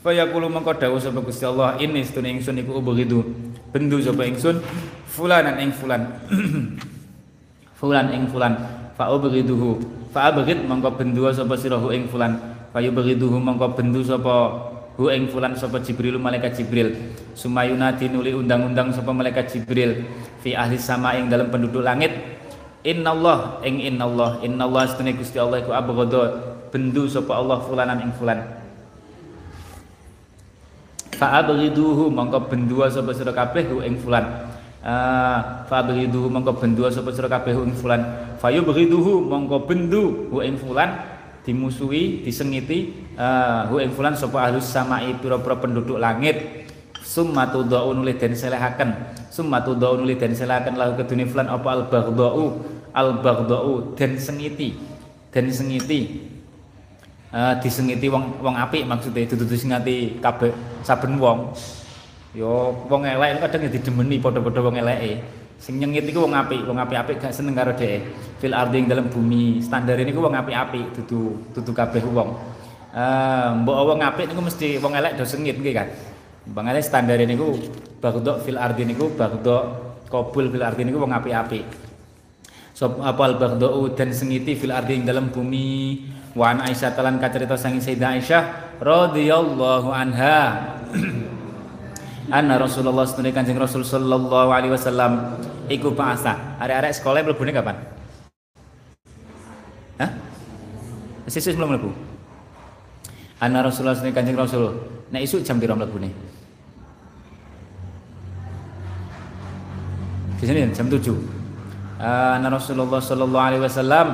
Fayaqulu 0.00 0.48
mongko 0.48 0.80
dawuh 0.80 0.96
sapa 0.96 1.20
Gusti 1.20 1.44
Allah 1.44 1.76
ini 1.76 2.00
sedune 2.00 2.32
ingsun 2.32 2.56
iku 2.56 2.80
ubghidu 2.80 3.20
bendu 3.68 4.00
sapa 4.00 4.24
ingsun 4.24 4.56
fulanan 5.20 5.60
ing 5.60 5.70
fulan. 5.76 6.02
Fulan 7.76 8.08
ing 8.12 8.24
fulan. 8.32 8.56
Fa 8.96 9.12
ubghiduhu 9.12 9.80
fa 10.12 10.32
abghid 10.32 10.64
mongko 10.64 10.96
bendu 10.96 11.28
sapa 11.28 11.56
sirahu 11.60 11.92
ing 11.92 12.08
fulan. 12.08 12.36
Fa 12.72 12.80
yubghiduhu 12.80 13.36
mongko 13.36 13.76
bendu 13.76 14.00
sapa 14.00 14.52
hu 14.96 15.08
ing 15.12 15.28
fulan 15.28 15.52
sapa 15.56 15.80
Jibril 15.84 16.16
malaikat 16.16 16.56
Jibril. 16.56 16.92
Sumayunati 17.36 18.08
nuli 18.08 18.36
undang-undang 18.36 18.92
sapa 18.92 19.12
malaikat 19.12 19.52
Jibril. 19.52 20.04
Fi 20.44 20.56
ahli 20.56 20.76
sama 20.80 21.16
ing 21.16 21.32
dalam 21.32 21.48
penduduk 21.48 21.84
langit. 21.84 22.12
Innallah 22.84 23.64
ing 23.64 23.80
innallah. 23.80 24.44
Innallah 24.44 24.88
setune 24.88 25.16
Gusti 25.16 25.40
Allah 25.40 25.64
iku 25.64 25.72
abghadha. 25.72 26.24
Bendu 26.68 27.08
sapa 27.08 27.32
Allah 27.32 27.64
fulanan 27.64 28.04
ing 28.04 28.12
fulan. 28.12 28.44
Fa 31.16 31.40
abghiduhu 31.40 32.12
mongko 32.12 32.44
bendu 32.52 32.84
sapa 32.92 33.16
sira 33.16 33.32
kabeh 33.32 33.68
ing 33.88 33.96
fulan 34.00 34.49
uh, 34.84 35.64
fa 35.64 35.74
abghiduhu 35.84 36.28
mongko 36.32 36.56
bendu 36.60 36.88
sapa 36.88 37.12
sira 37.12 37.28
kabeh 37.28 37.56
ing 37.56 37.76
fulan. 37.76 38.02
Fa 38.40 38.48
yubghiduhu 38.52 39.28
mongko 39.28 39.68
bendu 39.68 40.28
ing 40.40 40.56
fulan. 40.60 41.20
Dimusuhi 41.40 42.20
disengiti 42.20 42.92
uh, 43.16 43.64
hu 43.72 43.80
ing 43.80 43.96
fulan 43.96 44.12
sapa 44.12 44.50
ahlus 44.50 44.68
samai 44.68 45.16
pira-pira 45.16 45.56
penduduk 45.56 45.96
langit. 45.96 46.68
Summa 47.00 47.48
tudau 47.48 47.96
nuli 47.96 48.14
den 48.14 48.36
selehaken. 48.36 48.92
Summa 49.32 49.64
tudau 49.64 49.96
nuli 49.96 50.20
den 50.20 50.36
selehaken 50.36 50.76
lahu 50.76 51.00
kedune 51.00 51.24
fulan 51.24 51.48
apa 51.48 51.68
al 51.72 51.82
baghdau 51.88 52.60
al 52.92 53.24
baghdau 53.24 53.96
den 53.96 54.20
sengiti. 54.20 54.76
Den 55.32 55.48
sengiti. 55.48 56.28
Uh, 57.30 57.54
disengiti 57.62 58.10
wong 58.10 58.42
wong 58.42 58.58
apik 58.58 58.82
maksudnya 58.82 59.22
dudu 59.22 59.46
disengiti 59.46 60.18
kabeh 60.18 60.50
saben 60.82 61.14
wong 61.14 61.54
yo 62.30 62.70
wong 62.86 63.02
elek 63.06 63.42
kadang 63.42 63.66
ya 63.66 63.70
didemeni 63.70 64.16
padha-padha 64.22 64.60
wong 64.62 64.76
eleke. 64.78 65.12
Sing 65.60 65.76
nyengit 65.76 66.08
iku 66.08 66.24
wong 66.24 66.32
apik 66.32 66.64
wong 66.64 66.80
apik-apik 66.80 67.20
gak 67.20 67.36
seneng 67.36 67.52
karo 67.52 67.76
dhek. 67.76 68.00
Fil 68.40 68.56
ardi 68.56 68.80
dalam 68.88 69.12
bumi. 69.12 69.60
Standar 69.60 70.00
ini 70.00 70.08
ku 70.14 70.24
wong 70.24 70.32
apik-apik 70.32 70.96
dudu 70.96 71.36
dudu 71.52 71.72
kabeh 71.76 72.00
wong. 72.06 72.32
Eh 72.96 73.48
mbok 73.60 73.76
wong 73.92 74.00
apik 74.00 74.32
niku 74.32 74.40
mesti 74.40 74.80
wong 74.80 74.96
elek 74.96 75.20
do 75.20 75.24
sengit 75.28 75.60
nggih 75.60 75.74
kan? 75.76 75.88
Bang 76.48 76.64
elek 76.70 76.80
standar 76.80 77.20
ini 77.20 77.36
ku 77.36 77.60
bagdok 78.00 78.40
fil 78.40 78.56
ardi 78.56 78.88
niku 78.88 79.12
bagdok 79.12 79.62
kabul 80.08 80.48
fil 80.48 80.64
ardi 80.64 80.82
niku 80.88 80.98
wong 81.02 81.12
apik-apik. 81.12 81.68
Sob 82.72 82.96
apal 83.04 83.36
baghdau 83.36 83.92
dan 83.92 84.08
sengiti 84.16 84.56
fil 84.56 84.72
ardi 84.72 84.96
ing 84.96 85.04
dalam 85.04 85.28
bumi? 85.28 86.08
Wa 86.32 86.56
an 86.56 86.64
Aisyah 86.64 86.94
talan 86.96 87.20
kacerita 87.20 87.58
sangi 87.58 87.82
Sayyidah 87.82 88.16
Aisyah 88.16 88.42
radhiyallahu 88.80 89.92
anha 89.92 90.72
anna 92.30 92.56
Rasulullah 92.56 93.04
sedene 93.06 93.34
Kanjeng 93.34 93.58
Rasul 93.58 93.82
sallallahu 93.82 94.50
alaihi 94.54 94.72
wasallam 94.72 95.36
iku 95.66 95.90
bahasa 95.92 96.56
arek-arek 96.62 96.92
sekolah 96.96 97.20
mlebune 97.26 97.50
kapan? 97.50 97.76
Hah? 99.98 100.10
Sesuk 101.28 101.58
belum 101.58 101.76
mlebu. 101.76 101.90
Anna 103.42 103.66
Rasulullah 103.66 103.98
sedene 103.98 104.14
Kanjeng 104.14 104.38
Rasul 104.38 104.70
nek 105.10 105.22
isuk 105.26 105.42
jam 105.42 105.58
pira 105.58 105.74
mlebune? 105.74 106.10
Biasanya 110.40 110.72
jam 110.72 110.88
7 110.88 111.40
anna 112.00 112.48
Rasulullah 112.48 112.96
sallallahu 112.96 113.44
alaihi 113.44 113.60
wasallam 113.60 114.08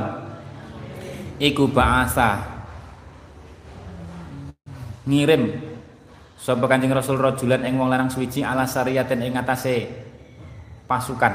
iku 1.39 1.71
ba'asa 1.71 2.43
ngirim 5.07 5.55
sapa 6.37 6.65
Kanjeng 6.69 6.93
Rasul 6.93 7.17
rajulan 7.19 7.65
ing 7.65 7.81
wong 7.81 7.89
lanang 7.89 8.13
suwiji 8.13 8.45
ala 8.45 8.69
sariyaten 8.69 9.25
ing 9.25 9.35
ngatasé 9.35 9.89
pasukan. 10.87 11.33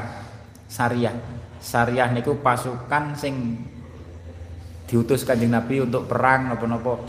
Syariah 0.71 1.11
syariah 1.59 2.09
niku 2.15 2.39
pasukan 2.39 3.13
sing 3.19 3.59
diutus 4.87 5.27
Kanjeng 5.27 5.51
Nabi 5.51 5.83
untuk 5.83 6.07
perang 6.07 6.47
napa-napa. 6.47 7.03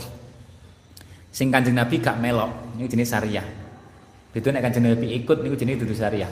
Sing 1.33 1.49
Kanjeng 1.49 1.79
Nabi 1.79 1.97
gak 1.97 2.19
melok 2.19 2.77
niku 2.77 2.93
jenis 2.93 3.09
syariah 3.09 3.47
itu 4.33 4.49
nek 4.49 4.65
Kanjeng 4.65 4.89
Nabi 4.89 5.13
ikut 5.21 5.45
niku 5.45 5.53
jenis 5.53 5.85
dudu 5.85 5.93
syariah 5.93 6.29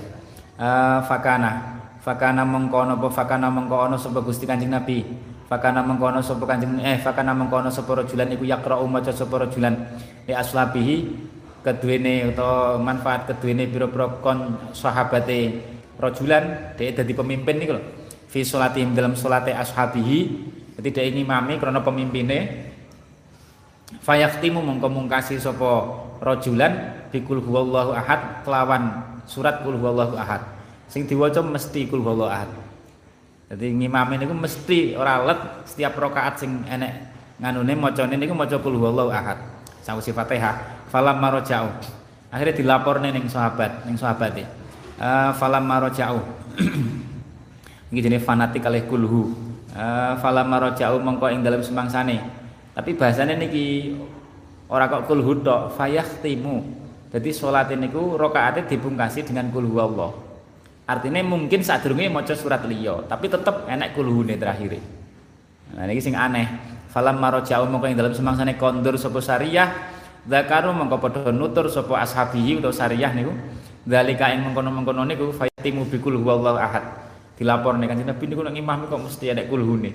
uh, 0.57 0.99
fakana. 1.05 1.82
Fakana 2.01 2.41
mengkono 2.41 2.97
apa 2.97 3.14
fakana 3.14 3.53
mengkono 3.53 3.93
sapa 3.93 4.26
Gusti 4.26 4.49
Kanjeng 4.49 4.74
Nabi? 4.74 5.05
Fakana 5.45 5.86
mengkono 5.86 6.18
sapa 6.26 6.49
Kanjeng 6.49 6.82
eh 6.82 6.97
fakana 6.97 7.30
mengkono 7.38 7.70
sapa 7.70 8.01
rajulan 8.01 8.26
iku 8.34 8.41
yaqra'u 8.41 8.89
maca 8.89 9.14
sapa 9.14 9.45
rajulan. 9.45 9.78
Li 10.26 10.34
aslabihi 10.34 10.95
keduwene 11.62 12.34
utawa 12.34 12.82
manfaat 12.82 13.30
keduwene 13.30 13.70
pira-pira 13.70 14.22
kon 14.22 14.57
sahabate 14.74 15.62
rajulan 16.01 16.74
dhek 16.78 17.14
pemimpin 17.14 17.55
niku 17.62 17.78
lho. 17.78 17.84
Fi 18.32 18.41
salatihim 18.41 18.97
dalam 18.97 19.14
salate 19.14 19.53
ashabihi. 19.53 20.49
Ketika 20.80 21.03
ini 21.03 21.22
mami 21.22 21.62
karena 21.62 21.84
pemimpinnya. 21.84 22.72
Fayaktimu 23.91 24.64
mongko 24.64 24.88
mungkasi 24.88 25.36
sapa 25.36 25.99
rajulan 26.24 26.95
bikul 27.12 27.43
huwallahu 27.43 27.91
ahad 27.91 28.41
kelawan 28.47 29.03
surat 29.28 29.62
kul 29.62 29.76
huwallahu 29.76 30.16
ahad. 30.16 30.41
Sing 30.88 31.05
diwaca 31.05 31.43
mesti 31.43 31.91
kul 31.91 31.99
huwallahu 31.99 32.32
ahad. 32.32 32.51
Jadi 33.51 33.68
ngimame 33.68 34.16
niku 34.16 34.32
mesti 34.32 34.95
ora 34.95 35.20
let 35.28 35.68
setiap 35.68 35.99
rakaat 35.99 36.39
sing 36.39 36.64
enek 36.72 37.12
nganune 37.43 37.76
macane 37.76 38.16
niku 38.16 38.32
maca 38.32 38.55
kul 38.64 38.80
huwallahu 38.80 39.12
ahad. 39.12 39.38
Sawise 39.84 40.16
Fatihah 40.16 40.81
falam 40.92 41.18
marojau. 41.18 41.72
Akhirnya 42.32 42.56
dilaporne 42.56 43.12
ning 43.16 43.28
sahabat 43.32 43.88
ning 43.88 43.96
sahabate 43.96 44.44
uh, 45.02 45.32
falam 45.34 45.64
marojau. 45.64 46.20
Iki 47.92 48.00
jenenge 48.00 48.24
fanatik 48.24 48.62
kalih 48.62 48.86
kulhu. 48.86 49.32
Uh, 49.72 50.20
falam 50.20 50.52
marojau 50.52 51.00
mengko 51.00 51.32
ing 51.32 51.42
dalam 51.42 51.64
semangsane. 51.64 52.20
Tapi 52.72 52.96
bahasanya 52.96 53.36
niki 53.36 53.96
ora 54.72 54.88
kok 54.88 55.08
kulhu 55.08 55.42
tok 55.42 55.76
fayahtimu. 55.76 56.84
Jadi 57.12 57.30
sholat 57.36 57.68
ini 57.76 57.92
ku 57.92 58.16
rokaatnya 58.16 58.72
dipungkasi 58.72 59.28
dengan 59.28 59.52
kulhu 59.52 59.76
Allah. 59.84 60.16
Artinya 60.88 61.20
mungkin 61.24 61.60
saat 61.60 61.84
durunge 61.84 62.08
maca 62.08 62.32
surat 62.36 62.64
liya, 62.68 63.04
tapi 63.08 63.28
tetep 63.28 63.68
enek 63.68 63.96
kulhune 63.96 64.36
terakhir. 64.39 64.80
Nah 65.76 65.88
ini 65.88 66.00
sing 66.04 66.16
aneh. 66.16 66.48
Falam 66.92 67.20
maroja'u 67.24 67.68
mongko 67.72 67.88
ing 67.88 67.96
dalam 67.96 68.12
semangsane 68.12 68.60
kondur 68.60 69.00
sapa 69.00 69.24
syariah, 69.24 69.72
zakaru 70.28 70.74
mongko 70.76 70.98
padha 70.98 71.32
nutur 71.34 71.70
sapa 71.72 72.02
ashabihi 72.04 72.60
utawa 72.62 72.74
syariah 72.74 73.12
niku. 73.14 73.34
Dalika 73.82 74.30
ing 74.30 74.46
mengkono-mengkono 74.46 75.06
niku 75.10 75.34
fayatimu 75.34 75.90
bikul 75.90 76.22
huwallahu 76.22 76.58
ahad. 76.62 76.86
Dilaporne 77.38 77.90
kanjeng 77.90 78.10
Nabi 78.10 78.24
niku 78.30 78.42
nek 78.46 78.54
imam 78.54 78.86
kok 78.86 79.02
mesti 79.02 79.34
enek 79.34 79.50
kulhune. 79.50 79.92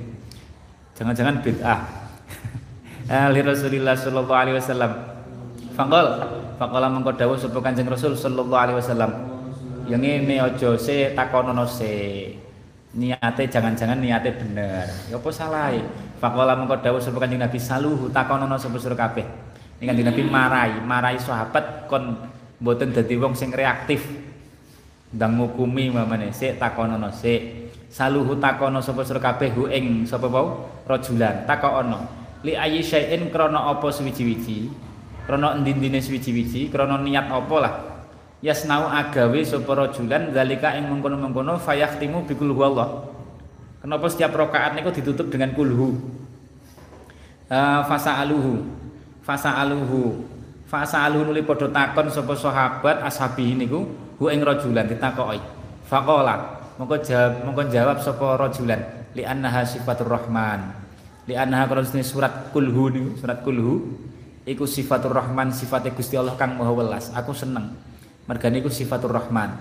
Jangan-jangan 0.99 1.45
bid'ah. 1.45 1.81
Ali 3.31 3.47
Rasulillah 3.47 3.95
sallallahu 3.95 4.35
alaihi 4.35 4.59
wasallam. 4.59 4.93
Faqal, 5.77 6.07
faqala 6.57 6.89
mengko 6.89 7.13
dawuh 7.15 7.37
sapa 7.37 7.61
Kanjeng 7.61 7.87
Rasul 7.87 8.17
sallallahu 8.17 8.57
alaihi 8.57 8.81
wasallam 8.81 9.13
yang 9.87 10.03
ini 10.03 10.43
ojo 10.43 10.75
se 10.75 11.15
takonono 11.15 11.63
se 11.63 12.27
niate 12.99 13.47
jangan-jangan 13.47 14.03
niate 14.03 14.35
bener 14.35 14.89
ya 15.07 15.15
apa 15.21 15.31
salah 15.31 15.71
Fakola 16.17 16.57
mengko 16.57 16.81
dawuh 16.81 16.99
sapa 16.99 17.23
Kanjeng 17.23 17.39
Nabi 17.39 17.61
saluhu 17.61 18.11
takonono 18.11 18.59
sapa 18.59 18.81
sira 18.83 18.99
kabeh 18.99 19.46
ini 19.77 19.85
Kanjeng 19.85 20.09
Nabi 20.09 20.23
marai. 20.25 20.73
Marai 20.81 21.17
sahabat 21.21 21.85
kon 21.89 22.17
mboten 22.61 22.97
dadi 22.97 23.15
wong 23.21 23.37
sing 23.37 23.53
reaktif. 23.53 24.05
Ndang 25.13 25.37
ngukumi 25.39 25.93
mamane 25.93 26.33
se 26.33 26.57
takonono 26.57 27.13
se 27.13 27.69
saluhu 27.93 28.37
takono 28.41 28.83
sapa 28.83 29.07
sira 29.07 29.21
kabeh 29.21 29.53
hu 29.53 29.69
ing 29.69 30.09
sapa 30.09 30.27
wau? 30.29 30.69
Rajulan 30.89 31.45
takono. 31.45 32.09
Li 32.45 32.57
ayi 32.57 32.85
syai'in 32.85 33.33
krana 33.33 33.73
apa 33.73 33.89
suwiji-wiji 33.89 34.71
krana 35.27 35.59
endi-endine 35.59 35.99
suwiji-wiji 35.99 36.69
krana 36.69 37.01
niat 37.01 37.27
apa 37.33 37.57
lah? 37.59 37.75
Yasnau 38.45 38.87
agawe 38.93 39.41
sapa 39.43 39.73
rajulan 39.73 40.31
zalika 40.31 40.77
ing 40.77 40.89
mengkono-mengkono 40.93 41.57
fayahtimu 41.61 42.29
bi 42.29 42.35
Allah. 42.63 43.09
Kenapa 43.81 44.07
setiap 44.11 44.35
rakaat 44.35 44.75
niku 44.77 44.91
ditutup 44.93 45.31
dengan 45.31 45.55
kulhu? 45.55 45.95
Uh, 47.47 47.81
fasa'aluhu. 47.87 48.76
Fasa'aluhu. 49.27 50.23
Fasa'aluhu 50.71 51.35
nuli 51.35 51.43
padha 51.43 51.67
takon 51.67 52.07
sapa 52.07 52.39
sahabat 52.39 53.03
ashabi 53.03 53.59
niku 53.59 53.91
hu 54.23 54.31
ing 54.31 54.47
rajulan 54.47 54.87
ditakoki. 54.87 55.43
Faqala 55.91 56.63
mongko 56.79 57.03
jawab 57.03 57.43
mongko 57.43 57.63
jawab 57.67 57.99
sapa 57.99 58.39
rajulan 58.39 58.79
li 59.19 59.27
annaha 59.27 59.67
sifatur 59.67 60.07
rahman. 60.07 60.71
Li 61.27 61.35
annaha 61.35 61.67
kalau 61.67 61.83
surat 61.83 62.55
kulhu 62.55 62.95
niku 62.95 63.11
surat 63.19 63.43
kulhu 63.43 63.99
iku 64.47 64.63
sifatur 64.63 65.11
rahman 65.11 65.51
sifatnya 65.51 65.91
Gusti 65.91 66.15
Allah 66.15 66.39
kang 66.39 66.55
maha 66.55 66.71
welas. 66.71 67.11
Aku 67.11 67.35
seneng 67.35 67.75
mergane 68.31 68.63
iku 68.63 68.71
sifatur 68.71 69.11
rahman 69.11 69.59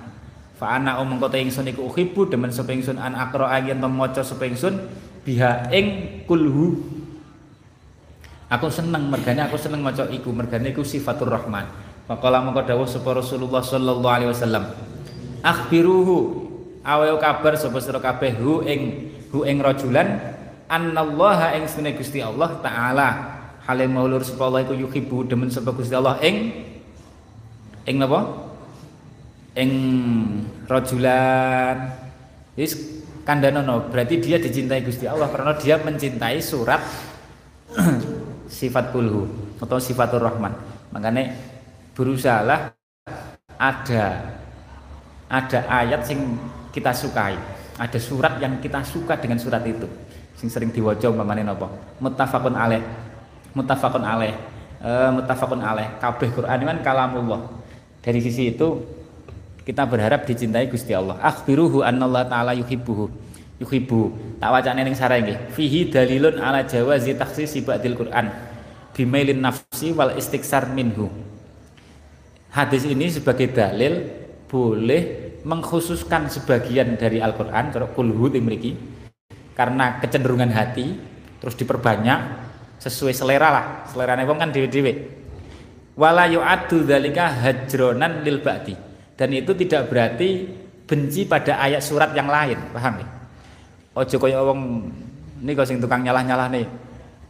fa 0.56 0.80
ana 0.80 1.04
umum 1.04 1.20
kota 1.20 1.36
ingsun 1.36 1.68
iku 1.68 1.92
uhibbu 1.92 2.32
demen 2.32 2.48
sapa 2.48 2.72
ingsun 2.72 2.96
an 2.96 3.12
akra 3.14 3.60
yen 3.60 3.84
to 3.84 3.92
maca 3.92 4.24
sapa 4.24 4.48
ingsun 4.48 4.88
biha 5.28 5.68
ing 5.76 5.86
kulhu 6.24 6.95
aku 8.50 8.68
seneng 8.70 9.10
mergane 9.10 9.42
aku 9.46 9.58
seneng 9.58 9.82
maca 9.82 10.06
iku. 10.10 10.30
Mergane 10.32 10.72
iku 10.74 10.86
sifatur 10.86 11.30
rahman. 11.30 11.66
Faqala 12.06 12.46
mongko 12.46 12.62
dawuh 12.70 12.86
sapa 12.86 13.18
Rasulullah 13.18 13.66
sallallahu 13.66 14.14
alaihi 14.14 14.30
wasallam. 14.30 14.64
Akhbiruhu. 15.42 16.46
Awe 16.86 17.10
kabar 17.18 17.58
sapa 17.58 17.82
sira 17.82 17.98
kabeh 17.98 18.38
hu 18.38 18.62
ing 18.62 19.10
hu 19.34 19.42
ing 19.42 19.58
rajulan 19.58 20.22
annallaha 20.70 21.58
ing 21.58 21.66
sunne 21.66 21.98
Gusti 21.98 22.22
Allah 22.22 22.62
taala. 22.62 23.10
Hale 23.66 23.90
maulur 23.90 24.22
sapa 24.22 24.46
Allah 24.46 24.62
iku 24.70 24.78
yuhibbu 24.78 25.26
demen 25.26 25.50
sapa 25.50 25.74
Gusti 25.74 25.98
Allah 25.98 26.22
ing 26.22 26.54
ing 27.90 27.96
napa? 27.98 28.54
Ing 29.58 29.72
rajulan. 30.70 32.06
Wis 32.54 33.02
kandhanono 33.26 33.90
berarti 33.90 34.22
dia 34.22 34.38
dicintai 34.38 34.86
Gusti 34.86 35.10
Allah 35.10 35.26
karena 35.34 35.58
dia 35.58 35.82
mencintai 35.82 36.38
surat 36.38 36.86
sifat 38.56 38.96
kulhu 38.96 39.28
atau 39.60 39.76
sifatur 39.84 40.24
rahman. 40.24 40.56
Makanya 40.96 41.36
berusahalah 41.92 42.72
ada 43.60 44.32
ada 45.28 45.60
ayat 45.68 46.08
sing 46.08 46.40
kita 46.72 46.96
sukai 46.96 47.36
ada 47.76 48.00
surat 48.00 48.40
yang 48.40 48.56
kita 48.64 48.80
suka 48.88 49.20
dengan 49.20 49.36
surat 49.36 49.60
itu. 49.68 49.84
Sing 50.40 50.48
sering 50.48 50.72
diwaca 50.72 51.12
umpamane 51.12 51.44
napa? 51.44 51.68
Muttafaqun 52.00 52.56
alaih 52.56 52.84
muttafaqun 53.56 54.04
alaih 54.04 54.36
e, 54.80 54.92
muttafaqun 55.12 55.60
alaih. 55.60 55.88
Kabeh 56.00 56.32
Quran 56.32 56.60
kan 56.64 56.78
kalamullah. 56.84 57.44
Dari 58.00 58.20
sisi 58.24 58.56
itu 58.56 58.80
kita 59.68 59.84
berharap 59.88 60.24
dicintai 60.24 60.72
Gusti 60.72 60.96
Allah. 60.96 61.20
Akhbiruhu 61.20 61.84
annallaha 61.84 62.32
taala 62.32 62.52
yuhibbuhu 62.56 63.12
yuhibbu 63.60 64.36
tak 64.40 64.52
wacane 64.52 64.82
ning 64.84 64.96
sareng 64.98 65.24
nggih. 65.24 65.38
Fihi 65.56 65.88
dalilun 65.88 66.40
ala 66.40 66.68
jawazi 66.68 67.16
takhsis 67.16 67.56
ba'dil 67.64 67.96
Quran. 67.96 68.28
Bimailin 68.96 69.44
nafsi 69.44 69.92
wal 69.92 70.16
istiksar 70.16 70.72
minhu. 70.72 71.12
Hadis 72.56 72.88
ini 72.88 73.12
sebagai 73.12 73.52
dalil 73.52 74.08
boleh 74.48 75.36
mengkhususkan 75.44 76.32
sebagian 76.32 76.96
dari 76.96 77.20
Al-Qur'an 77.20 77.76
cara 77.76 77.92
kulhu 77.92 78.32
mriki 78.40 78.72
karena 79.52 80.00
kecenderungan 80.00 80.50
hati 80.56 80.96
terus 81.44 81.60
diperbanyak 81.60 82.20
sesuai 82.80 83.12
selera 83.12 83.50
lah. 83.52 83.66
Selera 83.92 84.16
wong 84.24 84.40
kan 84.40 84.50
dewe-dewe 84.56 84.94
wala 86.00 86.28
yu'addu 86.32 86.88
dzalika 86.88 87.36
hajronan 87.44 88.24
lil 88.24 88.40
ba'di. 88.40 88.76
Dan 89.16 89.32
itu 89.32 89.56
tidak 89.56 89.92
berarti 89.92 90.44
benci 90.86 91.24
pada 91.26 91.60
ayat 91.60 91.82
surat 91.82 92.14
yang 92.14 92.30
lain 92.30 92.60
paham 92.72 93.02
ya 93.02 93.15
Ojo 93.96 94.20
kaya 94.20 94.44
wong 94.44 94.92
niku 95.40 95.64
sing 95.64 95.80
tukang 95.80 96.04
nyalah-nyalah 96.04 96.52
nih. 96.52 96.68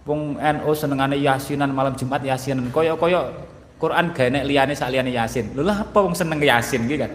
Wong 0.10 0.42
NU 0.42 0.72
senengane 0.74 1.14
yasinan 1.22 1.70
malam 1.70 1.94
Jumat 1.94 2.26
yasinan. 2.26 2.74
Kaya-kaya 2.74 3.30
Quran 3.78 4.10
gak 4.18 4.34
enek 4.34 4.44
liyane 4.50 4.74
sak 4.74 4.90
liyane 4.90 5.14
yasin. 5.14 5.54
Lho 5.54 5.62
lah 5.62 5.86
apa 5.86 6.00
wong 6.02 6.18
seneng 6.18 6.42
yasin 6.42 6.90
iki 6.90 6.98
kan? 6.98 7.12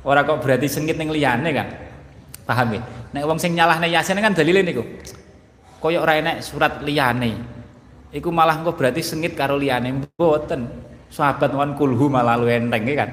Ora 0.00 0.24
kok 0.24 0.40
berarti 0.40 0.64
sengit 0.64 0.96
ning 0.96 1.12
liyane 1.12 1.50
kan? 1.52 1.68
Paham 2.48 2.72
ya? 2.72 2.80
Nek 3.12 3.24
wong 3.28 3.36
sing 3.36 3.52
nyalahne 3.52 3.92
yasin 3.92 4.16
kan 4.16 4.32
dalile 4.32 4.64
niku. 4.64 4.80
Kaya 5.76 6.00
ora 6.00 6.16
enek 6.16 6.40
surat 6.40 6.80
liyane. 6.80 7.36
Iku 8.16 8.32
malah 8.32 8.64
engko 8.64 8.72
berarti 8.72 9.04
sengit 9.04 9.36
karo 9.36 9.60
liyane 9.60 9.92
mboten. 9.92 10.72
Sahabat 11.12 11.52
wan 11.52 11.76
kulhu 11.76 12.08
malah 12.08 12.40
lu 12.40 12.48
enteng 12.48 12.88
kan. 12.96 13.12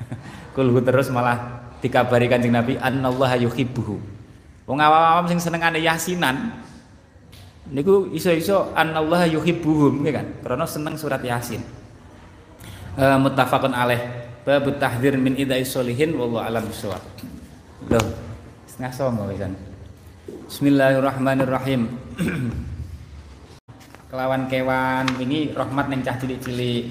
kulhu 0.56 0.84
terus 0.84 1.08
malah 1.08 1.64
dikabari 1.80 2.28
Kanjeng 2.28 2.52
Nabi 2.52 2.76
annallaha 2.76 3.40
yuhibbuhu. 3.40 4.17
Wong 4.68 4.78
awam-awam 4.84 5.24
sing 5.32 5.40
senengane 5.40 5.80
yasinan 5.80 6.52
niku 7.72 8.12
iso-iso 8.12 8.68
anallah 8.76 9.24
yuhibbuhum 9.24 10.04
ya 10.04 10.20
kan? 10.20 10.26
Karena 10.44 10.64
seneng 10.68 11.00
surat 11.00 11.24
yasin. 11.24 11.64
Uh, 13.00 13.16
muttafaqun 13.16 13.72
alaih. 13.72 14.28
Bab 14.44 14.64
tahdzir 14.80 15.16
min 15.16 15.36
idai 15.36 15.64
solihin 15.64 16.16
wallahu 16.16 16.40
alam 16.40 16.64
bisawab 16.64 17.04
loh 17.92 18.06
setengah 18.64 18.92
songo 18.96 19.28
wisan 19.28 19.52
Bismillahirrahmanirrahim. 20.48 21.84
Kelawan 24.08 24.48
kewan 24.48 25.04
wingi 25.20 25.52
rahmat 25.52 25.92
ning 25.92 26.00
cah 26.00 26.16
cilik-cilik. 26.16 26.88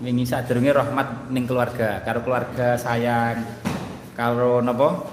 Wingi 0.00 0.24
sadurunge 0.24 0.72
rahmat 0.72 1.28
ning 1.28 1.44
keluarga 1.44 2.00
karo 2.00 2.24
keluarga 2.24 2.80
sayang. 2.80 3.44
Karo 4.16 4.64
napa 4.64 5.04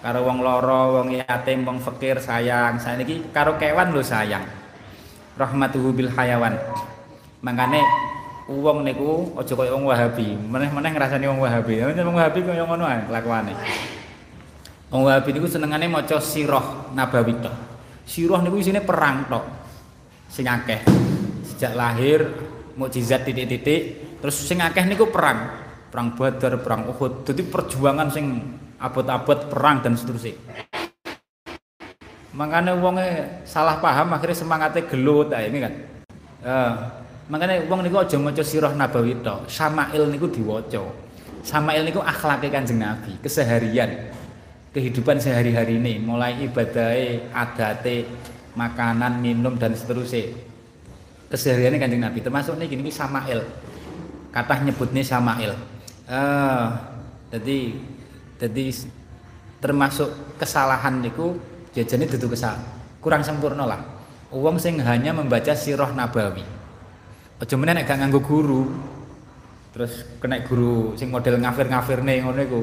karo 0.00 0.24
wong 0.24 0.40
loro, 0.40 1.00
wong 1.00 1.12
yatim, 1.12 1.64
wong 1.68 1.78
fakir 1.80 2.16
sayang. 2.16 2.80
Saya 2.80 3.00
ini 3.00 3.28
karo 3.30 3.60
kewan 3.60 3.92
lo 3.92 4.00
sayang. 4.00 4.44
Rahmatuhu 5.36 5.92
bil 5.92 6.10
hayawan. 6.12 6.56
Makane 7.40 7.80
wong 8.48 8.84
niku 8.84 9.36
aja 9.36 9.52
kaya 9.52 9.72
wong 9.76 9.84
Wahabi. 9.88 10.36
Meneh-meneh 10.36 10.90
ngrasani 10.96 11.28
wong 11.28 11.40
Wahabi. 11.40 11.84
Wong 11.84 12.16
Wahabi 12.16 12.40
kaya 12.44 12.64
ngono 12.64 12.84
ae 12.88 13.00
kelakuane. 13.04 13.52
Wong 14.90 15.02
Wahabi 15.06 15.30
niku 15.36 15.46
senengane 15.48 15.86
maca 15.86 16.16
sirah 16.18 16.92
nabawi 16.96 17.36
tok. 17.40 17.54
Sirah 18.08 18.40
niku 18.40 18.56
isine 18.60 18.80
perang 18.80 19.28
tok. 19.28 19.44
Sing 20.32 20.48
akeh. 20.48 20.80
Sejak 21.44 21.76
lahir 21.76 22.24
mukjizat 22.76 23.28
titik-titik 23.28 23.80
terus 24.20 24.36
sing 24.40 24.64
akeh 24.64 24.84
niku 24.88 25.12
perang. 25.12 25.60
Perang 25.90 26.14
Badar, 26.14 26.54
perang 26.62 26.86
Uhud. 26.86 27.26
Dadi 27.26 27.42
perjuangan 27.42 28.14
sing 28.14 28.46
abot-abot 28.80 29.52
perang 29.52 29.84
dan 29.84 29.94
seterusnya. 29.94 30.34
Makanya 32.32 32.78
wongnya 32.78 33.42
salah 33.44 33.76
paham 33.82 34.16
akhirnya 34.16 34.38
semangatnya 34.38 34.82
gelut 34.88 35.28
ini 35.36 35.58
kan? 35.60 35.72
Uh, 36.40 36.72
makanya 37.28 37.60
wong 37.68 37.84
niku 37.84 38.00
aja 38.00 38.16
maca 38.16 38.40
sirah 38.40 38.72
nabawi 38.72 39.20
to 39.20 39.36
Sama'il 39.44 40.08
niku 40.08 40.32
diwaca. 40.32 40.80
Sama'il 41.44 41.84
niku 41.84 42.00
akhlake 42.00 42.48
Kanjeng 42.48 42.80
Nabi 42.80 43.20
keseharian 43.20 44.08
kehidupan 44.72 45.20
sehari-hari 45.20 45.76
ini 45.76 46.00
mulai 46.00 46.38
ibadahnya 46.40 47.28
adate 47.34 48.08
makanan 48.56 49.20
minum 49.20 49.60
dan 49.60 49.76
seterusnya. 49.76 50.32
Kesehariannya 51.28 51.78
Kanjeng 51.82 52.02
Nabi 52.02 52.24
termasuk 52.24 52.56
nih 52.56 52.72
gini 52.72 52.88
Sama'il 52.88 53.42
kata 54.30 54.62
nyebutnya 54.62 55.02
Sama'il 55.02 55.52
uh, 56.06 56.66
jadi 57.34 57.74
jadi 58.40 58.72
termasuk 59.60 60.40
kesalahan 60.40 61.04
niku 61.04 61.36
jajane 61.76 62.08
dudu 62.08 62.32
kesal. 62.32 62.56
Kurang 63.04 63.20
sempurna 63.20 63.68
lah. 63.68 63.80
Uang 64.32 64.56
sing 64.56 64.80
hanya 64.80 65.12
membaca 65.12 65.52
sirah 65.52 65.92
nabawi. 65.92 66.42
Aja 67.40 67.54
meneh 67.56 67.76
nek 67.76 67.84
gak 67.88 68.00
nganggo 68.00 68.20
guru 68.20 68.62
terus 69.70 70.02
kena 70.18 70.42
guru 70.42 70.98
sing 70.98 71.14
model 71.14 71.38
ngafir-ngafir 71.38 72.02
nih 72.02 72.26
ngono 72.26 72.40
iku 72.42 72.60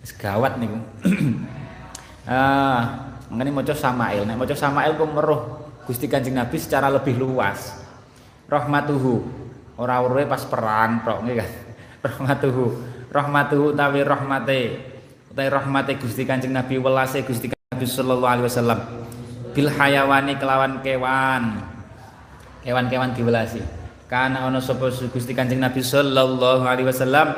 wis 0.00 0.12
gawat 0.16 0.56
niku. 0.56 0.80
Ah 2.30 3.10
mengenai 3.32 3.50
maca 3.50 3.74
Samail. 3.74 4.22
Nek 4.28 4.36
maca 4.38 4.54
Samail 4.54 4.94
kok 4.94 5.10
meruh 5.10 5.42
Gusti 5.88 6.06
Kanjeng 6.06 6.36
Nabi 6.36 6.56
secara 6.60 6.92
lebih 6.92 7.16
luas. 7.16 7.74
Rahmatuhu. 8.46 9.24
Ora 9.80 9.98
uruhe 10.04 10.28
pas 10.28 10.44
perang 10.44 11.00
tok 11.02 11.18
kan 11.26 11.50
rahmatuhu. 12.06 12.66
Rahmatuhu 13.10 13.66
tawi 13.74 14.00
rahmate 14.06 14.89
utai 15.30 15.46
rahmate 15.46 15.94
Gusti 15.94 16.26
Kanjeng 16.26 16.50
Nabi 16.50 16.82
welase 16.82 17.22
Gusti 17.22 17.54
Nabi 17.54 17.86
sallallahu 17.86 18.26
alaihi 18.34 18.46
wasallam. 18.50 18.78
Bil 19.54 19.70
hayawani 19.70 20.34
kelawan 20.42 20.82
kewan. 20.82 21.62
Kewan-kewan 22.66 23.14
diwelasi. 23.14 23.62
Karena 24.10 24.50
ono 24.50 24.58
sapa 24.58 24.90
Gusti 24.90 25.30
Kanjeng 25.30 25.62
Nabi 25.62 25.86
sallallahu 25.86 26.66
alaihi 26.66 26.90
wasallam? 26.90 27.30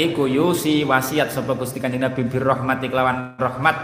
Iku 0.00 0.24
yusi 0.24 0.80
wasiat 0.88 1.28
sapa 1.28 1.52
Gusti 1.60 1.76
Kanjeng 1.76 2.00
Nabi 2.00 2.24
bir 2.24 2.40
rahmati 2.40 2.88
kelawan 2.88 3.36
rahmat. 3.36 3.76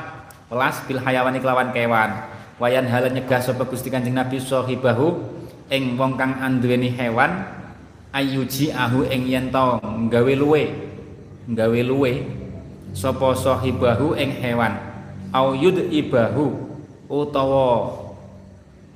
Welas 0.49 0.81
bil 0.89 1.05
hayawani 1.05 1.37
kelawan 1.45 1.77
kewan. 1.77 2.17
Wayan 2.57 2.89
hal 2.89 3.13
nyegah 3.13 3.45
sapa 3.45 3.69
Gusti 3.69 3.93
Kanjeng 3.93 4.17
Nabi 4.17 4.41
sahibahu 4.41 5.13
ing 5.69 6.01
wong 6.01 6.17
kang 6.17 6.41
anduweni 6.41 6.89
hewan 6.89 7.45
ayuji 8.17 8.73
ahu 8.73 9.05
ing 9.13 9.29
yen 9.29 9.53
to 9.53 9.77
gawe 10.09 10.33
luwe. 10.33 10.73
Gawe 11.53 11.81
luwe 11.85 12.46
sapa 12.97 13.37
sahibahu 13.37 14.17
ing 14.17 14.33
hewan. 14.41 14.73
Au 15.37 15.53
ibahu 15.53 16.57
utawa 17.13 17.93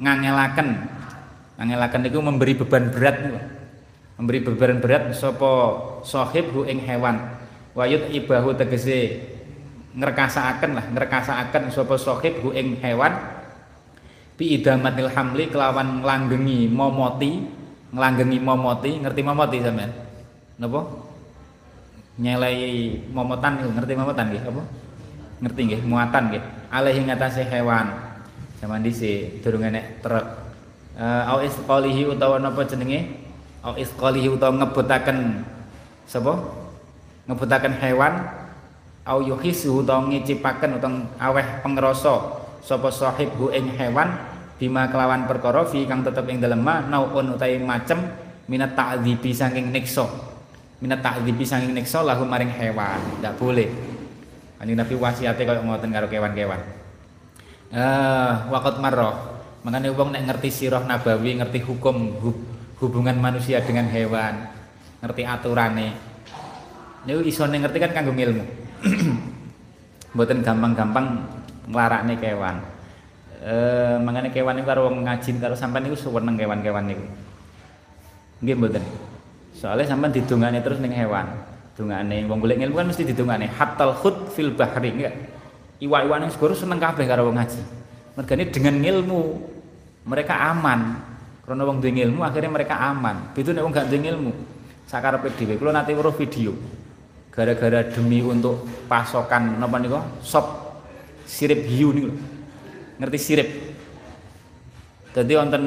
ngangelaken. 0.00 0.88
Ngangelaken 1.60 2.08
iku 2.08 2.18
memberi 2.24 2.56
beban 2.56 2.88
berat 2.88 3.20
memberi 4.16 4.40
beban 4.40 4.80
berat 4.80 5.12
sapa 5.12 5.76
sahibhu 6.00 6.64
ing 6.64 6.80
hewan. 6.80 7.20
Wa 7.76 7.84
ibahu 7.84 8.56
tegese 8.56 9.20
ngrekasakaken 9.92 10.70
lah 10.72 10.84
ngrekasakaken 10.96 11.68
sapa 11.68 12.00
sahibhu 12.00 12.56
ing 12.56 12.80
hewan. 12.80 13.12
Bi 14.40 14.56
idamatil 14.56 15.12
hamli 15.12 15.52
kelawan 15.52 16.00
nglanggengi 16.00 16.72
momoti 16.72 17.44
nglanggengi 17.92 18.38
momoti. 18.40 18.90
Ngerti 19.04 19.20
momoti 19.20 19.60
sampean? 19.60 19.92
Napa 20.56 21.09
nyelai 22.20 23.00
momotan 23.08 23.64
ngerti 23.64 23.96
momotan 23.96 24.28
nggih? 24.28 24.44
Apa? 24.44 24.62
Ngerti 25.40 25.60
nggih? 25.64 25.80
Muatan 25.88 26.22
nggih? 26.28 26.44
Alaihi 26.68 27.00
ngatasé 27.08 27.48
hewan. 27.48 27.88
Zaman 28.60 28.84
dhisik 28.84 29.40
durung 29.40 29.64
enek 29.64 30.04
truk. 30.04 30.26
Uh, 31.00 31.24
au 31.32 31.40
utawa 32.12 32.36
napa 32.36 32.60
jenenge? 32.68 33.24
Au 33.64 33.72
isqalihi 33.72 34.28
utawa 34.28 34.52
ngebutaken 34.60 35.48
sapa? 36.04 36.36
Ngebutaken 37.24 37.80
hewan. 37.80 38.14
Au 39.08 39.24
yuhisu 39.24 39.80
utawa 39.80 40.12
ngicipaken 40.12 40.76
utawa 40.76 41.08
aweh 41.16 41.46
pengrasa 41.64 42.36
sapa 42.60 42.92
sahibhu 42.92 43.48
ing 43.48 43.72
hewan. 43.80 44.12
Bima 44.60 44.92
kelawan 44.92 45.24
perkara 45.24 45.64
fi 45.64 45.88
kang 45.88 46.04
tetep 46.04 46.28
ing 46.28 46.36
dalem 46.36 46.60
ma 46.60 46.84
naun 46.84 47.32
utawi 47.32 47.56
macem 47.64 47.96
minat 48.44 48.76
ta'dzibi 48.76 49.32
saking 49.32 49.72
niksa 49.72 50.04
minat 50.80 51.04
ta'dzibi 51.04 51.44
sanging 51.44 51.76
niksa 51.76 52.00
lahu 52.00 52.24
maring 52.24 52.50
hewan 52.50 53.00
tidak 53.20 53.36
boleh 53.36 53.68
Kanjeng 54.60 54.76
Nabi 54.76 54.92
wasiate 54.92 55.40
kaya 55.44 55.64
ngoten 55.64 55.88
karo 55.88 56.08
kewan-kewan 56.08 56.60
eh 57.72 58.32
waqat 58.48 58.76
marra 58.80 59.40
Makanya 59.60 59.92
wong 59.92 60.16
nek 60.16 60.24
ngerti 60.24 60.48
sirah 60.48 60.80
nabawi, 60.88 61.36
ngerti 61.36 61.60
hukum 61.60 62.16
hubungan 62.80 63.16
manusia 63.20 63.60
dengan 63.60 63.92
hewan, 63.92 64.48
ngerti 65.04 65.22
aturane. 65.28 65.92
Niku 67.04 67.20
isone 67.28 67.60
ngerti 67.60 67.76
kan 67.76 67.92
kanggo 67.92 68.16
ilmu. 68.16 68.44
Mboten 70.16 70.40
gampang-gampang 70.40 71.06
nglarakne 71.68 72.16
kewan. 72.16 72.56
Eh 73.44 73.96
mangane 74.00 74.32
kewan 74.32 74.56
niku 74.56 74.68
karo 74.68 74.80
wong 74.88 75.04
ngaji 75.04 75.28
karo 75.40 75.52
sampean 75.52 75.84
niku 75.84 75.96
seneng 75.96 76.40
kewan-kewan 76.40 76.84
niku. 76.88 77.04
Nggih 78.40 78.56
mboten. 78.56 78.84
Soalnya 79.60 79.92
sampean 79.92 80.08
didongane 80.16 80.64
terus 80.64 80.80
ning 80.80 80.96
hewan. 80.96 81.28
Dongane 81.76 82.24
wong 82.24 82.40
golek 82.40 82.64
ilmu 82.64 82.80
kan 82.80 82.88
mesti 82.88 83.04
didongane 83.04 83.44
hatal 83.52 83.92
khut 83.92 84.32
fil 84.32 84.56
bahri 84.56 84.88
enggak. 84.88 85.14
Iwa-iwa 85.84 86.16
ning 86.16 86.32
segoro 86.32 86.56
seneng 86.56 86.80
kabeh 86.80 87.04
karo 87.04 87.28
wong 87.28 87.36
ngaji. 87.36 87.60
Mergane 88.16 88.48
dengan 88.48 88.80
ilmu 88.80 89.20
mereka 90.08 90.40
aman. 90.48 90.96
Karena 91.44 91.62
wong 91.68 91.76
duwe 91.84 91.92
ilmu 91.92 92.24
akhirnya 92.24 92.48
mereka 92.48 92.80
aman. 92.80 93.36
Itu 93.36 93.52
nek 93.52 93.60
wong 93.60 93.72
gak 93.76 93.92
duwe 93.92 94.00
ilmu. 94.00 94.32
Sakarepe 94.88 95.28
dhewe 95.36 95.60
kula 95.60 95.76
nate 95.76 95.92
weruh 95.92 96.16
video. 96.16 96.56
Gara-gara 97.28 97.84
demi 97.84 98.24
untuk 98.24 98.64
pasokan 98.88 99.60
napa 99.60 99.76
niku 99.76 100.00
sop 100.24 100.46
sirip 101.28 101.68
hiu 101.68 101.92
niku. 101.92 102.10
Ngerti 102.96 103.18
sirip? 103.20 103.48
Jadi 105.10 105.32
wonten 105.36 105.62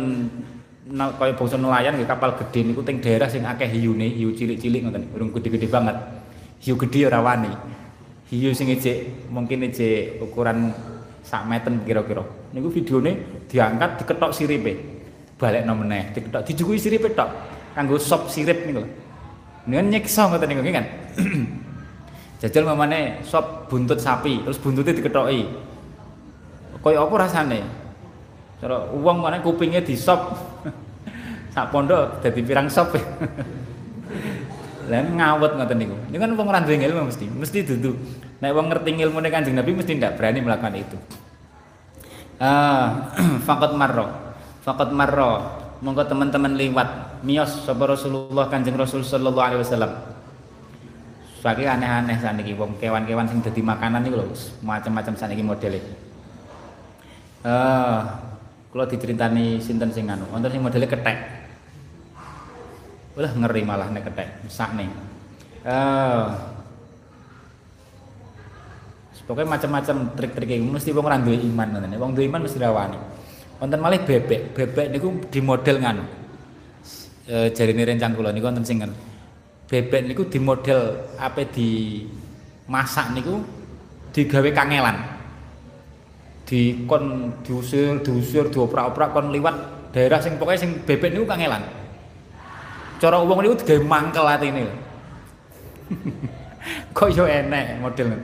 kaya 0.92 1.32
bangsa 1.32 1.56
nelayan 1.56 1.96
nggih 1.96 2.10
kapal 2.10 2.36
gede 2.36 2.68
niku 2.68 2.84
teng 2.84 3.00
daerah 3.00 3.32
sing 3.32 3.48
akeh 3.48 3.72
hiune, 3.72 4.04
hiu 4.04 4.36
cilik-cilik 4.36 4.84
ngoten, 4.84 5.04
urung 5.16 5.32
gede-gede 5.32 5.72
banget. 5.72 5.96
Hiu 6.60 6.76
gede 6.76 7.08
ora 7.08 7.24
wani. 7.24 7.52
Hiu 8.28 8.52
sing 8.52 8.68
ijek 8.68 9.32
mungkin 9.32 9.64
ijek 9.72 10.20
ukuran 10.20 10.76
sak 11.24 11.48
meten 11.48 11.88
kira-kira. 11.88 12.24
Niku 12.52 12.68
videone 12.68 13.44
diangkat 13.48 14.04
diketok 14.04 14.36
siripe. 14.36 14.74
Balekno 15.40 15.72
meneh, 15.80 16.12
diketok 16.12 16.44
dijukui 16.52 16.76
siripe 16.76 17.16
tok. 17.16 17.32
Kanggo 17.72 17.96
sop 17.96 18.28
sirip 18.28 18.68
niku. 18.68 18.84
Niku 19.72 19.82
nyiksa 19.88 20.28
ngoten 20.28 20.48
niku 20.52 20.62
kan. 20.68 20.86
Jajal 22.44 22.68
mamane 22.68 23.24
sop 23.24 23.72
buntut 23.72 24.04
sapi, 24.04 24.44
terus 24.44 24.60
buntutnya 24.60 24.92
diketoki. 24.92 25.48
Kaya 26.84 27.00
apa 27.00 27.16
rasane? 27.16 27.83
Cara 28.64 28.88
uang 28.96 29.18
mana 29.20 29.44
kupingnya 29.44 29.84
di 29.84 29.92
sop. 30.00 30.40
Sak 31.52 31.68
pondok 31.68 32.24
dadi 32.24 32.40
pirang 32.40 32.72
sop. 32.72 32.96
Lah 34.88 35.04
ngawet 35.04 35.52
ngoten 35.60 35.78
niku. 35.84 35.96
Niku 36.08 36.22
kan 36.24 36.32
wong 36.32 36.48
ora 36.48 36.64
ilmu 36.64 37.12
mesti, 37.12 37.28
mesti 37.28 37.60
dudu. 37.68 37.92
Nek 38.40 38.52
wong 38.56 38.72
ngerti 38.72 38.96
ilmune 39.04 39.28
Kanjeng 39.28 39.60
Nabi 39.60 39.76
mesti 39.76 40.00
ndak 40.00 40.16
berani 40.16 40.40
melakukan 40.40 40.80
itu. 40.80 40.96
Ah, 42.40 43.12
faqat 43.48 43.76
marra. 43.76 44.36
Faqat 44.64 44.96
marra. 44.96 45.60
Monggo 45.84 46.08
teman-teman 46.08 46.56
liwat 46.56 47.20
mios 47.28 47.68
sapa 47.68 47.84
Rasulullah 47.84 48.48
Kanjeng 48.48 48.80
Rasul 48.80 49.04
sallallahu 49.04 49.44
alaihi 49.44 49.60
wasallam. 49.60 49.92
Saiki 51.44 51.68
aneh-aneh 51.68 52.16
saniki 52.24 52.56
wong 52.56 52.80
kewan-kewan 52.80 53.28
sing 53.28 53.44
dadi 53.44 53.60
makanan 53.60 54.08
niku 54.08 54.24
lho, 54.24 54.32
macam-macam 54.64 55.20
saniki 55.20 55.44
modele. 55.44 55.84
Eh, 57.44 58.00
kula 58.74 58.90
diceritani 58.90 59.62
sinten 59.62 59.94
sing 59.94 60.10
anu, 60.10 60.26
wonten 60.34 60.50
sing 60.50 60.66
modele 60.66 60.90
kethek. 60.90 61.18
Ulah 63.14 63.30
ngeri 63.30 63.62
malah 63.62 63.94
nek 63.94 64.10
kethek, 64.10 64.50
sakne. 64.50 64.90
Eh, 65.62 66.26
Pokoknya 69.24 69.56
macam-macam 69.56 70.12
trik-trik 70.20 70.50
iki 70.52 70.68
mesti 70.68 70.92
wong 70.92 71.08
ora 71.08 71.16
duwe 71.16 71.40
iman 71.48 71.68
ngoten. 71.72 71.96
Wong 71.96 72.12
duwe 72.12 72.28
iman 72.28 72.44
mesti 72.44 72.60
rawani. 72.60 73.00
Wonten 73.56 73.80
malih 73.80 74.04
bebek. 74.04 74.52
Bebek 74.52 74.92
niku 74.92 75.16
di 75.32 75.40
model 75.40 75.80
nganu. 75.80 76.04
E, 77.24 77.36
jarine 77.56 77.88
rencang 77.88 78.20
kula 78.20 78.36
niku 78.36 78.52
wonten 78.52 78.68
sing 78.68 78.84
bebek 79.64 80.02
niku 80.12 80.28
di 80.28 80.40
model 80.44 81.08
apa 81.16 81.48
di 81.48 82.04
masak 82.68 83.16
niku 83.16 83.40
digawe 84.12 84.50
kangelan. 84.52 85.23
Di 86.54 86.86
kon 86.86 87.34
diusir, 87.42 87.98
diusir, 88.06 88.46
dioprak-oprak 88.54 89.10
kon 89.10 89.34
liwat 89.34 89.90
daerah 89.90 90.22
sing 90.22 90.38
pokoknya 90.38 90.62
sing 90.62 90.86
bebek 90.86 91.10
niku 91.10 91.26
kangelan. 91.26 91.66
Cara 93.02 93.18
wong 93.26 93.42
niku 93.42 93.58
digawe 93.66 93.82
mangkel 93.82 94.22
atine. 94.30 94.70
Kok 96.94 97.10
yo 97.10 97.26
enek 97.26 97.82
model 97.82 98.22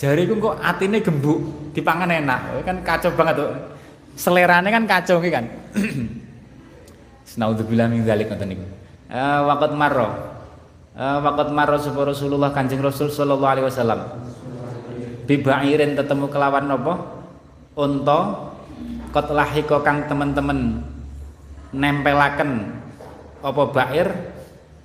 Jari 0.00 0.24
ku 0.24 0.40
kok 0.40 0.56
atine 0.60 1.04
gembuk, 1.04 1.72
dipangan 1.76 2.08
enak. 2.08 2.64
Kan 2.64 2.80
kacau 2.80 3.12
banget 3.12 3.44
tuh. 3.44 3.52
Selerane 4.16 4.72
kan 4.72 4.88
kacau 4.88 5.20
ki 5.20 5.28
kan. 5.28 5.44
Naudzubillah 7.40 7.92
min 7.92 8.08
dzalik 8.08 8.32
ngoten 8.32 8.56
niku. 8.56 8.64
Eh 9.12 9.40
waqt 9.44 9.76
marra. 9.76 10.08
Eh 10.96 11.16
waqt 11.20 11.52
marra 11.52 11.76
Rasulullah 11.76 12.56
Kanjeng 12.56 12.80
Rasul 12.80 13.12
sallallahu 13.12 13.52
alaihi 13.52 13.68
wasallam. 13.68 14.00
Bibairin 15.28 15.92
tetemu 15.92 16.32
kelawan 16.32 16.64
napa? 16.64 17.15
Unta 17.76 18.20
kot 19.12 19.28
lahiko 19.36 19.84
kang 19.84 20.08
temen-temen 20.08 20.80
nempelaken 21.76 22.72
apa 23.44 23.62
bair 23.68 24.08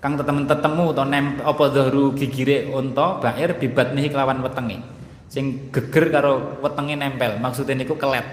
kang 0.03 0.19
temen 0.19 0.43
tetemu 0.43 0.91
atau 0.91 1.07
nem 1.07 1.39
apa 1.39 1.71
dhahru 1.71 2.11
gigire 2.19 2.67
unta 2.67 3.15
bair 3.23 3.55
bibat 3.55 3.95
nihi 3.95 4.11
kelawan 4.11 4.43
wetenge. 4.43 4.83
Sing 5.31 5.71
geger 5.71 6.11
karo 6.11 6.59
wetenge 6.59 6.99
nempel 6.99 7.39
maksudnya 7.39 7.79
niku 7.79 7.95
kelet 7.95 8.27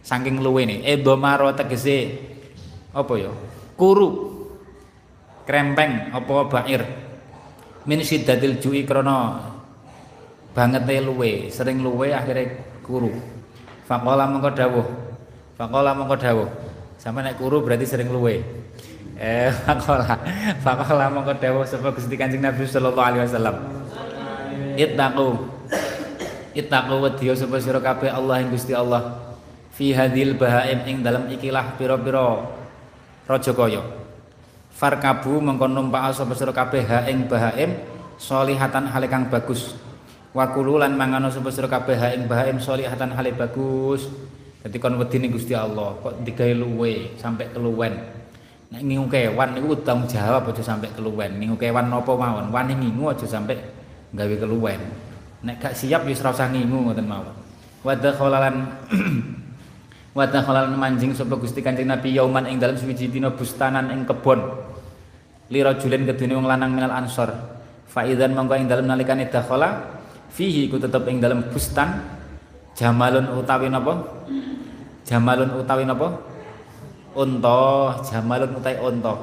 saking 0.00 0.40
luwe 0.40 0.64
nih 0.64 0.88
edomaro 0.88 1.52
tegese 1.52 2.16
apa 2.96 3.12
ya 3.12 3.32
kuru 3.76 4.08
krempeng 5.44 6.16
apa 6.16 6.48
bair. 6.48 6.80
Min 7.84 8.00
siddatil 8.00 8.56
jui 8.56 8.88
krana 8.88 9.52
banget 10.56 10.88
luwe 11.04 11.52
sering 11.52 11.84
luwe 11.84 12.16
akhirnya 12.16 12.56
kuru 12.80 13.37
faqala 13.88 14.28
mengko 14.28 14.52
dawuh. 14.52 14.86
Faqala 15.56 15.96
mengko 15.96 16.14
dawuh. 16.20 16.48
Kuru 17.40 17.64
berarti 17.64 17.88
sering 17.88 18.12
luwe. 18.12 18.44
Eh 19.16 19.48
faqala. 19.64 20.20
Faqala 20.60 21.08
mengko 21.08 21.32
dawuh 21.40 21.64
sapa 21.64 21.96
Gusti 21.96 22.20
Kanjeng 22.20 22.44
Nabi 22.44 22.68
sallallahu 22.68 23.08
alaihi 23.08 23.24
wasallam. 23.24 23.56
Ittaqu. 24.76 25.28
Ittaqu 26.52 26.94
wedya 27.00 27.32
sapa 27.32 27.56
sira 27.58 27.80
kabeh 27.80 28.12
Allah 28.12 28.44
ing 28.44 28.52
Gusti 28.52 28.76
Allah. 28.76 29.32
Fi 29.72 29.96
hadil 29.96 30.36
bahaim 30.36 30.84
ing 30.84 30.96
dalam 31.00 31.24
ikilah 31.32 31.80
pira-pira 31.80 32.44
raja 33.24 33.52
kaya. 33.56 33.82
Farkabu 34.76 35.40
mengko 35.40 35.66
numpak 35.66 36.12
sapa 36.12 36.36
sira 36.36 36.52
kabeh 36.52 36.84
ha 36.86 37.08
ing 37.08 37.24
bahaim 37.24 37.72
solihatan 38.20 38.90
hale 38.90 39.08
kang 39.08 39.32
bagus. 39.32 39.87
Wa 40.38 40.54
lan 40.54 40.94
mangano 40.94 41.34
sapa 41.34 41.50
sira 41.50 41.66
kabeh 41.66 41.98
ing 42.14 42.30
bahaim 42.30 42.62
solihatan 42.62 43.10
hale 43.10 43.34
bagus. 43.34 44.06
Dadi 44.62 44.78
kon 44.78 44.94
wedi 44.94 45.18
ning 45.18 45.34
Gusti 45.34 45.58
Allah 45.58 45.98
kok 45.98 46.22
digawe 46.22 46.54
luwe 46.54 47.18
sampai 47.18 47.50
keluwen. 47.50 47.98
Nek 48.70 48.86
ngingu 48.86 49.10
kewan 49.10 49.58
niku 49.58 49.74
tanggung 49.82 50.06
jawab 50.06 50.46
aja 50.46 50.62
sampai 50.62 50.94
keluwen. 50.94 51.42
Ngingu 51.42 51.58
kewan 51.58 51.90
napa 51.90 52.14
mawon, 52.14 52.54
wani 52.54 52.78
ngingu 52.78 53.10
aja 53.10 53.26
sampai 53.26 53.58
gawe 54.14 54.34
keluwen. 54.38 55.08
nek 55.38 55.62
gak 55.62 55.74
siap 55.74 56.02
wis 56.02 56.18
ora 56.22 56.34
usah 56.34 56.50
ngingu 56.50 56.90
ngoten 56.90 57.06
mawon 57.06 57.30
wa 57.86 57.94
dakhalalan 57.94 58.74
wa 60.18 60.24
dakhalalan 60.26 60.74
manjing 60.74 61.14
sapa 61.14 61.38
Gusti 61.38 61.62
Kanjeng 61.62 61.86
Nabi 61.86 62.10
yauman 62.10 62.50
ing 62.50 62.58
dalem 62.58 62.74
suwiji 62.74 63.06
dina 63.06 63.30
bustanan 63.30 63.86
ing 63.94 64.02
kebon 64.02 64.42
li 65.54 65.62
rajulin 65.62 66.02
kedune 66.10 66.34
wong 66.34 66.46
lanang 66.50 66.74
minal 66.74 66.90
ansor 66.90 67.30
fa 67.86 68.02
idzan 68.02 68.34
monggo 68.34 68.58
ing 68.58 68.66
dalem 68.66 68.90
nalikane 68.90 69.30
dakhala 69.30 69.97
fihi 70.32 70.68
ku 70.70 70.76
tetep 70.76 71.02
ing 71.08 71.18
dalem 71.18 71.44
bustan 71.50 72.04
jamalun 72.78 73.26
utawi 73.36 73.68
napa 73.72 74.24
jamalun 75.08 75.50
utawi 75.58 75.84
napa 75.88 76.08
unta 77.16 77.98
jamalun 78.04 78.50
utawi 78.56 78.76
unta 78.78 79.14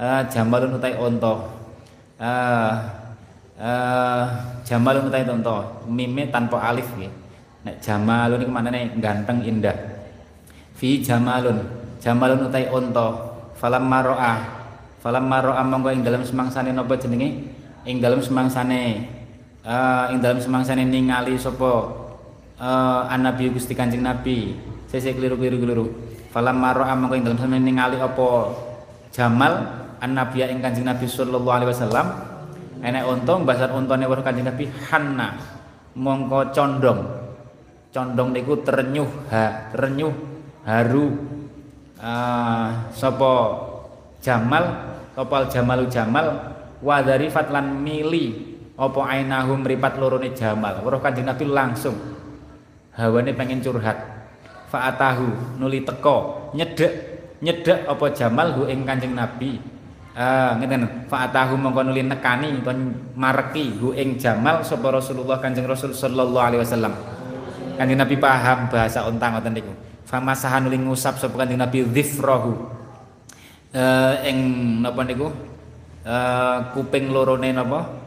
ah 0.00 0.22
jamalun 0.26 0.76
utawi 0.76 0.94
unta 0.98 1.34
ah 2.18 3.04
uh, 3.58 4.24
Jamalun 4.64 5.12
utai 5.12 5.26
tonto 5.26 5.84
mime 5.86 6.32
tanpa 6.32 6.72
alif 6.72 6.88
ya. 6.96 7.10
Nek 7.64 7.80
Jamalun 7.80 8.40
iku 8.44 8.52
maknane 8.52 8.96
ganteng 9.00 9.44
indah. 9.44 9.76
Fi 10.76 11.00
Jamalun. 11.00 11.60
Jamalun 12.00 12.48
utai 12.48 12.68
onto. 12.68 13.08
Falam 13.56 13.84
maroa. 13.88 14.40
Falam 15.00 15.28
maroa 15.28 15.60
monggo 15.64 15.92
ing 15.92 16.00
dalam 16.04 16.24
semangsane 16.24 16.72
napa 16.72 16.96
jenenge? 16.96 17.44
Ing 17.84 18.00
dalam 18.00 18.24
semangsane 18.24 19.04
uh, 19.64 20.12
ing 20.12 20.20
dalam 20.20 20.38
semangsane 20.38 20.84
ningali 20.84 21.34
sapa? 21.40 22.04
Uh, 22.54 23.10
Nabi 23.18 23.50
Gusti 23.50 23.74
Kanjeng 23.74 24.04
Nabi. 24.04 24.54
Sese 24.86 25.10
keliru-keliru 25.10 25.58
keliru. 25.58 25.86
Falam 26.30 26.60
maroa 26.60 26.94
monggo 26.94 27.18
ing 27.18 27.24
dalam 27.26 27.40
semangsane 27.40 27.64
ningali 27.64 27.96
apa? 27.98 28.28
Jamal 29.10 29.52
an-Nabi 29.98 30.44
ing 30.46 30.60
Kanjeng 30.60 30.86
Nabi 30.86 31.06
sallallahu 31.08 31.50
alaihi 31.50 31.70
wasallam. 31.72 32.06
Enek 32.84 33.04
unta 33.08 33.32
mbasar 33.40 33.72
untane 33.72 34.04
weruh 34.04 34.22
Kanjeng 34.22 34.46
Nabi 34.46 34.68
Hanna. 34.92 35.34
Mongko 35.96 36.52
condong. 36.52 37.00
Condong 37.94 38.34
niku 38.34 38.58
terenyuh 38.66 39.30
ha 39.30 39.70
terenyuh 39.70 40.14
haru. 40.66 41.06
Uh, 41.98 42.90
sapa 42.92 43.32
Jamal? 44.18 44.92
Topal 45.14 45.46
Jamalu 45.46 45.86
Jamal? 45.86 46.26
Wa 46.82 47.00
dari 47.06 47.30
fatlan 47.30 47.78
mili 47.80 48.53
apa 48.74 49.00
ainahu 49.06 49.58
mripat 49.62 49.98
lorone 50.02 50.34
Jamal 50.34 50.82
weruh 50.82 50.98
Kanjeng 50.98 51.30
Nabi 51.30 51.44
langsung 51.46 51.94
hawane 52.94 53.30
pengen 53.34 53.62
curhat 53.62 53.96
fa'atahu 54.70 55.58
nuli 55.62 55.86
teko 55.86 56.50
nyedek 56.54 56.92
nyedek 57.38 57.86
apa 57.86 58.06
Jamal 58.10 58.54
hu 58.58 58.66
ing 58.66 58.82
Kanjeng 58.82 59.14
Nabi 59.14 59.74
Ah, 60.14 60.54
ngeten 60.62 61.10
fa'atahu 61.10 61.58
mongko 61.58 61.90
nuli 61.90 62.06
nekani 62.06 62.62
kon 62.62 62.94
mareki 63.18 63.82
hu 63.82 63.90
ing 63.98 64.14
Jamal 64.14 64.62
sapa 64.62 64.94
Rasulullah 64.94 65.42
Kanjeng 65.42 65.66
Rasul 65.66 65.90
sallallahu 65.90 66.38
alaihi 66.38 66.62
wasallam. 66.62 66.94
Kanjeng 67.74 67.98
Nabi 67.98 68.14
paham 68.22 68.70
bahasa 68.70 69.02
unta 69.10 69.34
ngoten 69.34 69.58
niku. 69.58 69.74
Famasahan 70.06 70.70
nuli 70.70 70.78
ngusap 70.78 71.18
sapa 71.18 71.34
Kanjeng 71.34 71.58
Nabi 71.58 71.82
dhifrahu. 71.90 72.54
Eh 73.74 74.30
ing 74.30 74.38
napa 74.86 75.02
niku? 75.02 75.34
Uh, 76.06 76.62
kuping 76.78 77.10
lorone 77.10 77.50
napa? 77.50 78.03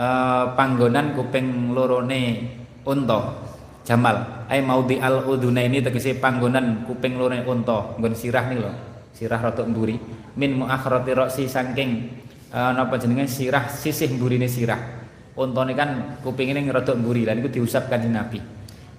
Uh, 0.00 0.56
panggonan 0.56 1.12
kuping 1.12 1.76
lorone 1.76 2.48
unta. 2.88 3.36
Jamal. 3.84 4.48
Ai 4.48 4.64
maudi 4.64 4.96
al 4.96 5.20
ini 5.28 5.84
tegese 5.84 6.16
panggonan 6.16 6.88
kuping 6.88 7.20
lorone 7.20 7.44
unta, 7.44 8.00
nggon 8.00 8.16
sirah 8.16 8.48
niku 8.48 8.64
lho 8.64 8.72
sirah 9.12 9.36
rada 9.36 9.60
mburi. 9.68 10.00
Min 10.40 10.64
muakhrati 10.64 11.12
ra'si 11.12 11.44
saking 11.44 12.08
uh, 12.48 12.72
napa 12.72 12.96
jenenge? 12.96 13.28
Sirah 13.28 13.68
sisih 13.68 14.16
mburine 14.16 14.48
sirah. 14.48 14.80
Untane 15.36 15.76
kan 15.76 16.16
kupingine 16.24 16.64
rada 16.72 16.96
mburi 16.96 17.28
lan 17.28 17.44
iku 17.44 17.60
diusap 17.60 17.92
kanjeng 17.92 18.16
Nabi. 18.16 18.40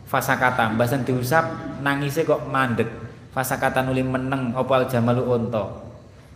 Fasakata 0.05 0.69
mbasan 0.77 1.01
diusap 1.01 1.81
nangise 1.81 2.21
kok 2.21 2.45
mandek. 2.45 2.87
Fasakata 3.33 3.81
nuli 3.81 4.05
meneng 4.05 4.53
opal 4.53 4.85
jamalu 4.85 5.25
unta? 5.25 5.65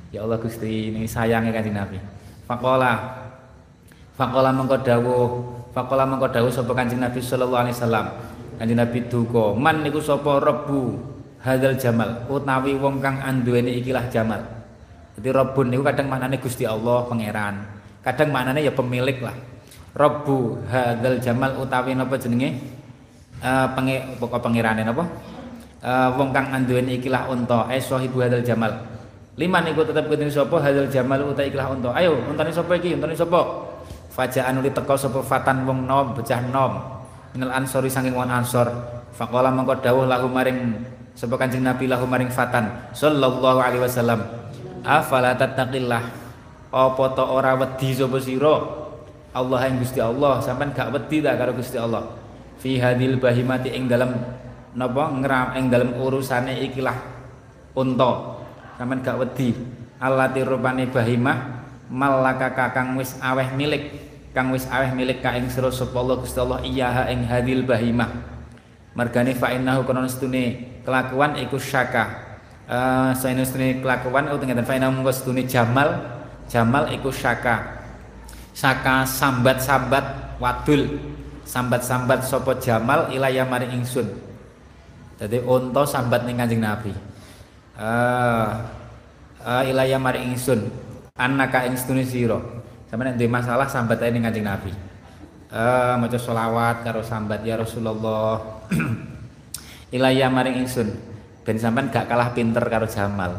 Ya 0.09 0.25
Allah 0.25 0.41
Gusti 0.41 0.89
ini 0.89 1.05
sayange 1.05 1.53
kanjeng 1.53 1.77
Nabi. 1.77 2.01
Faqala 2.49 3.24
faqala 4.15 4.49
mengko 4.55 4.79
dawuh 4.79 5.27
faqala 5.75 6.07
mengko 6.07 6.31
dawuh 6.31 6.51
sapa 6.51 6.71
kanjeng 6.71 7.03
Nabi 7.03 7.19
sallallahu 7.19 7.63
alaihi 7.67 7.75
wasallam. 7.75 8.05
Kanjeng 8.55 8.79
Nabi 8.79 8.99
duka 9.11 9.51
man 9.55 9.83
niku 9.83 9.99
sapa 9.99 10.39
rebu 10.39 10.95
hadal 11.43 11.75
jamal? 11.75 12.23
Utawi 12.31 12.79
wong 12.79 13.03
kang 13.03 13.19
anduweni 13.19 13.77
ikilah 13.83 14.07
jamal. 14.07 14.39
Jadi 15.15 15.31
robun 15.31 15.71
itu 15.71 15.83
kadang 15.83 16.07
maknanya 16.11 16.37
Gusti 16.39 16.67
Allah 16.67 17.07
pangeran. 17.07 17.55
Kadang 18.03 18.35
maknanya 18.35 18.67
ya 18.67 18.73
pemilik 18.75 19.17
lah. 19.23 19.35
Robbu 19.95 20.67
hadal 20.67 21.23
jamal 21.23 21.55
utawi 21.55 21.95
napa 21.95 22.19
jenenge? 22.19 22.59
Uh, 23.39 23.67
penge 23.75 24.19
pokok 24.19 24.43
pangerane 24.43 24.83
napa? 24.83 25.07
Uh, 25.79 26.09
wong 26.19 26.35
kang 26.35 26.51
anduweni 26.51 26.99
ikilah 26.99 27.31
unta 27.31 27.67
eh 27.71 27.79
sahibu 27.79 28.19
hadal 28.19 28.43
jamal. 28.43 28.71
Lima 29.39 29.63
niku 29.63 29.87
tetep 29.87 30.07
kudu 30.07 30.27
sapa? 30.27 30.59
Hadal 30.59 30.91
jamal 30.91 31.19
utawi 31.31 31.47
ikilah 31.47 31.71
unta. 31.71 31.95
Ayo 31.95 32.19
untane 32.27 32.51
sapa 32.51 32.75
iki? 32.75 32.95
Untane 32.99 33.15
sapa 33.15 33.39
fajaan 34.15 34.63
uli 34.63 34.71
teko 34.71 34.95
sapa 34.95 35.19
fatan 35.19 35.67
wong 35.67 35.83
nom 35.83 36.15
becah 36.15 36.39
nom. 36.47 36.79
Minal 37.35 37.51
ansori 37.51 37.91
saking 37.91 38.15
wong 38.15 38.31
ansor. 38.31 38.71
Faqala 39.11 39.51
mengko 39.51 39.75
dawuh 39.83 40.07
lahu 40.07 40.31
maring 40.31 40.79
Sebab 41.15 41.39
kanjeng 41.39 41.63
Nabi 41.63 41.87
lahu 41.87 42.03
maring 42.03 42.27
fatan. 42.27 42.91
Sallallahu 42.91 43.59
alaihi 43.59 43.79
wasallam. 43.79 44.19
Afala 44.83 45.31
tattaqillah? 45.31 46.03
Apa 46.75 47.03
to 47.15 47.23
ora 47.23 47.55
wedi 47.55 47.95
sapa 47.95 48.19
sira? 48.19 48.55
Allah 49.31 49.59
yang 49.67 49.79
Gusti 49.79 50.03
Allah. 50.03 50.43
Sampean 50.43 50.75
gak 50.75 50.91
wedi 50.91 51.23
ta 51.23 51.39
karo 51.39 51.55
Gusti 51.55 51.79
Allah? 51.79 52.03
Fi 52.59 52.75
hadil 52.75 53.15
bahimati 53.15 53.71
ing 53.71 53.87
dalam 53.87 54.11
napa? 54.75 55.07
Ngram 55.15 55.55
ing 55.55 55.71
dalam 55.71 55.95
urusane 55.95 56.59
ikilah 56.67 56.99
unta. 57.79 58.43
Sampean 58.75 58.99
gak 58.99 59.15
wedi. 59.15 59.55
Allati 60.03 60.43
rupane 60.43 60.91
bahimah 60.91 61.64
malaka 61.95 62.51
kakang 62.51 62.99
wis 62.99 63.15
aweh 63.23 63.55
milik 63.55 63.95
kang 64.35 64.51
wis 64.51 64.67
aweh 64.67 64.91
milik 64.91 65.23
ka 65.23 65.31
ing 65.39 65.47
sira 65.47 65.71
sapa 65.71 65.95
Allah 65.95 66.19
Gusti 66.19 66.35
Allah 66.43 66.59
iya 66.67 67.07
ing 67.07 67.23
hadil 67.23 67.63
bahimah 67.63 68.35
Margane 68.95 69.35
fa 69.35 69.51
innahu 69.51 69.83
kono 69.83 70.07
stune 70.07 70.71
kelakuan 70.87 71.35
iku 71.35 71.59
syaka. 71.59 72.23
Uh, 72.65 73.11
saene 73.13 73.43
stune 73.43 73.83
kelakuan 73.83 74.31
utawa 74.31 74.47
ngeten 74.47 74.63
fa 74.63 74.73
innahu 74.79 75.11
stune 75.11 75.43
jamal 75.43 75.99
jamal 76.47 76.87
iku 76.87 77.11
syaka. 77.11 77.83
Saka 78.55 79.03
sambat-sambat 79.03 80.39
wadul. 80.39 80.95
Sambat-sambat 81.43 82.23
sapa 82.23 82.55
jamal 82.63 83.11
ilaya 83.11 83.43
maring 83.43 83.83
ingsun. 83.83 84.07
Dadi 85.19 85.43
unta 85.43 85.83
sambat 85.83 86.23
ning 86.23 86.39
Kanjeng 86.39 86.63
Nabi. 86.63 86.95
Uh, 87.75 88.63
uh, 89.43 89.63
ilaya 89.67 89.99
maring 89.99 90.31
ingsun. 90.31 90.71
Anaka 91.15 91.63
ing 91.63 91.79
stune 91.79 92.03
sira. 92.03 92.35
Sampeyan 92.91 93.15
nek 93.15 93.31
masalah 93.31 93.71
sambat 93.71 94.03
ae 94.03 94.11
ning 94.11 94.27
Kanjeng 94.27 94.43
Nabi. 94.43 94.67
Uh, 95.47 95.95
maca 95.95 96.19
selawat 96.19 96.83
karo 96.83 96.99
sambat 96.99 97.39
ya 97.47 97.55
Rasulullah 97.55 98.67
Ilaya 99.95 100.27
maring 100.27 100.59
ingsun 100.59 100.91
ben 101.47 101.55
sampean 101.55 101.87
gak 101.87 102.11
kalah 102.11 102.35
pinter 102.35 102.59
karo 102.67 102.83
Jamal. 102.83 103.31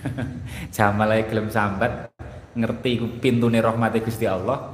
Jamal 0.76 1.12
ae 1.12 1.28
gelem 1.28 1.52
sambat 1.52 2.16
ngerti 2.56 2.96
iku 2.96 3.06
pintune 3.20 3.60
rahmate 3.60 4.00
Gusti 4.00 4.24
Allah. 4.24 4.72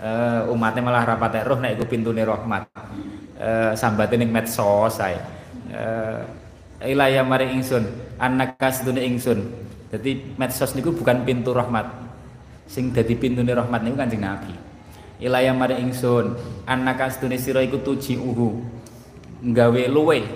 Uh, 0.00 0.48
umatnya 0.56 0.88
malah 0.88 1.04
rapate 1.04 1.44
roh 1.44 1.60
nek 1.60 1.76
iku 1.76 1.84
pintune 1.84 2.24
rahmat. 2.24 2.64
Uh, 3.36 3.76
sambate 3.76 4.16
ning 4.16 4.32
medsos 4.32 5.04
ae. 5.04 5.20
Uh, 5.68 6.24
ilaya 6.80 7.20
maring 7.20 7.60
ingsun 7.60 7.84
anak 8.16 8.56
kasdune 8.56 9.04
ingsun. 9.04 9.64
Jadi 9.94 10.34
medsos 10.34 10.74
niku 10.74 10.90
bukan 10.90 11.22
pintu 11.22 11.54
rahmat. 11.54 11.86
Sing 12.66 12.90
dadi 12.90 13.14
pintune 13.14 13.54
rahmat 13.54 13.86
niku 13.86 13.94
Kanjeng 14.02 14.26
Nabi. 14.26 14.50
Ilaya 15.22 15.54
maring 15.54 15.86
ingsun 15.86 16.34
anak 16.66 16.98
kasdune 16.98 17.38
sira 17.38 17.62
iku 17.62 17.78
tuji 17.78 18.18
uhu. 18.18 18.58
Nggawe 19.46 19.82
luwe 19.86 20.26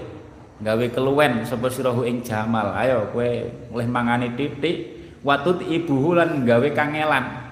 nggawe 0.63 0.87
keluwen 0.95 1.43
sapa 1.43 1.67
sirahu 1.75 2.07
ing 2.07 2.23
jamal. 2.23 2.71
Ayo 2.71 3.11
kowe 3.11 3.27
oleh 3.75 3.89
mangane 3.91 4.39
titik 4.39 4.95
watut 5.27 5.59
ibuhu 5.67 6.15
lan 6.15 6.47
nggawe 6.47 6.71
kangelan. 6.71 7.51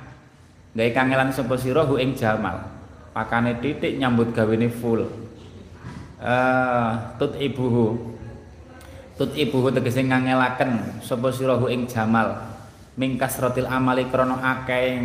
Nggawe 0.78 0.90
kangelan 0.94 1.34
sapa 1.34 1.58
sirahu 1.58 1.98
ing 1.98 2.14
jamal. 2.14 2.70
Pakane 3.10 3.58
titik 3.58 3.98
nyambut 3.98 4.30
gawene 4.30 4.70
full. 4.70 5.10
Uh, 6.22 7.18
tut 7.18 7.34
ibuhu 7.42 8.15
tut 9.16 9.32
ibuhu 9.32 9.72
tegese 9.72 10.04
ngangelaken 10.04 11.00
sapa 11.02 11.32
sirahu 11.32 11.66
ing 11.72 11.88
jamal? 11.88 12.36
Mingkas 12.96 13.36
rotil 13.40 13.68
amali 13.68 14.08
krana 14.08 14.40
akeh 14.40 14.96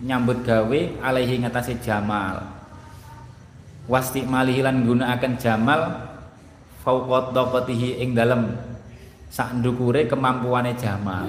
nyambut 0.00 0.44
gawe 0.44 0.80
alaihi 1.04 1.44
ngatasi 1.44 1.80
jamal. 1.84 2.40
Wasti 3.90 4.24
malihilan 4.24 4.84
gunakaken 4.84 5.36
jamal 5.36 5.80
fauqat 6.80 7.36
taqatihi 7.36 8.00
ing 8.00 8.16
dalem 8.16 8.56
sak 9.28 9.56
ndukure 9.58 10.08
kemampuane 10.08 10.72
jamal. 10.76 11.28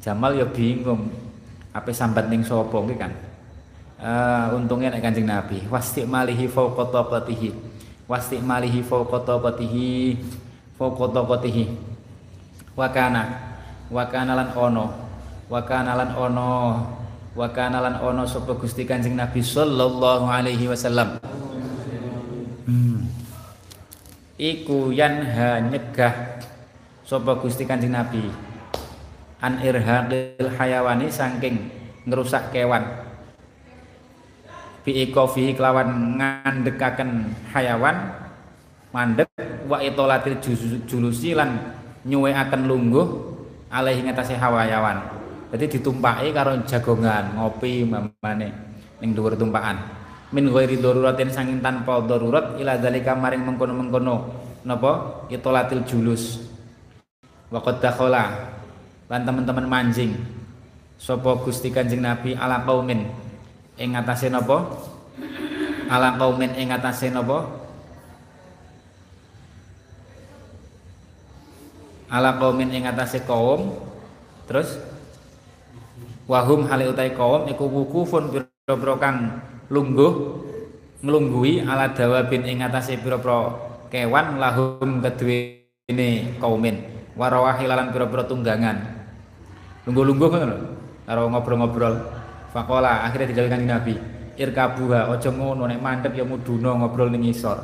Jamal 0.00 0.32
ya 0.36 0.48
bingung 0.48 1.12
apa 1.70 1.92
sambat 1.94 2.26
ning 2.26 2.42
sapa 2.42 2.74
kan 2.98 3.12
uh, 4.02 4.56
untungnya 4.56 4.90
nek 4.90 5.04
Kanjeng 5.04 5.28
Nabi 5.28 5.62
wasti 5.70 6.02
malihi 6.02 6.50
fauqat 6.50 6.90
taqatihi 6.90 7.54
wasti 8.10 8.42
malihi 8.42 8.82
fauqat 8.82 9.22
taqatihi 9.22 10.18
fauqat 10.80 11.12
taqatihi 11.12 11.68
wa 12.72 12.88
kana 12.88 13.22
wa 13.92 14.08
kana 14.08 14.32
lan 14.32 14.48
ono 14.56 14.88
wa 15.52 15.60
kana 15.60 15.92
lan 15.92 16.16
ono 16.16 16.52
wa 17.36 17.46
kana 17.52 17.84
lan 17.84 18.00
ono 18.00 18.24
sapa 18.24 18.56
Gusti 18.56 18.88
Kanjeng 18.88 19.12
Nabi 19.12 19.44
sallallahu 19.44 20.24
alaihi 20.24 20.72
wasallam. 20.72 21.20
Hmm. 22.64 23.12
iku 24.40 24.88
yanha 24.88 25.60
nyegah 25.68 26.40
sapa 27.04 27.36
Gusti 27.36 27.68
Kanjeng 27.68 27.92
Nabi. 27.92 28.32
An 29.44 29.60
irhaqil 29.60 30.48
hayawani 30.56 31.12
saking 31.12 31.68
ngerusak 32.08 32.56
kewan. 32.56 32.88
Bi 34.80 35.12
kelawan 35.12 36.16
ngandekaken 36.16 37.36
hayawan 37.52 38.29
mandek 38.90 39.30
wa 39.70 39.78
itolatil 39.82 40.38
julusi 40.86 41.34
lan 41.34 41.58
nyuwekaken 42.06 42.66
lungguh 42.66 43.06
alaihi 43.70 44.06
ngatasi 44.06 44.34
hawayawan 44.34 45.20
jadi 45.50 45.66
ditumpaki 45.66 46.30
karo 46.30 46.62
jagongan 46.62 47.34
ngopi 47.34 47.82
mamane 47.82 48.54
ning 49.02 49.10
dhuwur 49.16 49.34
tumpakan. 49.34 49.82
Min 50.30 50.46
ghairi 50.46 50.78
daruratin 50.78 51.26
sanging 51.26 51.58
tanpa 51.58 51.98
darurat 52.06 52.54
ila 52.54 52.78
dalika 52.78 53.18
maring 53.18 53.42
mengkono-mengkono. 53.42 54.30
Napa? 54.62 55.26
Itolatil 55.26 55.82
julus. 55.82 56.46
Wa 57.50 57.58
qad 57.58 57.82
dakhala. 57.82 58.54
Lan 59.10 59.26
teman-teman 59.26 59.66
manjing. 59.66 60.14
Sapa 61.00 61.34
Gusti 61.42 61.74
Kanjeng 61.74 62.04
Nabi 62.04 62.38
ala 62.38 62.62
qaumin? 62.62 63.10
Ing 63.74 63.98
atase 63.98 64.30
napa? 64.30 64.70
Ala 65.90 66.14
qaumin 66.14 66.54
ing 66.54 66.70
napa 67.10 67.59
ala 72.10 72.36
qaumin 72.36 72.74
ing 72.74 72.84
atase 72.90 73.22
kaum 73.22 73.78
terus 74.50 74.76
wahum 76.26 76.66
hale 76.66 76.90
utai 76.90 77.14
kaum 77.14 77.46
iku 77.46 77.64
wukufun 77.70 78.34
pira-pira 78.34 78.94
kang 78.98 79.16
lungguh 79.70 80.12
nglungguhi 81.00 81.64
ala 81.64 81.94
dawabin 81.94 82.44
ing 82.44 82.66
atase 82.66 82.98
pira-pira 82.98 83.56
kewan 83.88 84.36
lahum 84.36 85.00
kedue 85.02 85.66
ini 85.90 86.38
kaumin. 86.38 86.98
Warawahi 87.18 87.66
lan 87.66 87.90
pira-pira 87.90 88.22
tunggangan. 88.24 88.76
Lungguh-lungguh 89.84 90.28
ngono 90.30 90.56
karo 91.04 91.22
ngobrol-ngobrol. 91.26 91.94
Fakola 92.54 93.06
akhirnya 93.06 93.30
digawe 93.30 93.50
Nabi 93.58 93.94
irkabuha 94.40 95.12
aja 95.12 95.28
ngono 95.28 95.68
nek 95.68 95.78
mandek 95.84 96.16
ya 96.16 96.24
muduna 96.24 96.72
ngobrol 96.80 97.12
ning 97.12 97.28
isor 97.28 97.60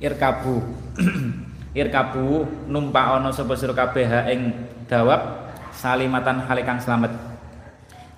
irkabu 0.00 0.56
irkabu 1.74 2.46
numpak 2.70 3.18
ana 3.18 3.34
sapa 3.34 3.58
sira 3.58 3.74
kabeh 3.74 4.06
ing 4.30 4.54
dawab 4.86 5.50
salimatan 5.74 6.46
halikang 6.46 6.78
slamet. 6.78 7.10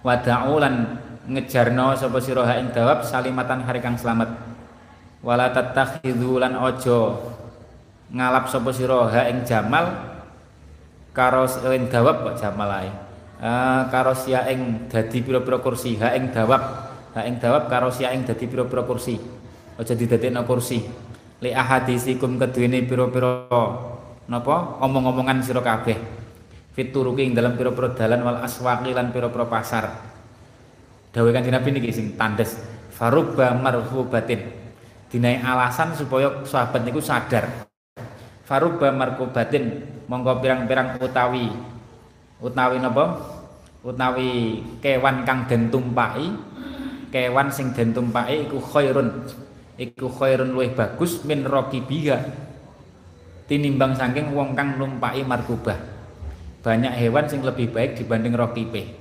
Wada'u 0.05 0.61
lan 0.61 1.01
ngejarno 1.27 1.97
sapa 1.97 2.21
sira 2.21 2.45
ing 2.61 2.71
dawab 2.71 3.03
salimatan 3.03 3.65
halikang 3.65 3.97
slamet. 3.97 4.29
Wala 5.25 5.51
tattakhidhu 5.51 6.39
lan 6.39 6.55
aja 6.55 7.17
ngalap 8.13 8.53
sapa 8.53 8.71
sira 8.77 9.09
ing 9.27 9.43
jamal 9.49 9.89
karo 11.17 11.49
ing 11.73 11.89
dawab 11.89 12.29
kok 12.29 12.37
jamal 12.39 12.69
ae. 12.77 12.93
Uh, 13.37 13.85
karo 13.93 14.17
sia 14.17 14.49
ing 14.49 14.89
dadi 14.89 15.21
pira-pira 15.21 15.61
kursi 15.65 15.97
ha 15.97 16.13
ing 16.13 16.29
dawab. 16.29 16.93
Ha 17.17 17.25
ing 17.25 17.41
dawab 17.41 17.73
karo 17.73 17.89
sia 17.89 18.13
ing 18.13 18.29
dadi 18.29 18.45
pira-pira 18.45 18.85
kursi. 18.85 19.17
Aja 19.77 19.93
didadekno 19.93 20.45
kursi 20.49 21.06
li 21.41 21.53
ahadisikum 21.53 22.41
keduwene 22.41 22.85
pira-pira 22.89 23.49
napa? 24.29 24.57
Omong-omongan 24.81 25.45
sira 25.45 25.61
kabeh. 25.61 25.99
Fituruki 26.73 27.25
ing 27.25 27.33
dalam 27.33 27.57
pira-pira 27.57 27.93
dalan 27.93 28.21
wal 28.25 28.39
aswaqi 28.45 28.93
lan 28.93 29.13
pira-pira 29.13 29.45
pasar. 29.49 29.85
Dawuh 31.13 31.33
kanjeng 31.33 31.57
Nabi 31.57 31.69
niki 31.73 31.93
sing 31.93 32.17
tandes 32.17 32.61
farubba 32.93 33.57
marhubatin. 33.57 34.53
Dinai 35.09 35.41
alasan 35.41 35.97
supaya 35.97 36.45
sahabat 36.45 36.85
niku 36.85 37.01
sadar. 37.01 37.69
Farubba 38.45 38.93
marhubatin 38.93 39.85
monggo 40.09 40.37
pirang-pirang 40.41 41.01
utawi. 41.01 41.53
Utawi 42.41 42.77
napa? 42.81 43.17
Utawi 43.81 44.61
kewan 44.85 45.25
kang 45.25 45.49
den 45.49 45.73
tumpaki. 45.73 46.33
Kewan 47.09 47.49
sing 47.49 47.73
den 47.73 47.97
tumpaki 47.97 48.51
iku 48.51 48.61
khairun 48.61 49.25
iku 49.77 50.09
khairun 50.09 50.57
luwih 50.57 50.73
bagus 50.73 51.23
min 51.25 51.45
raqibiha 51.45 52.19
tinimbang 53.47 53.95
saking 53.95 54.35
wong 54.35 54.57
kang 54.59 54.77
numpaki 54.77 55.23
markubah. 55.23 55.79
Banyak 56.67 56.99
hewan 56.99 57.31
sing 57.31 57.47
lebih 57.47 57.71
baik 57.71 57.95
dibanding 58.03 58.35
raqibe 58.35 58.99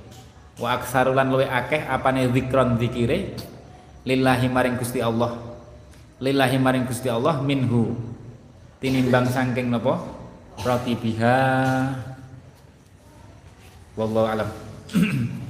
wa 0.62 0.78
aksarulan 0.78 1.28
luwih 1.28 1.50
akeh 1.50 1.82
apane 1.82 2.30
zikron 2.30 2.78
zikire? 2.78 3.34
Lillahi 4.06 4.46
maring 4.46 4.78
Gusti 4.78 5.02
Allah. 5.02 5.34
Lillahi 6.22 6.62
maring 6.62 6.86
Gusti 6.86 7.10
Allah 7.10 7.42
minhu. 7.42 7.98
Tinimbang 8.78 9.26
saking 9.26 9.74
napa? 9.74 9.98
Raqibiha 10.62 11.36
wallahu 13.96 14.28
alam 14.28 14.48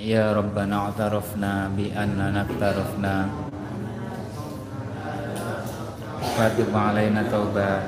Ya 0.00 0.32
Rabbana 0.32 0.88
atarafna 0.88 1.68
bi 1.76 1.92
annana 1.92 2.48
aktarafna 2.48 3.28
Fatib 6.32 6.72
alaina 6.72 7.20
taubah 7.28 7.84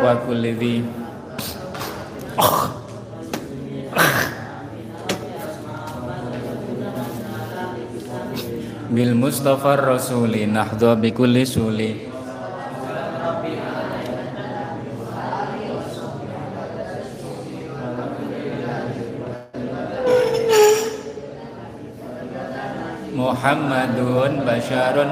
Wa 0.00 0.12
kulli 0.24 0.56
dhi 0.56 0.74
bil 8.90 9.14
mustafa 9.14 9.78
rasuli 9.78 10.50
nahdha 10.50 10.98
bi 10.98 11.14
kulli 11.14 11.46
suli. 11.46 12.10
Muhammadun 23.14 24.42
basyarun 24.42 25.10